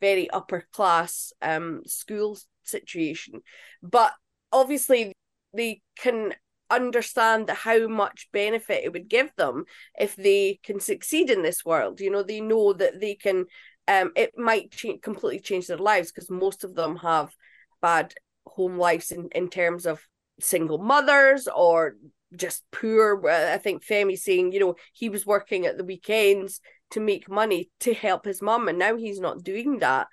very 0.00 0.28
upper 0.30 0.66
class 0.72 1.32
um 1.42 1.82
school 1.86 2.38
situation. 2.66 3.40
But 3.82 4.12
obviously 4.52 5.12
they 5.54 5.80
can 5.98 6.34
understand 6.70 7.48
how 7.50 7.86
much 7.86 8.28
benefit 8.32 8.84
it 8.84 8.92
would 8.92 9.08
give 9.08 9.30
them 9.36 9.64
if 9.98 10.16
they 10.16 10.58
can 10.62 10.80
succeed 10.80 11.30
in 11.30 11.42
this 11.42 11.64
world. 11.64 12.00
You 12.00 12.10
know 12.10 12.22
they 12.22 12.40
know 12.40 12.72
that 12.72 13.00
they 13.00 13.14
can 13.14 13.46
um 13.88 14.12
it 14.16 14.32
might 14.36 14.70
change, 14.70 15.02
completely 15.02 15.40
change 15.40 15.66
their 15.66 15.78
lives 15.78 16.12
because 16.12 16.30
most 16.30 16.64
of 16.64 16.74
them 16.74 16.96
have 16.96 17.34
bad 17.80 18.14
home 18.46 18.78
lives 18.78 19.10
in, 19.10 19.28
in 19.34 19.48
terms 19.48 19.86
of 19.86 20.00
single 20.40 20.78
mothers 20.78 21.48
or 21.54 21.96
just 22.34 22.64
poor 22.72 23.26
i 23.28 23.56
think 23.56 23.84
femi 23.84 24.18
saying 24.18 24.52
you 24.52 24.60
know 24.60 24.74
he 24.92 25.08
was 25.08 25.24
working 25.24 25.64
at 25.64 25.78
the 25.78 25.84
weekends 25.84 26.60
to 26.90 27.00
make 27.00 27.28
money 27.28 27.70
to 27.80 27.94
help 27.94 28.24
his 28.24 28.42
mum 28.42 28.68
and 28.68 28.78
now 28.78 28.96
he's 28.96 29.20
not 29.20 29.42
doing 29.42 29.78
that 29.78 30.08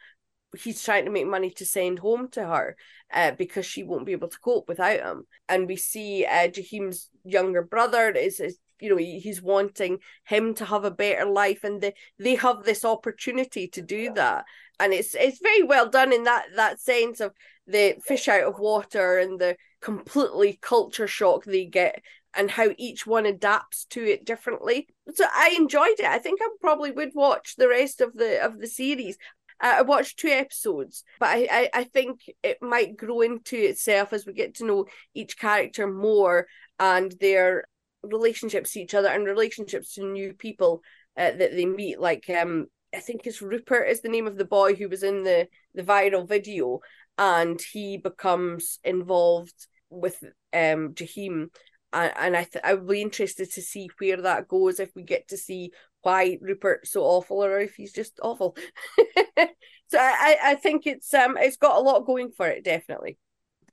he's 0.58 0.84
trying 0.84 1.06
to 1.06 1.12
make 1.12 1.28
money 1.28 1.50
to 1.52 1.66
send 1.66 2.00
home 2.00 2.28
to 2.30 2.46
her 2.46 2.76
uh, 3.14 3.32
because 3.32 3.66
she 3.66 3.84
won't 3.84 4.06
be 4.06 4.12
able 4.12 4.28
to 4.28 4.40
cope 4.40 4.68
without 4.68 5.00
him. 5.00 5.26
And 5.50 5.68
we 5.68 5.76
see 5.76 6.26
uh, 6.26 6.48
Jaheim's 6.48 7.10
younger 7.24 7.62
brother 7.62 8.10
is, 8.10 8.40
is 8.40 8.58
you 8.80 8.90
know 8.90 8.98
he's 8.98 9.42
wanting 9.42 10.00
him 10.26 10.54
to 10.56 10.66
have 10.66 10.84
a 10.84 10.92
better 10.92 11.26
life 11.26 11.64
and 11.64 11.80
they 11.80 11.94
they 12.20 12.36
have 12.36 12.64
this 12.64 12.84
opportunity 12.84 13.68
to 13.70 13.82
do 13.82 14.14
that. 14.14 14.46
And 14.80 14.94
it's 14.94 15.16
it's 15.16 15.40
very 15.42 15.64
well 15.64 15.90
done 15.90 16.12
in 16.12 16.24
that 16.24 16.48
that 16.56 16.80
sense 16.80 17.20
of 17.20 17.34
the 17.66 17.96
fish 18.04 18.28
out 18.28 18.44
of 18.44 18.60
water 18.60 19.20
and 19.20 19.40
the 19.40 19.56
completely 19.82 20.60
culture 20.62 21.08
shock 21.08 21.46
they 21.46 21.66
get 21.66 22.02
and 22.36 22.50
how 22.50 22.70
each 22.78 23.06
one 23.06 23.26
adapts 23.26 23.86
to 23.86 24.04
it 24.04 24.26
differently. 24.26 24.88
So 25.14 25.26
i 25.34 25.56
enjoyed 25.58 26.00
it. 26.00 26.06
I 26.06 26.20
think 26.20 26.40
i 26.42 26.48
probably 26.62 26.92
would 26.92 27.12
watch 27.14 27.56
the 27.56 27.70
rest 27.70 28.02
of 28.02 28.14
the 28.14 28.44
of 28.44 28.60
the 28.60 28.68
series 28.68 29.18
I 29.64 29.82
watched 29.82 30.20
two 30.20 30.28
episodes, 30.28 31.04
but 31.20 31.30
I, 31.30 31.48
I, 31.50 31.70
I 31.74 31.84
think 31.86 32.20
it 32.44 32.62
might 32.62 32.98
grow 32.98 33.22
into 33.22 33.58
itself 33.58 34.12
as 34.12 34.26
we 34.26 34.34
get 34.34 34.56
to 34.56 34.66
know 34.66 34.86
each 35.14 35.38
character 35.38 35.88
more 35.88 36.48
and 36.80 37.14
their 37.22 37.66
relationships 38.04 38.74
to 38.74 38.82
each 38.82 38.94
other 38.94 39.08
and 39.08 39.26
relationships 39.26 39.94
to 39.94 40.04
new 40.04 40.34
people 40.34 40.82
uh, 41.18 41.32
that 41.32 41.52
they 41.52 41.66
meet. 41.66 42.00
Like 42.00 42.30
um, 42.30 42.68
I 42.94 43.00
think 43.00 43.26
it's 43.26 43.42
Rupert 43.42 43.88
is 43.88 44.02
the 44.02 44.10
name 44.10 44.28
of 44.28 44.38
the 44.38 44.46
boy 44.46 44.76
who 44.76 44.90
was 44.90 45.02
in 45.04 45.24
the 45.24 45.48
the 45.74 45.84
viral 45.84 46.28
video, 46.28 46.82
and 47.18 47.60
he 47.62 47.98
becomes 47.98 48.80
involved 48.84 49.68
with 49.90 50.22
um 50.52 50.94
Jaheim 50.94 51.50
and, 51.94 52.14
and 52.18 52.36
I 52.36 52.44
th- 52.44 52.64
I 52.64 52.74
would 52.74 52.88
be 52.88 53.02
interested 53.02 53.52
to 53.52 53.62
see 53.62 53.90
where 54.00 54.22
that 54.22 54.48
goes 54.48 54.80
if 54.80 54.92
we 54.96 55.04
get 55.04 55.28
to 55.30 55.38
see 55.38 55.72
why 56.04 56.38
Rupert's 56.42 56.92
so 56.92 57.02
awful 57.04 57.44
or 57.44 57.60
if 57.60 57.76
he's 57.76 57.94
just 57.94 58.20
awful. 58.22 58.56
so 59.38 59.98
I, 59.98 60.38
I 60.44 60.56
think 60.56 60.86
it's 60.86 61.14
um 61.14 61.38
it's 61.38 61.58
got 61.58 61.78
a 61.78 61.82
lot 61.82 62.06
going 62.06 62.32
for 62.32 62.48
it, 62.48 62.64
definitely. 62.64 63.18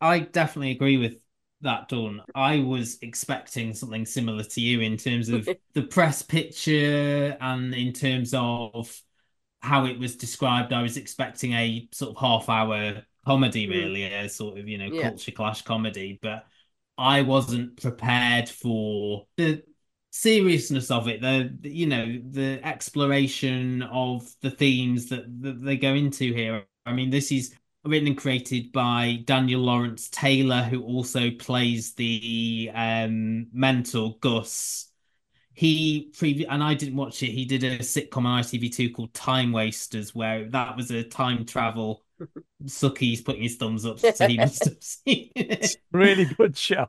I 0.01 0.21
definitely 0.21 0.71
agree 0.71 0.97
with 0.97 1.17
that 1.61 1.89
Dawn. 1.89 2.23
I 2.35 2.61
was 2.61 2.99
expecting 3.03 3.75
something 3.75 4.07
similar 4.07 4.45
to 4.45 4.61
you 4.61 4.81
in 4.81 4.97
terms 4.97 5.29
of 5.29 5.49
the 5.75 5.83
press 5.83 6.23
picture 6.23 7.37
and 7.41 7.75
in 7.75 7.93
terms 7.93 8.33
of 8.35 8.99
how 9.61 9.85
it 9.85 9.99
was 9.99 10.17
described. 10.17 10.73
I 10.73 10.83
was 10.83 10.97
expecting 10.97 11.53
a 11.53 11.89
sort 11.93 12.17
of 12.17 12.21
half 12.21 12.49
hour 12.49 13.03
comedy, 13.27 13.67
mm. 13.67 13.71
really, 13.71 14.05
a 14.05 14.29
sort 14.29 14.59
of, 14.59 14.69
you 14.69 14.79
know, 14.79 14.87
yeah. 14.87 15.03
culture 15.03 15.33
clash 15.33 15.63
comedy. 15.63 16.19
But 16.23 16.47
I 16.97 17.23
wasn't 17.23 17.81
prepared 17.81 18.49
for 18.49 19.27
the 19.37 19.63
seriousness 20.11 20.91
of 20.91 21.09
it 21.09 21.21
the, 21.21 21.57
the, 21.61 21.71
you 21.71 21.87
know 21.87 22.21
the 22.31 22.61
exploration 22.65 23.83
of 23.83 24.29
the 24.43 24.51
themes 24.51 25.09
that, 25.09 25.25
that 25.43 25.63
they 25.63 25.77
go 25.77 25.95
into 25.95 26.33
here. 26.35 26.65
I 26.85 26.93
mean 26.93 27.11
this 27.11 27.31
is 27.31 27.55
written 27.85 28.09
and 28.09 28.19
created 28.19 28.73
by 28.73 29.23
daniel 29.25 29.63
lawrence 29.63 30.11
taylor 30.11 30.63
who 30.63 30.83
also 30.83 31.31
plays 31.31 31.95
the 31.95 32.71
um 32.75 33.47
mentor 33.53 34.17
gus. 34.21 34.89
He 35.55 36.11
previ- 36.15 36.47
and 36.49 36.63
i 36.63 36.75
didn't 36.75 36.97
watch 36.97 37.23
it 37.23 37.31
he 37.31 37.45
did 37.45 37.65
a 37.65 37.79
sitcom 37.79 38.27
on 38.27 38.43
itv2 38.43 38.95
called 38.95 39.15
time 39.15 39.53
wasters 39.53 40.15
where 40.15 40.49
that 40.51 40.77
was 40.77 40.91
a 40.91 41.05
time 41.05 41.47
travel 41.47 42.03
Suky's 42.67 43.23
putting 43.23 43.43
his 43.43 43.57
thumbs 43.57 43.87
up 43.87 43.99
so 43.99 44.27
he 44.27 44.37
must 44.37 44.65
have 44.65 44.77
seen 44.81 45.31
it 45.35 45.77
really 45.93 46.27
good 46.27 46.57
show 46.57 46.87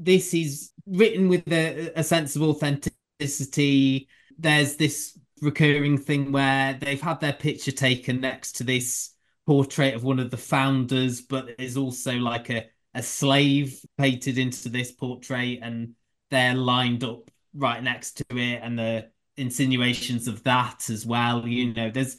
this 0.00 0.34
is 0.34 0.72
written 0.86 1.28
with 1.28 1.50
a, 1.52 1.92
a 1.96 2.02
sense 2.02 2.36
of 2.36 2.42
authenticity. 2.42 4.08
There's 4.38 4.76
this 4.76 5.18
recurring 5.40 5.98
thing 5.98 6.32
where 6.32 6.74
they've 6.74 7.00
had 7.00 7.20
their 7.20 7.32
picture 7.32 7.72
taken 7.72 8.20
next 8.20 8.52
to 8.56 8.64
this 8.64 9.14
portrait 9.46 9.94
of 9.94 10.04
one 10.04 10.18
of 10.18 10.30
the 10.30 10.36
founders, 10.36 11.20
but 11.22 11.56
there's 11.58 11.76
also 11.76 12.14
like 12.14 12.50
a, 12.50 12.66
a 12.94 13.02
slave 13.02 13.78
painted 13.98 14.38
into 14.38 14.68
this 14.68 14.92
portrait, 14.92 15.58
and 15.62 15.94
they're 16.30 16.54
lined 16.54 17.04
up 17.04 17.30
right 17.54 17.82
next 17.82 18.18
to 18.18 18.24
it, 18.30 18.60
and 18.62 18.78
the 18.78 19.10
insinuations 19.36 20.28
of 20.28 20.42
that 20.44 20.88
as 20.90 21.04
well. 21.06 21.46
You 21.46 21.72
know, 21.74 21.90
there's 21.90 22.16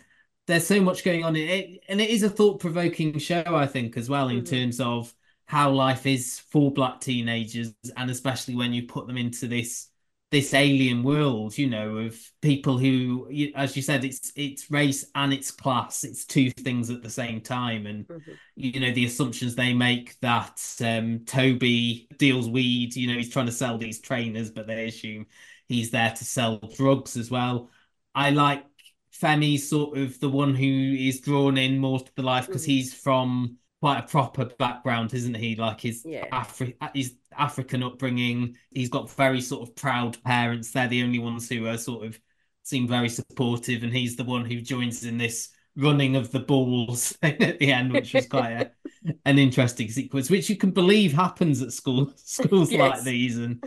there's 0.47 0.65
so 0.67 0.81
much 0.81 1.03
going 1.03 1.23
on 1.23 1.35
in 1.35 1.47
it, 1.47 1.83
and 1.87 2.01
it 2.01 2.09
is 2.09 2.23
a 2.23 2.29
thought-provoking 2.29 3.19
show, 3.19 3.43
I 3.47 3.67
think, 3.67 3.95
as 3.97 4.09
well, 4.09 4.29
in 4.29 4.41
Mhm. 4.41 4.49
terms 4.49 4.79
of 4.79 5.13
how 5.51 5.69
life 5.71 6.05
is 6.05 6.39
for 6.39 6.71
black 6.71 7.01
teenagers, 7.01 7.73
and 7.97 8.09
especially 8.09 8.55
when 8.55 8.73
you 8.73 8.83
put 8.87 9.05
them 9.07 9.17
into 9.17 9.47
this 9.47 9.87
this 10.31 10.53
alien 10.53 11.03
world, 11.03 11.57
you 11.57 11.69
know, 11.69 11.97
of 11.97 12.17
people 12.41 12.77
who, 12.77 13.27
as 13.53 13.75
you 13.75 13.81
said, 13.81 14.05
it's 14.05 14.31
it's 14.37 14.71
race 14.71 15.05
and 15.13 15.33
it's 15.33 15.51
class. 15.51 16.05
It's 16.05 16.25
two 16.25 16.51
things 16.51 16.89
at 16.89 17.03
the 17.03 17.09
same 17.09 17.41
time, 17.41 17.85
and 17.85 18.05
Mhm. 18.09 18.39
you 18.55 18.79
know 18.79 18.91
the 18.93 19.05
assumptions 19.05 19.55
they 19.55 19.73
make 19.73 20.17
that 20.21 20.61
um 20.81 21.25
Toby 21.25 22.07
deals 22.17 22.49
weed. 22.49 22.95
You 22.95 23.07
know, 23.07 23.15
he's 23.17 23.29
trying 23.29 23.47
to 23.47 23.51
sell 23.51 23.77
these 23.77 23.99
trainers, 23.99 24.51
but 24.51 24.67
they 24.67 24.85
assume 24.87 25.25
he's 25.67 25.91
there 25.91 26.11
to 26.11 26.25
sell 26.25 26.59
drugs 26.59 27.17
as 27.17 27.29
well. 27.29 27.69
I 28.15 28.29
like 28.31 28.65
Femi's 29.11 29.69
sort 29.69 29.97
of 29.97 30.19
the 30.21 30.29
one 30.29 30.55
who 30.55 30.63
is 30.97 31.19
drawn 31.21 31.57
in 31.57 31.77
more 31.79 31.99
to 31.99 32.11
the 32.15 32.23
life 32.23 32.45
because 32.45 32.63
Mhm. 32.63 32.65
he's 32.65 32.93
from 32.93 33.57
quite 33.81 33.99
a 33.99 34.07
proper 34.07 34.45
background, 34.45 35.13
isn't 35.13 35.35
he? 35.35 35.55
Like 35.55 35.81
his 35.81 36.03
Yeah. 36.05 36.27
Afri 36.31 36.75
his 36.93 37.15
African 37.37 37.83
upbringing. 37.83 38.55
He's 38.71 38.89
got 38.89 39.11
very 39.11 39.41
sort 39.41 39.67
of 39.67 39.75
proud 39.75 40.21
parents. 40.23 40.71
They're 40.71 40.87
the 40.87 41.03
only 41.03 41.19
ones 41.19 41.49
who 41.49 41.67
are 41.67 41.77
sort 41.77 42.05
of 42.05 42.19
seem 42.63 42.87
very 42.87 43.09
supportive, 43.09 43.83
and 43.83 43.91
he's 43.91 44.15
the 44.15 44.23
one 44.23 44.45
who 44.45 44.61
joins 44.61 45.03
in 45.03 45.17
this 45.17 45.49
running 45.75 46.15
of 46.15 46.31
the 46.31 46.39
balls 46.39 47.17
at 47.23 47.39
the 47.59 47.71
end, 47.73 47.91
which 47.91 48.13
was 48.13 48.27
quite 48.27 48.51
a, 48.51 48.71
an 49.25 49.39
interesting 49.39 49.89
sequence, 49.89 50.29
which 50.29 50.49
you 50.49 50.57
can 50.57 50.71
believe 50.71 51.11
happens 51.11 51.61
at 51.61 51.73
school 51.73 52.13
schools 52.17 52.71
like 52.71 53.01
these. 53.01 53.37
And 53.37 53.63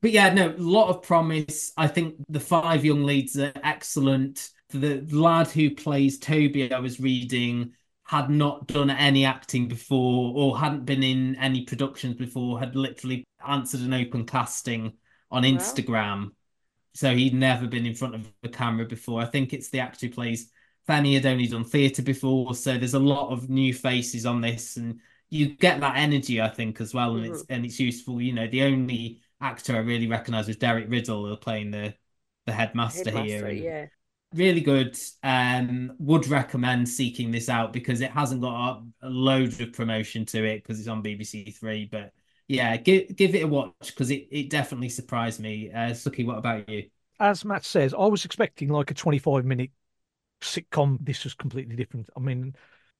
but 0.00 0.12
yeah, 0.12 0.32
no, 0.32 0.50
a 0.50 0.56
lot 0.56 0.88
of 0.88 1.02
promise. 1.02 1.72
I 1.76 1.88
think 1.88 2.14
the 2.28 2.40
five 2.40 2.84
young 2.84 3.02
leads 3.04 3.36
are 3.36 3.52
excellent. 3.64 4.50
The 4.70 5.00
lad 5.10 5.48
who 5.48 5.74
plays 5.74 6.18
Toby, 6.18 6.72
I 6.72 6.78
was 6.78 7.00
reading, 7.00 7.72
had 8.08 8.30
not 8.30 8.66
done 8.66 8.88
any 8.90 9.24
acting 9.26 9.68
before 9.68 10.32
or 10.34 10.58
hadn't 10.58 10.86
been 10.86 11.02
in 11.02 11.36
any 11.36 11.64
productions 11.64 12.16
before, 12.16 12.58
had 12.58 12.74
literally 12.74 13.22
answered 13.46 13.80
an 13.80 13.92
open 13.92 14.24
casting 14.24 14.94
on 15.30 15.42
Wow. 15.42 15.50
Instagram. 15.50 16.30
So 16.94 17.14
he'd 17.14 17.34
never 17.34 17.66
been 17.66 17.84
in 17.84 17.94
front 17.94 18.14
of 18.14 18.32
a 18.42 18.48
camera 18.48 18.86
before. 18.86 19.20
I 19.20 19.26
think 19.26 19.52
it's 19.52 19.68
the 19.68 19.80
actor 19.80 20.06
who 20.06 20.12
plays 20.12 20.50
Fanny 20.86 21.14
had 21.14 21.26
only 21.26 21.46
done 21.46 21.64
theatre 21.64 22.00
before, 22.00 22.54
so 22.54 22.78
there's 22.78 22.94
a 22.94 22.98
lot 22.98 23.30
of 23.30 23.50
new 23.50 23.74
faces 23.74 24.24
on 24.24 24.40
this, 24.40 24.78
and 24.78 25.00
you 25.28 25.54
get 25.56 25.80
that 25.80 25.98
energy, 25.98 26.40
I 26.40 26.48
think, 26.48 26.80
as 26.80 26.94
well, 26.94 27.16
and 27.16 27.26
it's 27.26 27.42
mm-hmm. 27.42 27.52
and 27.52 27.66
it's 27.66 27.78
useful. 27.78 28.22
You 28.22 28.32
know, 28.32 28.46
the 28.46 28.62
only 28.62 29.20
actor 29.38 29.76
I 29.76 29.80
really 29.80 30.06
recognise 30.06 30.46
was 30.46 30.56
Derek 30.56 30.88
Riddell 30.88 31.36
playing 31.36 31.72
the 31.72 31.94
the 32.46 32.52
headmaster, 32.52 33.10
here. 33.10 33.44
Headmaster, 33.44 33.46
and 33.48 33.58
yeah. 33.58 33.86
Really 34.34 34.60
good. 34.60 34.96
Um, 35.22 35.92
would 35.98 36.28
recommend 36.28 36.88
seeking 36.88 37.30
this 37.30 37.48
out 37.48 37.72
because 37.72 38.00
it 38.00 38.10
hasn't 38.10 38.42
got 38.42 38.82
a, 39.02 39.06
a 39.06 39.10
load 39.10 39.58
of 39.60 39.72
promotion 39.72 40.26
to 40.26 40.44
it 40.44 40.62
because 40.62 40.78
it's 40.78 40.88
on 40.88 41.02
BBC 41.02 41.56
Three. 41.56 41.88
But 41.90 42.12
yeah, 42.46 42.76
give 42.76 43.14
give 43.16 43.34
it 43.34 43.44
a 43.44 43.48
watch 43.48 43.72
because 43.86 44.10
it, 44.10 44.28
it 44.30 44.50
definitely 44.50 44.90
surprised 44.90 45.40
me. 45.40 45.70
Uh, 45.70 45.90
Suky, 45.90 46.26
what 46.26 46.38
about 46.38 46.68
you? 46.68 46.84
As 47.20 47.44
Matt 47.44 47.64
says, 47.64 47.94
I 47.94 48.06
was 48.06 48.24
expecting 48.24 48.68
like 48.68 48.90
a 48.90 48.94
25 48.94 49.44
minute 49.44 49.70
sitcom. 50.40 50.98
This 51.00 51.24
was 51.24 51.34
completely 51.34 51.76
different. 51.76 52.08
I 52.16 52.20
mean, 52.20 52.54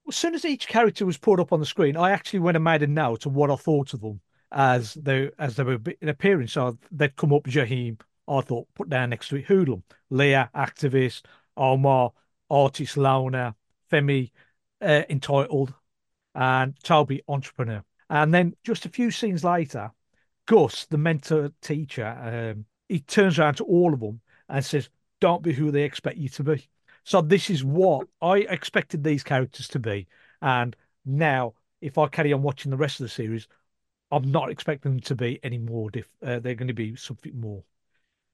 as 0.08 0.16
soon 0.16 0.34
as 0.34 0.44
each 0.44 0.66
character 0.66 1.06
was 1.06 1.18
put 1.18 1.40
up 1.40 1.52
on 1.52 1.60
the 1.60 1.66
screen, 1.66 1.96
I 1.96 2.10
actually 2.10 2.40
went 2.40 2.56
and 2.56 2.64
made 2.64 2.82
a 2.82 2.86
note 2.86 3.26
of 3.26 3.34
what 3.34 3.50
I 3.50 3.56
thought 3.56 3.94
of 3.94 4.00
them 4.00 4.20
as 4.50 4.94
they 4.94 5.30
as 5.38 5.56
they 5.56 5.62
were 5.62 5.78
in 6.00 6.08
appearance. 6.08 6.52
So 6.52 6.78
they'd 6.90 7.16
come 7.16 7.32
up 7.32 7.44
Jaheim, 7.44 8.00
I 8.28 8.40
thought, 8.40 8.68
put 8.74 8.88
down 8.88 9.10
next 9.10 9.28
to 9.28 9.36
it 9.36 9.46
Hoodlum, 9.46 9.82
Leah, 10.10 10.50
activist, 10.54 11.22
Omar, 11.56 12.12
artist, 12.50 12.96
loner, 12.96 13.54
Femi, 13.90 14.30
uh, 14.80 15.02
entitled, 15.08 15.74
and 16.34 16.74
Toby, 16.82 17.22
entrepreneur. 17.28 17.82
And 18.10 18.32
then 18.32 18.54
just 18.64 18.86
a 18.86 18.90
few 18.90 19.10
scenes 19.10 19.44
later, 19.44 19.90
Gus, 20.46 20.86
the 20.86 20.98
mentor 20.98 21.52
teacher, 21.60 22.06
um, 22.06 22.64
he 22.88 23.00
turns 23.00 23.38
around 23.38 23.54
to 23.56 23.64
all 23.64 23.92
of 23.92 24.00
them 24.00 24.20
and 24.48 24.64
says, 24.64 24.88
Don't 25.20 25.42
be 25.42 25.52
who 25.52 25.70
they 25.70 25.82
expect 25.82 26.16
you 26.16 26.28
to 26.30 26.44
be. 26.44 26.68
So 27.04 27.20
this 27.20 27.50
is 27.50 27.64
what 27.64 28.06
I 28.20 28.38
expected 28.38 29.02
these 29.02 29.22
characters 29.22 29.68
to 29.68 29.78
be. 29.78 30.06
And 30.40 30.76
now, 31.04 31.54
if 31.80 31.98
I 31.98 32.06
carry 32.08 32.32
on 32.32 32.42
watching 32.42 32.70
the 32.70 32.76
rest 32.76 33.00
of 33.00 33.04
the 33.04 33.10
series, 33.10 33.48
I'm 34.10 34.30
not 34.30 34.50
expecting 34.50 34.92
them 34.92 35.00
to 35.00 35.14
be 35.14 35.38
any 35.42 35.58
more. 35.58 35.90
Diff- 35.90 36.08
uh, 36.22 36.38
they're 36.38 36.54
going 36.54 36.68
to 36.68 36.74
be 36.74 36.96
something 36.96 37.38
more. 37.38 37.62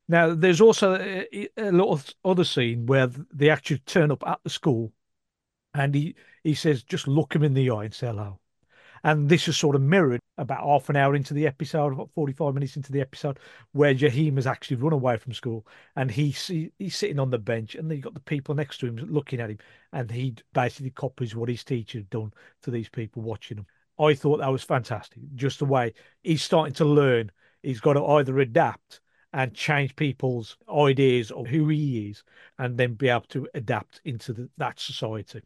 Now, 0.09 0.34
there's 0.34 0.61
also 0.61 0.96
a, 0.96 1.48
a 1.57 1.82
of 1.82 2.12
other 2.24 2.44
scene 2.44 2.86
where 2.86 3.07
they 3.32 3.50
actually 3.50 3.78
turn 3.78 4.11
up 4.11 4.22
at 4.26 4.40
the 4.44 4.50
school, 4.50 4.92
and 5.72 5.94
he 5.94 6.14
he 6.42 6.55
says, 6.55 6.82
"Just 6.82 7.09
look 7.09 7.34
him 7.34 7.42
in 7.42 7.55
the 7.55 7.70
eye 7.70 7.84
and 7.84 7.94
say 7.94 8.09
hello." 8.09 8.40
And 9.02 9.28
this 9.28 9.48
is 9.48 9.57
sort 9.59 9.76
of 9.76 9.82
mirrored 9.82 10.20
about 10.38 10.64
half 10.64 10.88
an 10.88 10.96
hour 10.96 11.14
into 11.14 11.34
the 11.34 11.46
episode, 11.46 11.92
about 11.92 12.11
45 12.14 12.55
minutes 12.55 12.76
into 12.76 12.90
the 12.90 13.02
episode, 13.02 13.38
where 13.72 13.94
Jaheim 13.94 14.36
has 14.36 14.46
actually 14.46 14.76
run 14.76 14.94
away 14.94 15.18
from 15.18 15.34
school 15.34 15.66
and 15.96 16.11
he 16.11 16.30
he's 16.78 16.96
sitting 16.96 17.18
on 17.18 17.30
the 17.30 17.38
bench 17.38 17.74
and 17.74 17.90
then 17.90 17.96
you've 17.96 18.05
got 18.05 18.14
the 18.14 18.20
people 18.20 18.55
next 18.55 18.78
to 18.78 18.86
him 18.86 18.96
looking 18.96 19.40
at 19.40 19.50
him 19.50 19.59
and 19.92 20.11
he 20.11 20.34
basically 20.55 20.90
copies 20.90 21.36
what 21.36 21.50
his 21.50 21.64
teacher 21.64 21.98
had 21.98 22.11
done 22.11 22.32
to 22.62 22.70
these 22.70 22.88
people 22.88 23.22
watching 23.22 23.59
him. 23.59 23.66
I 23.98 24.14
thought 24.14 24.38
that 24.38 24.50
was 24.50 24.64
fantastic. 24.64 25.22
Just 25.34 25.59
the 25.59 25.66
way 25.66 25.92
he's 26.22 26.42
starting 26.42 26.74
to 26.74 26.86
learn, 26.86 27.30
he's 27.62 27.80
got 27.80 27.92
to 27.92 28.05
either 28.07 28.38
adapt 28.38 29.00
and 29.35 29.53
change 29.53 29.97
people's 29.97 30.57
ideas 30.72 31.32
of 31.32 31.49
who 31.49 31.68
he 31.68 32.09
is 32.09 32.22
and 32.57 32.78
then 32.78 32.95
be 32.95 33.09
able 33.09 33.22
to 33.22 33.49
adapt 33.53 34.01
into 34.05 34.32
the, 34.32 34.49
that 34.59 34.78
society. 34.78 35.43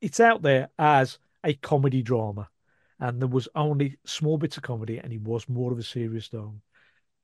It's 0.00 0.18
out 0.18 0.42
there 0.42 0.68
as 0.80 1.20
a 1.44 1.54
comedy 1.54 2.02
drama 2.02 2.48
and 2.98 3.20
there 3.20 3.28
was 3.28 3.48
only 3.54 3.96
small 4.04 4.36
bits 4.36 4.56
of 4.56 4.64
comedy 4.64 4.98
and 4.98 5.12
it 5.12 5.22
was 5.22 5.48
more 5.48 5.70
of 5.70 5.78
a 5.78 5.82
serious 5.84 6.28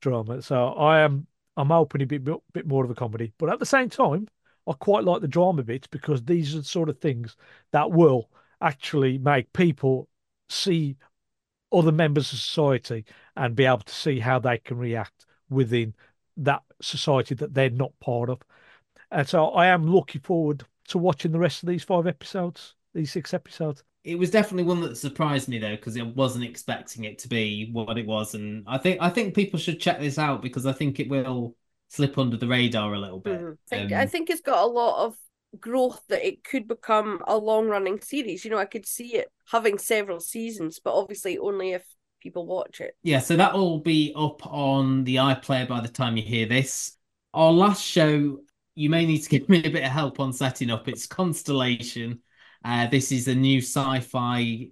drama. 0.01 0.41
So 0.41 0.69
I 0.69 1.01
am 1.01 1.27
I'm 1.57 1.67
hoping 1.67 2.01
a 2.01 2.05
bit 2.05 2.23
bit 2.53 2.65
more 2.65 2.85
of 2.85 2.89
a 2.89 2.95
comedy, 2.95 3.33
but 3.37 3.49
at 3.49 3.59
the 3.59 3.65
same 3.65 3.89
time, 3.89 4.29
I 4.65 4.73
quite 4.73 5.03
like 5.03 5.19
the 5.19 5.27
drama 5.27 5.63
bits 5.63 5.87
because 5.87 6.23
these 6.23 6.55
are 6.55 6.59
the 6.59 6.63
sort 6.63 6.87
of 6.87 6.99
things 6.99 7.35
that 7.73 7.91
will 7.91 8.29
actually 8.61 9.17
make 9.17 9.51
people 9.51 10.07
see 10.47 10.95
other 11.73 11.91
members 11.91 12.31
of 12.31 12.39
society 12.39 13.03
and 13.35 13.57
be 13.57 13.65
able 13.65 13.79
to 13.79 13.93
see 13.93 14.19
how 14.19 14.39
they 14.39 14.57
can 14.57 14.77
react 14.77 15.25
within 15.49 15.95
that 16.37 16.63
society 16.81 17.35
that 17.35 17.53
they're 17.53 17.69
not 17.69 17.97
part 17.99 18.29
of. 18.29 18.41
And 19.11 19.27
so 19.27 19.47
I 19.49 19.67
am 19.67 19.87
looking 19.87 20.21
forward 20.21 20.65
to 20.89 20.97
watching 20.97 21.31
the 21.31 21.39
rest 21.39 21.63
of 21.63 21.69
these 21.69 21.83
five 21.83 22.07
episodes, 22.07 22.75
these 22.93 23.11
six 23.11 23.33
episodes. 23.33 23.83
It 24.03 24.15
was 24.17 24.31
definitely 24.31 24.63
one 24.63 24.81
that 24.81 24.95
surprised 24.95 25.49
me 25.49 25.59
though 25.59 25.75
because 25.75 25.97
I 25.97 26.03
wasn't 26.03 26.45
expecting 26.45 27.03
it 27.03 27.19
to 27.19 27.27
be 27.27 27.69
what 27.73 27.97
it 27.97 28.05
was, 28.05 28.35
and 28.35 28.63
I 28.67 28.77
think 28.77 29.01
I 29.01 29.09
think 29.09 29.35
people 29.35 29.59
should 29.59 29.81
check 29.81 29.99
this 29.99 30.17
out 30.17 30.41
because 30.41 30.65
I 30.65 30.71
think 30.71 30.99
it 30.99 31.09
will 31.09 31.55
slip 31.89 32.17
under 32.17 32.37
the 32.37 32.47
radar 32.47 32.93
a 32.93 32.99
little 32.99 33.19
bit. 33.19 33.45
Mhm. 33.45 33.53
I 33.53 33.57
think, 33.69 33.91
I 33.91 34.05
Um, 34.05 34.11
think 34.11 34.29
it's 34.29 34.41
got 34.41 34.63
a 34.63 34.67
lot 34.67 35.05
of 35.05 35.17
growth 35.59 36.03
that 36.07 36.25
it 36.25 36.43
could 36.43 36.67
become 36.67 37.21
a 37.27 37.37
long 37.37 37.67
running 37.67 38.01
series. 38.01 38.43
You 38.45 38.51
know, 38.51 38.57
I 38.57 38.65
could 38.65 38.85
see 38.85 39.15
it 39.15 39.31
having 39.51 39.77
several 39.77 40.19
seasons, 40.19 40.79
but 40.79 40.93
obviously 40.93 41.37
only 41.37 41.71
if 41.71 41.85
people 42.19 42.45
watch 42.45 42.81
it. 42.81 42.95
Yeah, 43.03 43.19
so 43.19 43.35
that 43.35 43.53
will 43.53 43.79
be 43.79 44.13
up 44.15 44.45
on 44.45 45.03
the 45.03 45.17
iPlayer 45.17 45.67
by 45.67 45.81
the 45.81 45.87
time 45.87 46.17
you 46.17 46.23
hear 46.23 46.45
this. 46.45 46.97
Our 47.33 47.51
last 47.51 47.83
show, 47.83 48.39
you 48.75 48.89
may 48.89 49.05
need 49.05 49.19
to 49.19 49.29
give 49.29 49.49
me 49.49 49.63
a 49.63 49.69
bit 49.69 49.83
of 49.83 49.91
help 49.91 50.19
on 50.19 50.33
setting 50.33 50.69
up. 50.69 50.87
It's 50.87 51.07
Constellation. 51.07 52.21
Uh, 52.63 52.87
this 52.87 53.11
is 53.11 53.27
a 53.27 53.35
new 53.35 53.59
sci-fi 53.61 54.69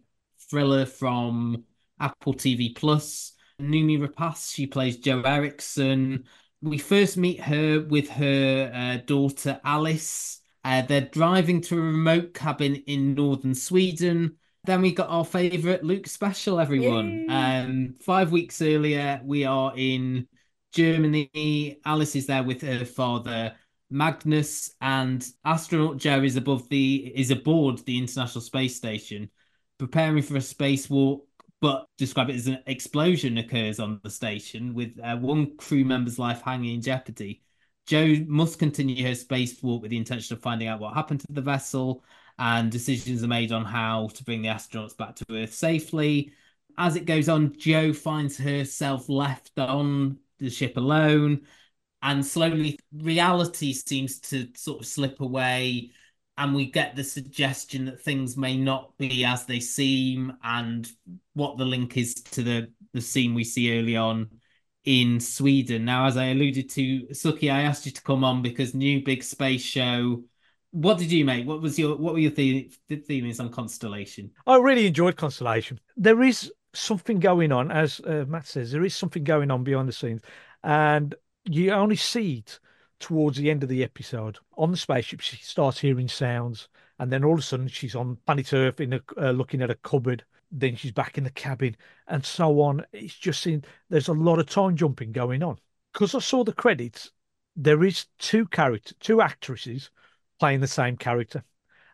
thriller 0.49 0.85
from 0.85 1.63
Apple 1.99 2.33
TV 2.33 2.75
Plus. 2.75 3.33
Noomi 3.61 3.99
Rapace, 3.99 4.53
she 4.53 4.67
plays 4.67 4.97
Jo 4.97 5.21
Ericsson. 5.21 6.25
We 6.61 6.77
first 6.77 7.15
meet 7.15 7.39
her 7.41 7.81
with 7.81 8.09
her 8.09 8.71
uh, 8.73 8.97
daughter 9.05 9.61
Alice. 9.63 10.41
Uh, 10.63 10.81
they're 10.81 11.01
driving 11.01 11.61
to 11.61 11.77
a 11.77 11.81
remote 11.81 12.33
cabin 12.33 12.75
in 12.87 13.13
northern 13.13 13.53
Sweden. 13.53 14.37
Then 14.65 14.81
we 14.81 14.93
got 14.93 15.09
our 15.09 15.25
favourite 15.25 15.83
Luke 15.83 16.07
special, 16.07 16.59
everyone. 16.59 17.25
Yay. 17.29 17.35
Um, 17.35 17.95
five 18.01 18.31
weeks 18.31 18.61
earlier, 18.61 19.21
we 19.23 19.45
are 19.45 19.73
in 19.75 20.27
Germany. 20.73 21.79
Alice 21.85 22.15
is 22.15 22.25
there 22.27 22.43
with 22.43 22.61
her 22.61 22.83
father 22.83 23.53
Magnus, 23.91 24.73
and 24.81 25.25
astronaut 25.43 25.97
Joe 25.97 26.23
is 26.23 26.35
above 26.35 26.67
the 26.69 27.11
is 27.15 27.29
aboard 27.29 27.79
the 27.85 27.97
International 27.97 28.41
Space 28.41 28.75
Station, 28.75 29.29
preparing 29.77 30.23
for 30.23 30.35
a 30.35 30.39
spacewalk. 30.39 31.21
But 31.61 31.85
describe 31.97 32.29
it 32.29 32.35
as 32.35 32.47
an 32.47 32.59
explosion 32.67 33.37
occurs 33.37 33.79
on 33.79 33.99
the 34.03 34.09
station 34.09 34.73
with 34.73 34.99
uh, 35.01 35.15
one 35.17 35.55
crew 35.57 35.85
member's 35.85 36.19
life 36.19 36.41
hanging 36.41 36.75
in 36.75 36.81
jeopardy. 36.81 37.43
Joe 37.87 38.15
must 38.27 38.59
continue 38.59 39.05
her 39.05 39.11
spacewalk 39.11 39.81
with 39.81 39.91
the 39.91 39.97
intention 39.97 40.35
of 40.35 40.41
finding 40.41 40.67
out 40.67 40.79
what 40.79 40.95
happened 40.95 41.19
to 41.21 41.27
the 41.29 41.41
vessel, 41.41 42.03
and 42.37 42.71
decisions 42.71 43.23
are 43.23 43.27
made 43.27 43.51
on 43.51 43.65
how 43.65 44.09
to 44.13 44.23
bring 44.23 44.41
the 44.41 44.49
astronauts 44.49 44.95
back 44.97 45.15
to 45.15 45.25
Earth 45.31 45.53
safely. 45.53 46.33
As 46.77 46.95
it 46.95 47.05
goes 47.05 47.29
on, 47.29 47.57
Joe 47.57 47.93
finds 47.93 48.37
herself 48.37 49.07
left 49.09 49.57
on 49.57 50.19
the 50.39 50.49
ship 50.49 50.77
alone, 50.77 51.41
and 52.01 52.25
slowly 52.25 52.79
reality 52.93 53.73
seems 53.73 54.19
to 54.19 54.49
sort 54.55 54.81
of 54.81 54.85
slip 54.85 55.21
away. 55.21 55.91
and 56.37 56.53
we 56.53 56.69
get 56.69 56.95
the 56.95 57.03
suggestion 57.03 57.85
that 57.85 58.01
things 58.01 58.35
may 58.35 58.57
not 58.57 58.97
be 58.97 59.23
as 59.23 59.45
they 59.45 59.59
seem, 59.59 60.33
and 60.43 60.91
what 61.33 61.57
the 61.57 61.65
link 61.65 61.97
is 61.97 62.15
to 62.15 62.43
the 62.43 62.71
the 62.93 63.01
scene 63.01 63.33
we 63.33 63.43
see 63.43 63.77
early 63.77 63.95
on 63.97 64.29
in 64.85 65.19
Sweden. 65.19 65.85
Now, 65.85 66.05
as 66.05 66.15
I 66.17 66.27
alluded 66.27 66.69
to, 66.71 67.07
Suky, 67.11 67.51
I 67.51 67.63
asked 67.63 67.85
you 67.85 67.91
to 67.91 68.01
come 68.01 68.23
on 68.23 68.41
because 68.41 68.73
new 68.73 69.03
big 69.03 69.23
space 69.23 69.61
show. 69.63 70.23
What 70.75 70.97
did 70.97 71.09
you 71.09 71.23
make? 71.23 71.47
What 71.47 71.61
was 71.61 71.79
your 71.79 71.95
what 71.95 72.13
were 72.13 72.19
your 72.19 72.31
the- 72.31 72.69
feelings 73.07 73.39
on 73.39 73.49
Constellation? 73.49 74.31
I 74.45 74.57
really 74.57 74.87
enjoyed 74.87 75.15
Constellation. 75.15 75.79
There 75.95 76.21
is 76.21 76.51
something 76.73 77.21
going 77.21 77.53
on, 77.53 77.71
as 77.71 78.01
uh, 78.01 78.25
Matt 78.27 78.45
says, 78.45 78.73
there 78.73 78.83
is 78.83 78.93
something 78.93 79.23
going 79.23 79.51
on 79.51 79.63
behind 79.63 79.87
the 79.87 79.93
scenes, 79.93 80.19
and 80.65 81.15
you 81.45 81.71
only 81.71 81.95
see 81.95 82.39
it 82.39 82.59
towards 82.99 83.37
the 83.37 83.49
end 83.49 83.63
of 83.63 83.69
the 83.69 83.85
episode. 83.85 84.37
On 84.57 84.69
the 84.69 84.75
spaceship, 84.75 85.21
she 85.21 85.37
starts 85.37 85.79
hearing 85.79 86.09
sounds, 86.09 86.67
and 86.99 87.09
then 87.09 87.23
all 87.23 87.35
of 87.35 87.39
a 87.39 87.43
sudden 87.43 87.69
she's 87.69 87.95
on 87.95 88.17
planet 88.25 88.51
Earth 88.51 88.81
in 88.81 88.93
a, 88.95 89.01
uh, 89.17 89.31
looking 89.31 89.61
at 89.61 89.71
a 89.71 89.75
cupboard. 89.75 90.25
Then 90.51 90.75
she's 90.75 90.91
back 90.91 91.17
in 91.17 91.23
the 91.23 91.31
cabin, 91.31 91.77
and 92.07 92.25
so 92.25 92.59
on. 92.59 92.85
It's 92.91 93.15
just 93.15 93.41
seen 93.41 93.63
there's 93.89 94.09
a 94.09 94.13
lot 94.13 94.39
of 94.39 94.47
time 94.47 94.75
jumping 94.75 95.13
going 95.13 95.41
on. 95.41 95.57
Because 95.93 96.13
I 96.13 96.19
saw 96.19 96.43
the 96.43 96.51
credits, 96.51 97.11
there 97.55 97.85
is 97.85 98.07
two 98.19 98.45
characters, 98.47 98.97
two 98.99 99.21
actresses 99.21 99.89
playing 100.39 100.61
the 100.61 100.67
same 100.67 100.97
character, 100.97 101.43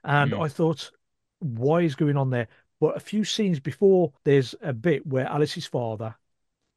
and 0.03 0.31
Mm. 0.31 0.41
I 0.43 0.47
thought, 0.47 0.91
why 1.39 1.81
is 1.81 1.95
going 1.95 2.17
on 2.17 2.29
there? 2.29 2.47
But 2.79 2.97
a 2.97 2.99
few 2.99 3.23
scenes 3.23 3.59
before, 3.59 4.13
there's 4.23 4.55
a 4.61 4.73
bit 4.73 5.05
where 5.05 5.27
Alice's 5.27 5.67
father 5.67 6.15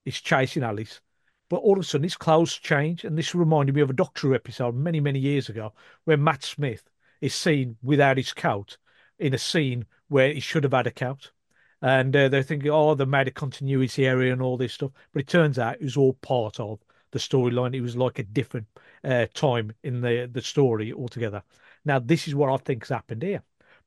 is 0.04 0.20
chasing 0.20 0.62
Alice, 0.62 1.00
but 1.48 1.56
all 1.58 1.74
of 1.74 1.80
a 1.80 1.82
sudden 1.84 2.02
his 2.02 2.16
clothes 2.16 2.54
change, 2.54 3.04
and 3.04 3.16
this 3.16 3.34
reminded 3.34 3.74
me 3.74 3.80
of 3.80 3.90
a 3.90 3.94
Doctor 3.94 4.28
Who 4.28 4.34
episode 4.34 4.74
many, 4.74 5.00
many 5.00 5.18
years 5.18 5.48
ago, 5.48 5.72
where 6.04 6.16
Matt 6.16 6.44
Smith 6.44 6.90
is 7.20 7.34
seen 7.34 7.76
without 7.82 8.16
his 8.16 8.32
coat 8.32 8.76
in 9.18 9.32
a 9.32 9.38
scene 9.38 9.86
where 10.08 10.32
he 10.32 10.40
should 10.40 10.64
have 10.64 10.72
had 10.72 10.86
a 10.86 10.90
coat. 10.90 11.32
And 11.80 12.14
uh, 12.16 12.28
they're 12.28 12.42
thinking, 12.42 12.70
oh, 12.70 12.94
they 12.94 13.04
made 13.04 13.28
a 13.28 13.30
continuity 13.30 14.06
area 14.06 14.32
and 14.32 14.42
all 14.42 14.56
this 14.56 14.74
stuff. 14.74 14.92
But 15.12 15.20
it 15.20 15.28
turns 15.28 15.58
out 15.58 15.76
it 15.76 15.82
was 15.82 15.96
all 15.96 16.14
part 16.14 16.58
of 16.60 16.80
the 17.14 17.20
storyline. 17.20 17.74
It 17.74 17.80
was 17.80 17.96
like 17.96 18.18
a 18.18 18.24
different 18.24 18.66
uh, 19.02 19.26
time 19.32 19.72
in 19.84 20.02
the, 20.02 20.28
the 20.30 20.42
story 20.42 20.92
altogether. 20.92 21.42
Now, 21.84 22.00
this 22.00 22.28
is 22.28 22.34
what 22.34 22.50
I 22.50 22.56
think 22.58 22.82
has 22.82 22.90
happened 22.90 23.22
here. 23.22 23.42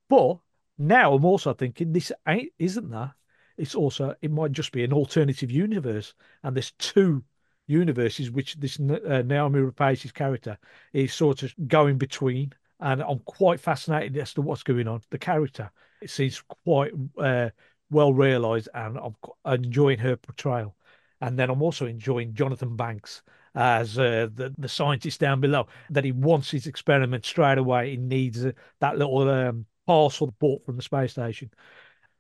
But 0.10 0.38
now 0.78 1.14
I'm 1.14 1.26
also 1.26 1.54
thinking 1.54 1.92
this 1.92 2.12
ain't 2.28 2.54
isn't 2.58 2.90
that. 2.90 3.12
It's 3.58 3.76
also 3.76 4.16
it 4.22 4.32
might 4.32 4.54
just 4.54 4.72
be 4.72 4.84
an 4.84 4.94
alternative 4.94 5.52
universe, 5.52 6.14
and 6.44 6.56
there's 6.56 6.72
two 6.72 7.24
universes 7.68 8.32
which 8.32 8.56
this 8.56 8.80
uh, 8.80 9.24
Noomi 9.26 9.66
Rapace's 9.66 10.12
character 10.12 10.58
is 10.94 11.14
sort 11.14 11.44
of 11.44 11.54
going 11.68 11.98
between, 11.98 12.54
and 12.80 13.02
I'm 13.02 13.20
quite 13.20 13.60
fascinated 13.60 14.16
as 14.18 14.34
to 14.36 14.42
what's 14.42 14.64
going 14.64 14.88
on. 14.88 15.02
The 15.10 15.18
character 15.18 15.70
it 16.02 16.10
seems 16.10 16.42
quite 16.64 16.94
uh, 17.18 17.50
well 17.90 18.14
realised, 18.14 18.70
and 18.74 18.98
I'm 18.98 19.16
enjoying 19.46 20.00
her 20.00 20.16
portrayal. 20.16 20.76
And 21.22 21.38
then 21.38 21.50
I'm 21.50 21.62
also 21.62 21.86
enjoying 21.86 22.34
Jonathan 22.34 22.76
Banks 22.76 23.22
as 23.56 23.98
uh, 23.98 24.28
the 24.34 24.54
the 24.58 24.70
scientist 24.70 25.20
down 25.20 25.42
below. 25.42 25.68
That 25.90 26.04
he 26.04 26.12
wants 26.12 26.52
his 26.52 26.68
experiment 26.68 27.26
straight 27.26 27.58
away. 27.58 27.92
He 27.92 27.98
needs 27.98 28.46
uh, 28.46 28.52
that 28.80 28.98
little 28.98 29.30
um, 29.30 29.66
parcel 29.86 30.34
bought 30.40 30.66
from 30.66 30.76
the 30.76 30.84
space 30.84 31.14
station. 31.14 31.52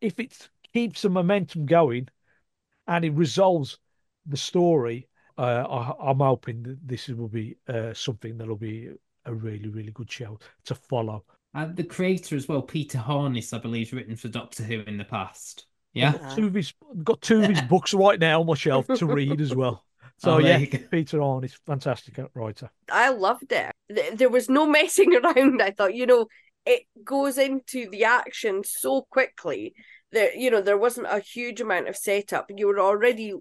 If 0.01 0.19
it 0.19 0.49
keeps 0.73 1.01
the 1.01 1.09
momentum 1.09 1.65
going 1.65 2.07
and 2.87 3.05
it 3.05 3.11
resolves 3.11 3.79
the 4.25 4.37
story, 4.37 5.07
uh, 5.37 5.65
I, 5.69 6.09
I'm 6.09 6.19
hoping 6.19 6.77
this 6.83 7.07
will 7.07 7.27
be 7.27 7.57
uh, 7.67 7.93
something 7.93 8.37
that'll 8.37 8.55
be 8.55 8.89
a 9.25 9.33
really, 9.33 9.69
really 9.69 9.91
good 9.91 10.11
show 10.11 10.39
to 10.65 10.75
follow. 10.75 11.25
And 11.53 11.75
the 11.75 11.83
creator 11.83 12.35
as 12.35 12.47
well, 12.47 12.61
Peter 12.61 12.97
Harness, 12.97 13.53
I 13.53 13.59
believe, 13.59 13.93
written 13.93 14.15
for 14.15 14.27
Doctor 14.27 14.63
Who 14.63 14.81
in 14.81 14.97
the 14.97 15.05
past. 15.05 15.65
Yeah. 15.97 16.13
Yeah. 16.21 16.35
Two 16.35 16.47
of 16.47 16.53
his, 16.53 16.73
got 17.03 17.21
two 17.21 17.41
of 17.41 17.49
his 17.49 17.61
books 17.69 17.93
right 17.93 18.19
now 18.19 18.41
on 18.41 18.47
my 18.47 18.55
shelf 18.55 18.87
to 18.87 19.05
read 19.05 19.41
as 19.41 19.55
well. 19.55 19.83
So 20.19 20.31
Oh, 20.31 20.37
yeah, 20.39 20.65
Peter 20.89 21.19
go. 21.19 21.39
is 21.41 21.53
fantastic 21.67 22.19
writer. 22.33 22.71
I 22.91 23.09
loved 23.09 23.51
it. 23.51 23.71
There 24.17 24.29
was 24.29 24.49
no 24.49 24.65
messing 24.79 25.15
around. 25.15 25.61
I 25.61 25.69
thought, 25.69 25.93
you 25.93 26.07
know, 26.07 26.25
it 26.65 26.83
goes 27.03 27.37
into 27.37 27.87
the 27.91 28.05
action 28.05 28.63
so 28.65 29.05
quickly 29.11 29.75
that 30.11 30.35
you 30.35 30.49
know 30.49 30.61
there 30.61 30.77
wasn't 30.77 31.05
a 31.07 31.19
huge 31.19 31.61
amount 31.61 31.87
of 31.87 31.95
setup. 31.95 32.49
You 32.49 32.65
were 32.65 32.79
already 32.79 33.33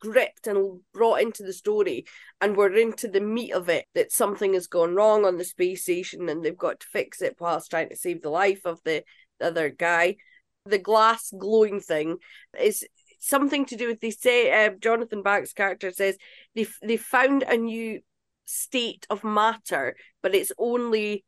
gripped 0.00 0.46
and 0.46 0.80
brought 0.92 1.22
into 1.22 1.42
the 1.44 1.52
story, 1.54 2.04
and 2.42 2.56
we're 2.58 2.76
into 2.76 3.08
the 3.08 3.22
meat 3.22 3.52
of 3.52 3.70
it. 3.70 3.86
That 3.94 4.12
something 4.12 4.52
has 4.52 4.66
gone 4.66 4.94
wrong 4.94 5.24
on 5.24 5.38
the 5.38 5.44
space 5.44 5.84
station, 5.84 6.28
and 6.28 6.44
they've 6.44 6.54
got 6.58 6.80
to 6.80 6.86
fix 6.92 7.22
it 7.22 7.36
whilst 7.40 7.70
trying 7.70 7.88
to 7.88 7.96
save 7.96 8.20
the 8.20 8.28
life 8.28 8.60
of 8.66 8.80
the, 8.84 9.02
the 9.40 9.46
other 9.46 9.70
guy. 9.70 10.16
The 10.68 10.78
glass 10.78 11.32
glowing 11.36 11.80
thing 11.80 12.18
is 12.58 12.86
something 13.20 13.66
to 13.66 13.76
do 13.76 13.88
with 13.88 14.00
they 14.00 14.10
say 14.10 14.66
uh, 14.66 14.70
Jonathan 14.80 15.22
Banks' 15.22 15.52
character 15.52 15.90
says 15.90 16.16
they 16.54 16.66
they 16.82 16.96
found 16.96 17.42
a 17.42 17.56
new 17.56 18.00
state 18.44 19.06
of 19.10 19.24
matter, 19.24 19.96
but 20.22 20.34
it's 20.34 20.52
only 20.58 21.24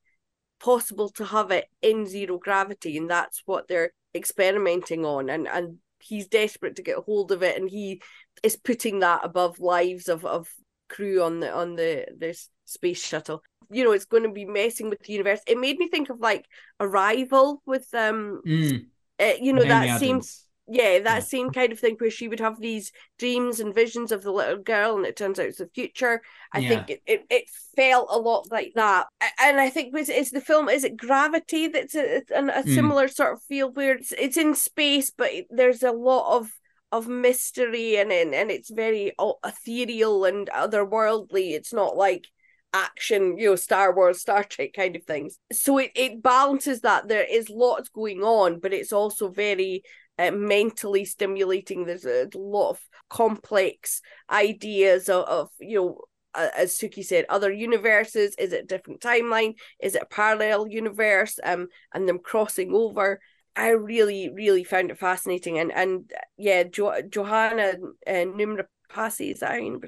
possible 0.60 1.08
to 1.08 1.24
have 1.24 1.50
it 1.50 1.66
in 1.82 2.06
zero 2.06 2.38
gravity, 2.38 2.96
and 2.96 3.10
that's 3.10 3.42
what 3.46 3.68
they're 3.68 3.92
experimenting 4.14 5.04
on. 5.04 5.28
And 5.30 5.48
and 5.48 5.78
he's 5.98 6.28
desperate 6.28 6.76
to 6.76 6.82
get 6.82 6.96
hold 6.96 7.32
of 7.32 7.42
it, 7.42 7.60
and 7.60 7.68
he 7.68 8.02
is 8.42 8.56
putting 8.56 9.00
that 9.00 9.24
above 9.24 9.60
lives 9.60 10.08
of 10.08 10.24
of 10.24 10.48
crew 10.88 11.22
on 11.22 11.40
the 11.40 11.52
on 11.52 11.76
the 11.76 12.06
this 12.16 12.48
space 12.64 13.02
shuttle. 13.02 13.42
You 13.70 13.84
know, 13.84 13.92
it's 13.92 14.04
going 14.04 14.24
to 14.24 14.32
be 14.32 14.44
messing 14.44 14.90
with 14.90 15.00
the 15.00 15.12
universe. 15.12 15.40
It 15.46 15.58
made 15.58 15.78
me 15.78 15.88
think 15.88 16.10
of 16.10 16.18
like 16.18 16.44
Arrival 16.80 17.62
with 17.66 17.86
um, 17.94 18.40
Mm, 18.44 18.86
uh, 19.20 19.34
you 19.40 19.52
know, 19.52 19.64
Amy 19.64 19.86
that 19.86 19.88
Adams. 19.88 20.46
yeah, 20.72 21.00
that 21.00 21.24
Yeah. 21.24 21.24
same 21.24 21.50
kind 21.50 21.72
of 21.72 21.80
thing 21.80 21.96
where 21.98 22.10
she 22.10 22.28
would 22.28 22.38
have 22.38 22.60
these 22.60 22.92
dreams 23.18 23.58
and 23.58 23.74
visions 23.74 24.12
of 24.12 24.22
the 24.22 24.30
little 24.30 24.58
girl, 24.58 24.96
and 24.96 25.04
it 25.04 25.16
turns 25.16 25.38
out 25.40 25.46
it's 25.46 25.58
the 25.58 25.68
future. 25.74 26.22
I 26.52 26.60
Yeah. 26.60 26.68
think 26.68 26.90
it, 26.90 27.02
it, 27.06 27.26
it 27.28 27.44
felt 27.74 28.08
a 28.10 28.18
lot 28.18 28.50
like 28.52 28.72
that, 28.76 29.06
and 29.40 29.60
I 29.60 29.68
think 29.70 29.92
was 29.92 30.08
is 30.08 30.30
the 30.30 30.40
film 30.40 30.68
is 30.68 30.84
it 30.84 30.96
Gravity 30.96 31.66
that's 31.68 31.96
a, 31.96 32.22
a, 32.34 32.60
a 32.60 32.62
Mm. 32.64 32.74
similar 32.74 33.08
sort 33.08 33.32
of 33.34 33.42
feel 33.42 33.72
where 33.72 33.94
it's 33.96 34.12
it's 34.12 34.36
in 34.36 34.54
space, 34.54 35.10
but 35.10 35.30
there's 35.50 35.82
a 35.82 35.92
lot 35.92 36.36
of 36.36 36.50
of 36.92 37.08
mystery 37.08 37.96
and 37.96 38.12
and, 38.12 38.32
and 38.34 38.50
it's 38.50 38.70
very 38.70 39.12
ethereal 39.44 40.24
and 40.24 40.48
otherworldly. 40.54 41.52
It's 41.52 41.72
not 41.72 41.96
like 41.96 42.28
action, 42.72 43.36
you 43.38 43.50
know, 43.50 43.56
Star 43.56 43.94
Wars, 43.94 44.20
Star 44.20 44.44
Trek 44.44 44.72
kind 44.74 44.96
of 44.96 45.04
things. 45.04 45.38
So 45.52 45.78
it, 45.78 45.90
it 45.94 46.22
balances 46.22 46.80
that. 46.80 47.08
There 47.08 47.24
is 47.24 47.50
lots 47.50 47.88
going 47.88 48.22
on, 48.22 48.60
but 48.60 48.72
it's 48.72 48.92
also 48.92 49.28
very 49.28 49.82
uh, 50.18 50.30
mentally 50.30 51.04
stimulating. 51.04 51.84
There's 51.84 52.04
a 52.04 52.28
lot 52.34 52.70
of 52.70 52.80
complex 53.08 54.02
ideas 54.30 55.08
of, 55.08 55.24
of 55.24 55.48
you 55.58 55.76
know, 55.76 56.00
as 56.34 56.78
Suky 56.78 57.04
said, 57.04 57.26
other 57.28 57.52
universes. 57.52 58.34
Is 58.38 58.52
it 58.52 58.64
a 58.64 58.66
different 58.66 59.00
timeline? 59.00 59.54
Is 59.80 59.94
it 59.94 60.02
a 60.02 60.06
parallel 60.06 60.68
universe? 60.68 61.38
Um, 61.42 61.68
and 61.92 62.08
them 62.08 62.18
crossing 62.18 62.72
over. 62.74 63.20
I 63.56 63.70
really, 63.70 64.30
really 64.32 64.62
found 64.62 64.90
it 64.90 64.98
fascinating, 64.98 65.58
and 65.58 65.72
and 65.72 66.10
yeah, 66.38 66.62
jo- 66.62 67.02
Johanna 67.08 67.74
uh, 68.06 68.10
Numra 68.10 68.64
Passy 68.88 69.30
is 69.30 69.40
that 69.40 69.50
how 69.50 69.56
you 69.56 69.80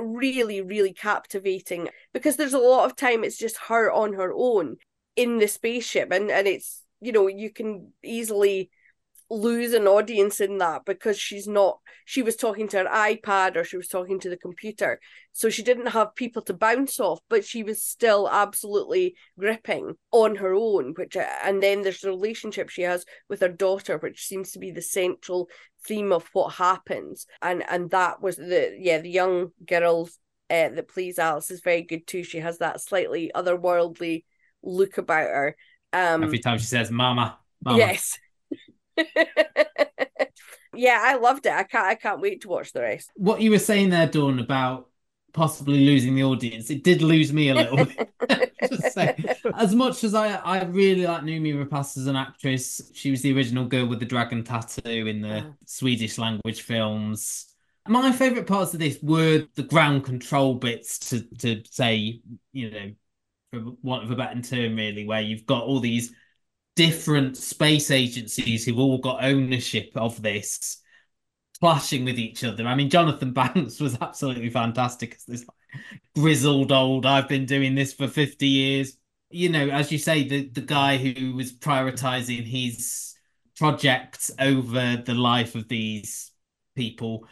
really, 0.00 0.60
really 0.60 0.92
captivating 0.92 1.88
because 2.12 2.36
there's 2.36 2.54
a 2.54 2.58
lot 2.58 2.86
of 2.86 2.96
time 2.96 3.24
it's 3.24 3.38
just 3.38 3.56
her 3.68 3.90
on 3.90 4.14
her 4.14 4.32
own 4.34 4.76
in 5.16 5.38
the 5.38 5.48
spaceship, 5.48 6.10
and 6.10 6.30
and 6.30 6.46
it's 6.46 6.84
you 7.00 7.12
know 7.12 7.26
you 7.26 7.50
can 7.50 7.92
easily 8.02 8.70
lose 9.30 9.72
an 9.72 9.86
audience 9.86 10.40
in 10.40 10.58
that 10.58 10.84
because 10.84 11.16
she's 11.16 11.46
not 11.46 11.78
she 12.04 12.20
was 12.20 12.34
talking 12.34 12.66
to 12.66 12.78
her 12.78 12.84
iPad 12.86 13.54
or 13.54 13.62
she 13.62 13.76
was 13.76 13.86
talking 13.86 14.18
to 14.18 14.28
the 14.28 14.36
computer 14.36 15.00
so 15.32 15.48
she 15.48 15.62
didn't 15.62 15.86
have 15.86 16.14
people 16.16 16.42
to 16.42 16.52
bounce 16.52 16.98
off 16.98 17.20
but 17.28 17.44
she 17.44 17.62
was 17.62 17.80
still 17.80 18.28
absolutely 18.28 19.14
gripping 19.38 19.94
on 20.10 20.34
her 20.34 20.52
own 20.52 20.92
which 20.96 21.16
and 21.16 21.62
then 21.62 21.82
there's 21.82 22.00
the 22.00 22.08
relationship 22.08 22.68
she 22.68 22.82
has 22.82 23.04
with 23.28 23.40
her 23.40 23.48
daughter 23.48 23.98
which 23.98 24.26
seems 24.26 24.50
to 24.50 24.58
be 24.58 24.72
the 24.72 24.82
central 24.82 25.48
theme 25.84 26.12
of 26.12 26.28
what 26.32 26.54
happens 26.54 27.26
and 27.40 27.62
and 27.70 27.90
that 27.90 28.20
was 28.20 28.36
the 28.36 28.76
yeah 28.80 28.98
the 28.98 29.08
young 29.08 29.50
girl 29.64 30.08
uh, 30.50 30.68
that 30.70 30.88
plays 30.88 31.20
Alice 31.20 31.52
is 31.52 31.60
very 31.60 31.82
good 31.82 32.04
too 32.04 32.24
she 32.24 32.38
has 32.38 32.58
that 32.58 32.80
slightly 32.80 33.30
otherworldly 33.32 34.24
look 34.64 34.98
about 34.98 35.28
her 35.28 35.56
um 35.92 36.24
Every 36.24 36.40
time 36.40 36.58
she 36.58 36.66
says 36.66 36.90
"Mama," 36.90 37.38
mama. 37.64 37.78
Yes. 37.78 38.18
yeah, 40.74 40.98
I 41.02 41.16
loved 41.16 41.46
it. 41.46 41.52
I 41.52 41.62
can't 41.64 41.86
I 41.86 41.94
can't 41.94 42.20
wait 42.20 42.42
to 42.42 42.48
watch 42.48 42.72
the 42.72 42.80
rest. 42.82 43.10
What 43.16 43.40
you 43.40 43.50
were 43.50 43.58
saying 43.58 43.90
there, 43.90 44.06
Dawn, 44.06 44.38
about 44.38 44.88
possibly 45.32 45.84
losing 45.84 46.14
the 46.14 46.24
audience, 46.24 46.70
it 46.70 46.82
did 46.82 47.02
lose 47.02 47.32
me 47.32 47.48
a 47.50 47.54
little 47.54 47.84
bit. 47.84 48.08
Just 48.68 48.92
say, 48.92 49.16
as 49.56 49.74
much 49.74 50.04
as 50.04 50.14
I, 50.14 50.34
I 50.36 50.64
really 50.64 51.06
like 51.06 51.22
Noomi 51.22 51.54
Rapace 51.54 51.96
as 51.96 52.06
an 52.06 52.16
actress, 52.16 52.90
she 52.94 53.10
was 53.10 53.22
the 53.22 53.34
original 53.34 53.64
girl 53.64 53.86
with 53.86 54.00
the 54.00 54.06
dragon 54.06 54.44
tattoo 54.44 55.06
in 55.06 55.20
the 55.20 55.44
Oh. 55.46 55.54
Swedish 55.66 56.18
language 56.18 56.62
films. 56.62 57.46
My 57.88 58.12
favourite 58.12 58.46
parts 58.46 58.74
of 58.74 58.80
this 58.80 58.98
were 59.02 59.46
the 59.54 59.62
ground 59.62 60.04
control 60.04 60.54
bits 60.54 60.98
to 61.10 61.22
to 61.38 61.62
say, 61.70 62.20
you 62.52 62.70
know, 62.70 62.90
for 63.52 63.72
want 63.82 64.04
of 64.04 64.10
a 64.10 64.16
better 64.16 64.40
term, 64.42 64.76
really, 64.76 65.06
where 65.06 65.20
you've 65.20 65.46
got 65.46 65.64
all 65.64 65.80
these 65.80 66.12
different 66.80 67.36
space 67.36 67.90
agencies 67.90 68.64
who've 68.64 68.78
all 68.78 68.96
got 68.96 69.22
ownership 69.22 69.92
of 69.96 70.22
this 70.22 70.80
clashing 71.60 72.06
with 72.06 72.18
each 72.18 72.42
other. 72.42 72.66
I 72.66 72.74
mean, 72.74 72.88
Jonathan 72.88 73.32
Banks 73.34 73.78
was 73.80 73.98
absolutely 74.00 74.48
fantastic 74.48 75.14
as 75.14 75.24
this 75.24 75.44
grizzled 76.14 76.72
old, 76.72 77.04
I've 77.04 77.28
been 77.28 77.44
doing 77.44 77.74
this 77.74 77.92
for 77.92 78.08
50 78.08 78.48
years. 78.48 78.96
You 79.28 79.50
know, 79.50 79.68
as 79.68 79.92
you 79.92 79.98
say, 79.98 80.26
the, 80.26 80.48
the 80.48 80.62
guy 80.62 80.96
who 80.96 81.34
was 81.36 81.52
prioritizing 81.52 82.44
his 82.44 83.14
projects 83.58 84.30
over 84.38 84.96
the 85.04 85.14
life 85.14 85.56
of 85.56 85.68
these 85.68 86.32
people. 86.76 87.28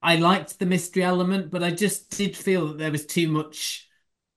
I 0.00 0.14
liked 0.14 0.60
the 0.60 0.66
mystery 0.66 1.02
element, 1.02 1.50
but 1.50 1.64
I 1.64 1.72
just 1.72 2.16
did 2.16 2.36
feel 2.36 2.68
that 2.68 2.78
there 2.78 2.92
was 2.92 3.04
too 3.04 3.26
much 3.26 3.85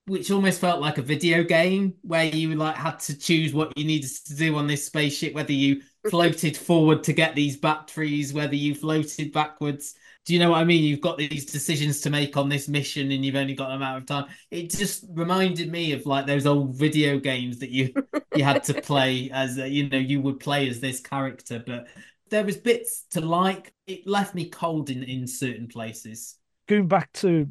which 0.10 0.32
almost 0.32 0.60
felt 0.60 0.82
like 0.82 0.98
a 0.98 1.04
video 1.04 1.44
game 1.44 1.94
where 2.02 2.26
you 2.26 2.56
like 2.56 2.76
had 2.76 3.00
to 3.00 3.18
choose 3.18 3.54
what 3.54 3.78
you 3.78 3.86
needed 3.86 4.10
to 4.26 4.36
do 4.36 4.56
on 4.56 4.66
this 4.66 4.84
spaceship, 4.84 5.36
whether 5.36 5.54
you 5.54 5.76
mm-hmm. 5.76 6.10
floated 6.10 6.58
forward 6.58 7.04
to 7.04 7.14
get 7.14 7.36
these 7.36 7.58
batteries, 7.58 8.34
whether 8.34 8.56
you 8.56 8.74
floated 8.74 9.32
backwards. 9.32 9.94
Do 10.26 10.34
you 10.34 10.40
know 10.40 10.50
what 10.52 10.62
I 10.62 10.64
mean? 10.64 10.84
You've 10.84 11.00
got 11.00 11.20
these 11.20 11.46
decisions 11.46 12.02
to 12.02 12.10
make 12.10 12.38
on 12.38 12.50
this 12.50 12.68
mission 12.68 13.12
and 13.12 13.24
you've 13.24 13.36
only 13.36 13.54
got 13.54 13.70
an 13.70 13.76
amount 13.78 14.00
of 14.00 14.06
time. 14.08 14.26
It 14.50 14.72
just 14.72 15.06
reminded 15.12 15.72
me 15.72 15.94
of 15.94 16.08
like 16.08 16.26
those 16.26 16.48
old 16.48 16.76
video 16.76 17.20
games 17.20 17.60
that 17.60 17.70
you 17.70 17.94
you 18.36 18.44
had 18.44 18.64
to 18.64 18.74
play 18.82 19.30
as 19.32 19.60
a, 19.60 19.70
you 19.70 19.90
know 19.90 19.98
you 19.98 20.22
would 20.22 20.40
play 20.40 20.68
as 20.70 20.80
this 20.80 21.00
character, 21.00 21.64
but 21.66 21.88
there 22.30 22.44
was 22.44 22.58
bits 22.58 23.06
to 23.12 23.22
like. 23.22 23.74
It 23.86 24.08
left 24.08 24.34
me 24.34 24.50
cold 24.50 24.90
in 24.90 25.04
in 25.04 25.28
certain 25.28 25.68
places. 25.68 26.38
Going 26.68 26.88
back 26.88 27.12
to 27.14 27.48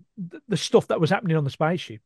the 0.49 0.57
stuff 0.57 0.89
that 0.89 1.01
was 1.01 1.11
happening 1.11 1.37
on 1.37 1.43
the 1.43 1.51
spaceship, 1.51 2.01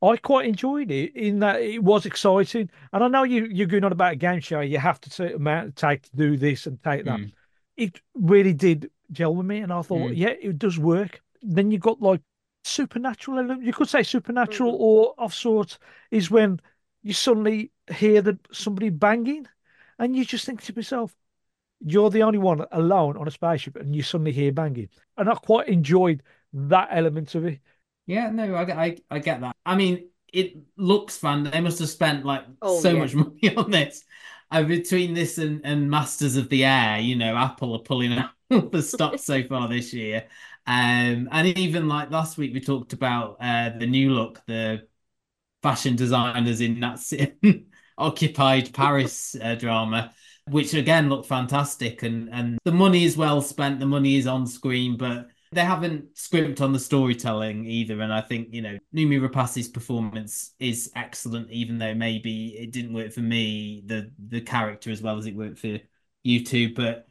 I 0.00 0.16
quite 0.16 0.46
enjoyed 0.46 0.90
it 0.90 1.16
in 1.16 1.40
that 1.40 1.60
it 1.60 1.82
was 1.82 2.06
exciting. 2.06 2.70
And 2.92 3.02
I 3.02 3.08
know 3.08 3.24
you, 3.24 3.46
you're 3.46 3.66
going 3.66 3.84
on 3.84 3.92
about 3.92 4.12
a 4.12 4.16
game 4.16 4.40
show, 4.40 4.60
you 4.60 4.78
have 4.78 5.00
to 5.00 5.10
take, 5.10 5.34
amount 5.34 5.76
take 5.76 6.02
to 6.02 6.16
do 6.16 6.36
this 6.36 6.66
and 6.66 6.82
take 6.82 7.04
that. 7.04 7.18
Mm. 7.18 7.32
It 7.76 8.00
really 8.14 8.52
did 8.52 8.90
gel 9.10 9.34
with 9.34 9.46
me. 9.46 9.58
And 9.58 9.72
I 9.72 9.82
thought, 9.82 10.10
mm. 10.10 10.16
yeah, 10.16 10.34
it 10.40 10.58
does 10.58 10.78
work. 10.78 11.20
Then 11.42 11.70
you 11.70 11.78
got 11.78 12.00
like 12.00 12.20
supernatural, 12.62 13.60
you 13.60 13.72
could 13.72 13.88
say 13.88 14.02
supernatural 14.04 14.72
mm. 14.72 14.80
or 14.80 15.14
of 15.18 15.34
sorts, 15.34 15.78
is 16.10 16.30
when 16.30 16.60
you 17.02 17.12
suddenly 17.12 17.72
hear 17.92 18.22
that 18.22 18.38
somebody 18.52 18.90
banging 18.90 19.46
and 19.98 20.14
you 20.14 20.24
just 20.24 20.44
think 20.44 20.62
to 20.62 20.72
yourself, 20.72 21.14
you're 21.80 22.10
the 22.10 22.22
only 22.22 22.38
one 22.38 22.64
alone 22.72 23.16
on 23.16 23.26
a 23.26 23.30
spaceship 23.30 23.76
and 23.76 23.94
you 23.94 24.02
suddenly 24.02 24.32
hear 24.32 24.52
banging. 24.52 24.88
And 25.16 25.28
I 25.28 25.34
quite 25.34 25.68
enjoyed 25.68 26.22
that 26.52 26.88
element 26.92 27.34
of 27.34 27.44
it. 27.46 27.60
Yeah, 28.08 28.30
no, 28.30 28.54
I, 28.54 28.62
I, 28.84 28.96
I 29.10 29.18
get 29.18 29.42
that. 29.42 29.54
I 29.66 29.76
mean, 29.76 30.08
it 30.32 30.56
looks 30.78 31.18
fun. 31.18 31.44
They 31.44 31.60
must 31.60 31.78
have 31.78 31.90
spent 31.90 32.24
like 32.24 32.42
oh, 32.62 32.80
so 32.80 32.90
yeah. 32.90 32.98
much 32.98 33.14
money 33.14 33.54
on 33.54 33.70
this. 33.70 34.02
Uh, 34.50 34.62
between 34.62 35.12
this 35.12 35.36
and, 35.36 35.60
and 35.62 35.90
Masters 35.90 36.36
of 36.36 36.48
the 36.48 36.64
Air, 36.64 37.00
you 37.00 37.16
know, 37.16 37.36
Apple 37.36 37.74
are 37.74 37.82
pulling 37.82 38.14
out 38.14 38.30
the 38.72 38.80
stock 38.80 39.18
so 39.18 39.42
far 39.48 39.68
this 39.68 39.92
year. 39.92 40.24
Um, 40.66 41.28
and 41.30 41.48
even 41.58 41.86
like 41.86 42.10
last 42.10 42.38
week, 42.38 42.54
we 42.54 42.60
talked 42.60 42.94
about 42.94 43.36
uh, 43.40 43.70
the 43.78 43.86
new 43.86 44.10
look, 44.10 44.40
the 44.46 44.86
fashion 45.62 45.94
designers 45.94 46.62
in 46.62 46.80
that 46.80 47.62
occupied 47.98 48.72
Paris 48.72 49.36
uh, 49.42 49.54
drama, 49.54 50.14
which 50.48 50.72
again 50.72 51.10
looked 51.10 51.28
fantastic. 51.28 52.02
And 52.02 52.30
and 52.32 52.58
the 52.64 52.72
money 52.72 53.04
is 53.04 53.18
well 53.18 53.42
spent. 53.42 53.80
The 53.80 53.86
money 53.86 54.16
is 54.16 54.26
on 54.26 54.46
screen, 54.46 54.96
but 54.96 55.26
they 55.52 55.64
haven't 55.64 56.16
scrimped 56.16 56.60
on 56.60 56.72
the 56.72 56.78
storytelling 56.78 57.64
either, 57.64 58.00
and 58.00 58.12
I 58.12 58.20
think 58.20 58.48
you 58.52 58.62
know 58.62 58.78
Noomi 58.94 59.20
Rapace's 59.20 59.68
performance 59.68 60.54
is 60.58 60.90
excellent, 60.94 61.50
even 61.50 61.78
though 61.78 61.94
maybe 61.94 62.56
it 62.56 62.72
didn't 62.72 62.94
work 62.94 63.12
for 63.12 63.20
me 63.20 63.82
the 63.86 64.10
the 64.28 64.40
character 64.40 64.90
as 64.90 65.02
well 65.02 65.18
as 65.18 65.26
it 65.26 65.36
worked 65.36 65.58
for 65.58 65.78
you 66.22 66.44
two. 66.44 66.74
But 66.74 67.08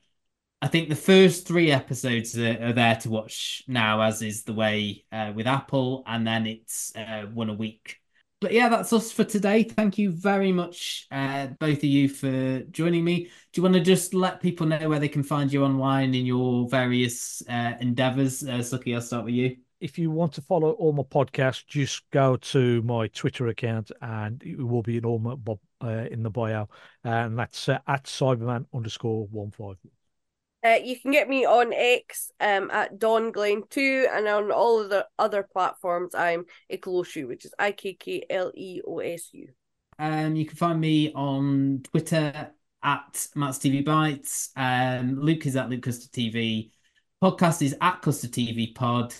I 0.61 0.67
think 0.67 0.89
the 0.89 0.95
first 0.95 1.47
three 1.47 1.71
episodes 1.71 2.37
are, 2.37 2.57
are 2.61 2.73
there 2.73 2.95
to 2.97 3.09
watch 3.09 3.63
now, 3.67 4.01
as 4.01 4.21
is 4.21 4.43
the 4.43 4.53
way 4.53 5.05
uh, 5.11 5.31
with 5.35 5.47
Apple, 5.47 6.03
and 6.05 6.25
then 6.25 6.47
it's 6.47 6.95
uh, 6.95 7.23
one 7.33 7.49
a 7.49 7.53
week 7.53 7.99
but 8.39 8.51
yeah, 8.51 8.69
that's 8.69 8.93
us 8.93 9.11
for 9.11 9.23
today. 9.23 9.63
Thank 9.63 9.97
you 9.97 10.11
very 10.11 10.51
much, 10.51 11.07
uh, 11.11 11.47
both 11.59 11.79
of 11.79 11.83
you, 11.85 12.07
for 12.07 12.59
joining 12.71 13.03
me. 13.03 13.23
Do 13.23 13.59
you 13.59 13.63
want 13.63 13.75
to 13.75 13.81
just 13.81 14.13
let 14.13 14.41
people 14.41 14.67
know 14.67 14.89
where 14.89 14.99
they 14.99 15.07
can 15.07 15.23
find 15.23 15.51
you 15.51 15.63
online 15.63 16.13
in 16.13 16.25
your 16.25 16.69
various 16.69 17.41
uh, 17.49 17.73
endeavors? 17.79 18.43
Uh, 18.43 18.59
Suky, 18.59 18.93
I'll 18.93 19.01
start 19.01 19.25
with 19.25 19.33
you. 19.33 19.57
If 19.79 19.99
you 19.99 20.09
want 20.09 20.33
to 20.33 20.41
follow 20.41 20.71
all 20.71 20.93
my 20.93 21.03
podcasts, 21.03 21.65
just 21.65 22.09
go 22.11 22.35
to 22.37 22.81
my 22.81 23.07
Twitter 23.07 23.47
account 23.47 23.91
and 24.01 24.41
it 24.43 24.57
will 24.57 24.81
be 24.81 24.97
in 24.97 25.05
all 25.05 25.19
my 25.19 25.35
uh, 25.83 26.05
in 26.09 26.23
the 26.23 26.31
bio, 26.31 26.67
and 27.03 27.37
that's 27.37 27.69
uh, 27.69 27.77
at 27.87 28.05
Cyberman 28.05 28.65
underscore 28.73 29.27
one 29.27 29.51
five. 29.51 29.77
Uh, 30.65 30.79
you 30.83 30.99
can 30.99 31.11
get 31.11 31.29
me 31.29 31.45
on 31.45 31.71
X 31.71 32.31
um, 32.39 32.71
at 32.71 32.97
Dawn 32.97 33.31
Glen 33.31 33.63
2 33.69 34.07
and 34.11 34.27
on 34.27 34.51
all 34.51 34.81
of 34.81 34.89
the 34.89 35.05
other 35.19 35.43
platforms 35.43 36.15
I'm 36.15 36.45
Ikkleosu, 36.71 37.27
which 37.27 37.45
is 37.45 37.53
I 37.59 37.71
K 37.71 37.93
K 37.93 38.23
L 38.29 38.51
E 38.55 38.81
O 38.85 38.99
S 38.99 39.29
U. 39.33 39.47
Um, 39.99 40.35
you 40.35 40.45
can 40.45 40.57
find 40.57 40.79
me 40.79 41.13
on 41.13 41.81
Twitter 41.83 42.51
at 42.83 43.27
Matt's 43.35 43.59
TV 43.59 43.83
Bites. 43.83 44.51
Um, 44.55 45.19
Luke 45.19 45.45
is 45.45 45.55
at 45.55 45.69
Luke 45.69 45.83
Custard 45.83 46.11
TV. 46.11 46.71
Podcast 47.21 47.61
is 47.61 47.75
at 47.79 48.01
Custard 48.01 48.31
TV 48.31 48.73
Pod. 48.73 49.13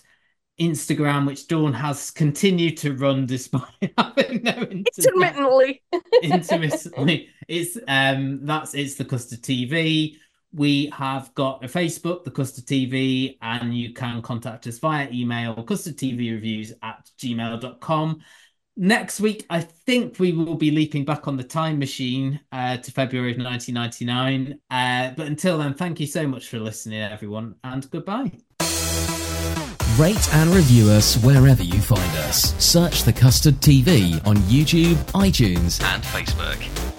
Instagram, 0.60 1.28
which 1.28 1.48
Dawn 1.48 1.72
has 1.74 2.10
continued 2.10 2.78
to 2.78 2.94
run 2.96 3.28
despite 3.28 3.62
having 3.98 4.42
no 4.42 4.54
intermittently. 4.54 5.84
intermittently, 6.24 7.30
it's 7.48 7.78
um 7.88 8.44
that's 8.44 8.74
it's 8.74 8.96
the 8.96 9.06
Custard 9.06 9.44
TV. 9.44 10.16
We 10.58 10.88
have 10.88 11.32
got 11.36 11.64
a 11.64 11.68
Facebook, 11.68 12.24
the 12.24 12.32
Custard 12.32 12.66
TV, 12.66 13.38
and 13.44 13.78
you 13.78 13.94
can 13.94 14.24
contact 14.24 14.66
us 14.66 14.80
via 14.80 15.08
email, 15.12 15.54
custardtvreviews 15.56 16.72
at 16.82 17.08
gmail.com. 17.20 18.22
Next 18.76 19.20
week, 19.20 19.46
I 19.52 19.62
think 19.62 20.18
we 20.18 20.34
will 20.34 20.56
be 20.56 20.72
leaping 20.72 21.06
back 21.06 21.28
on 21.28 21.38
the 21.38 21.44
time 21.44 21.78
machine 21.78 22.40
uh, 22.52 22.78
to 22.78 22.92
February 22.92 23.34
of 23.34 23.38
1999. 23.38 24.60
Uh, 24.72 25.14
but 25.16 25.28
until 25.28 25.60
then, 25.60 25.76
thank 25.76 26.00
you 26.00 26.08
so 26.08 26.28
much 26.28 26.48
for 26.48 26.58
listening, 26.58 27.02
everyone, 27.02 27.54
and 27.64 27.88
goodbye. 27.92 28.32
Rate 30.00 30.34
and 30.34 30.50
review 30.50 30.90
us 30.90 31.18
wherever 31.24 31.62
you 31.62 31.80
find 31.82 32.18
us. 32.18 32.56
Search 32.64 33.04
the 33.04 33.14
Custard 33.14 33.56
TV 33.56 34.26
on 34.26 34.38
YouTube, 34.38 34.96
iTunes, 35.14 35.84
and 35.84 36.02
Facebook. 36.04 36.97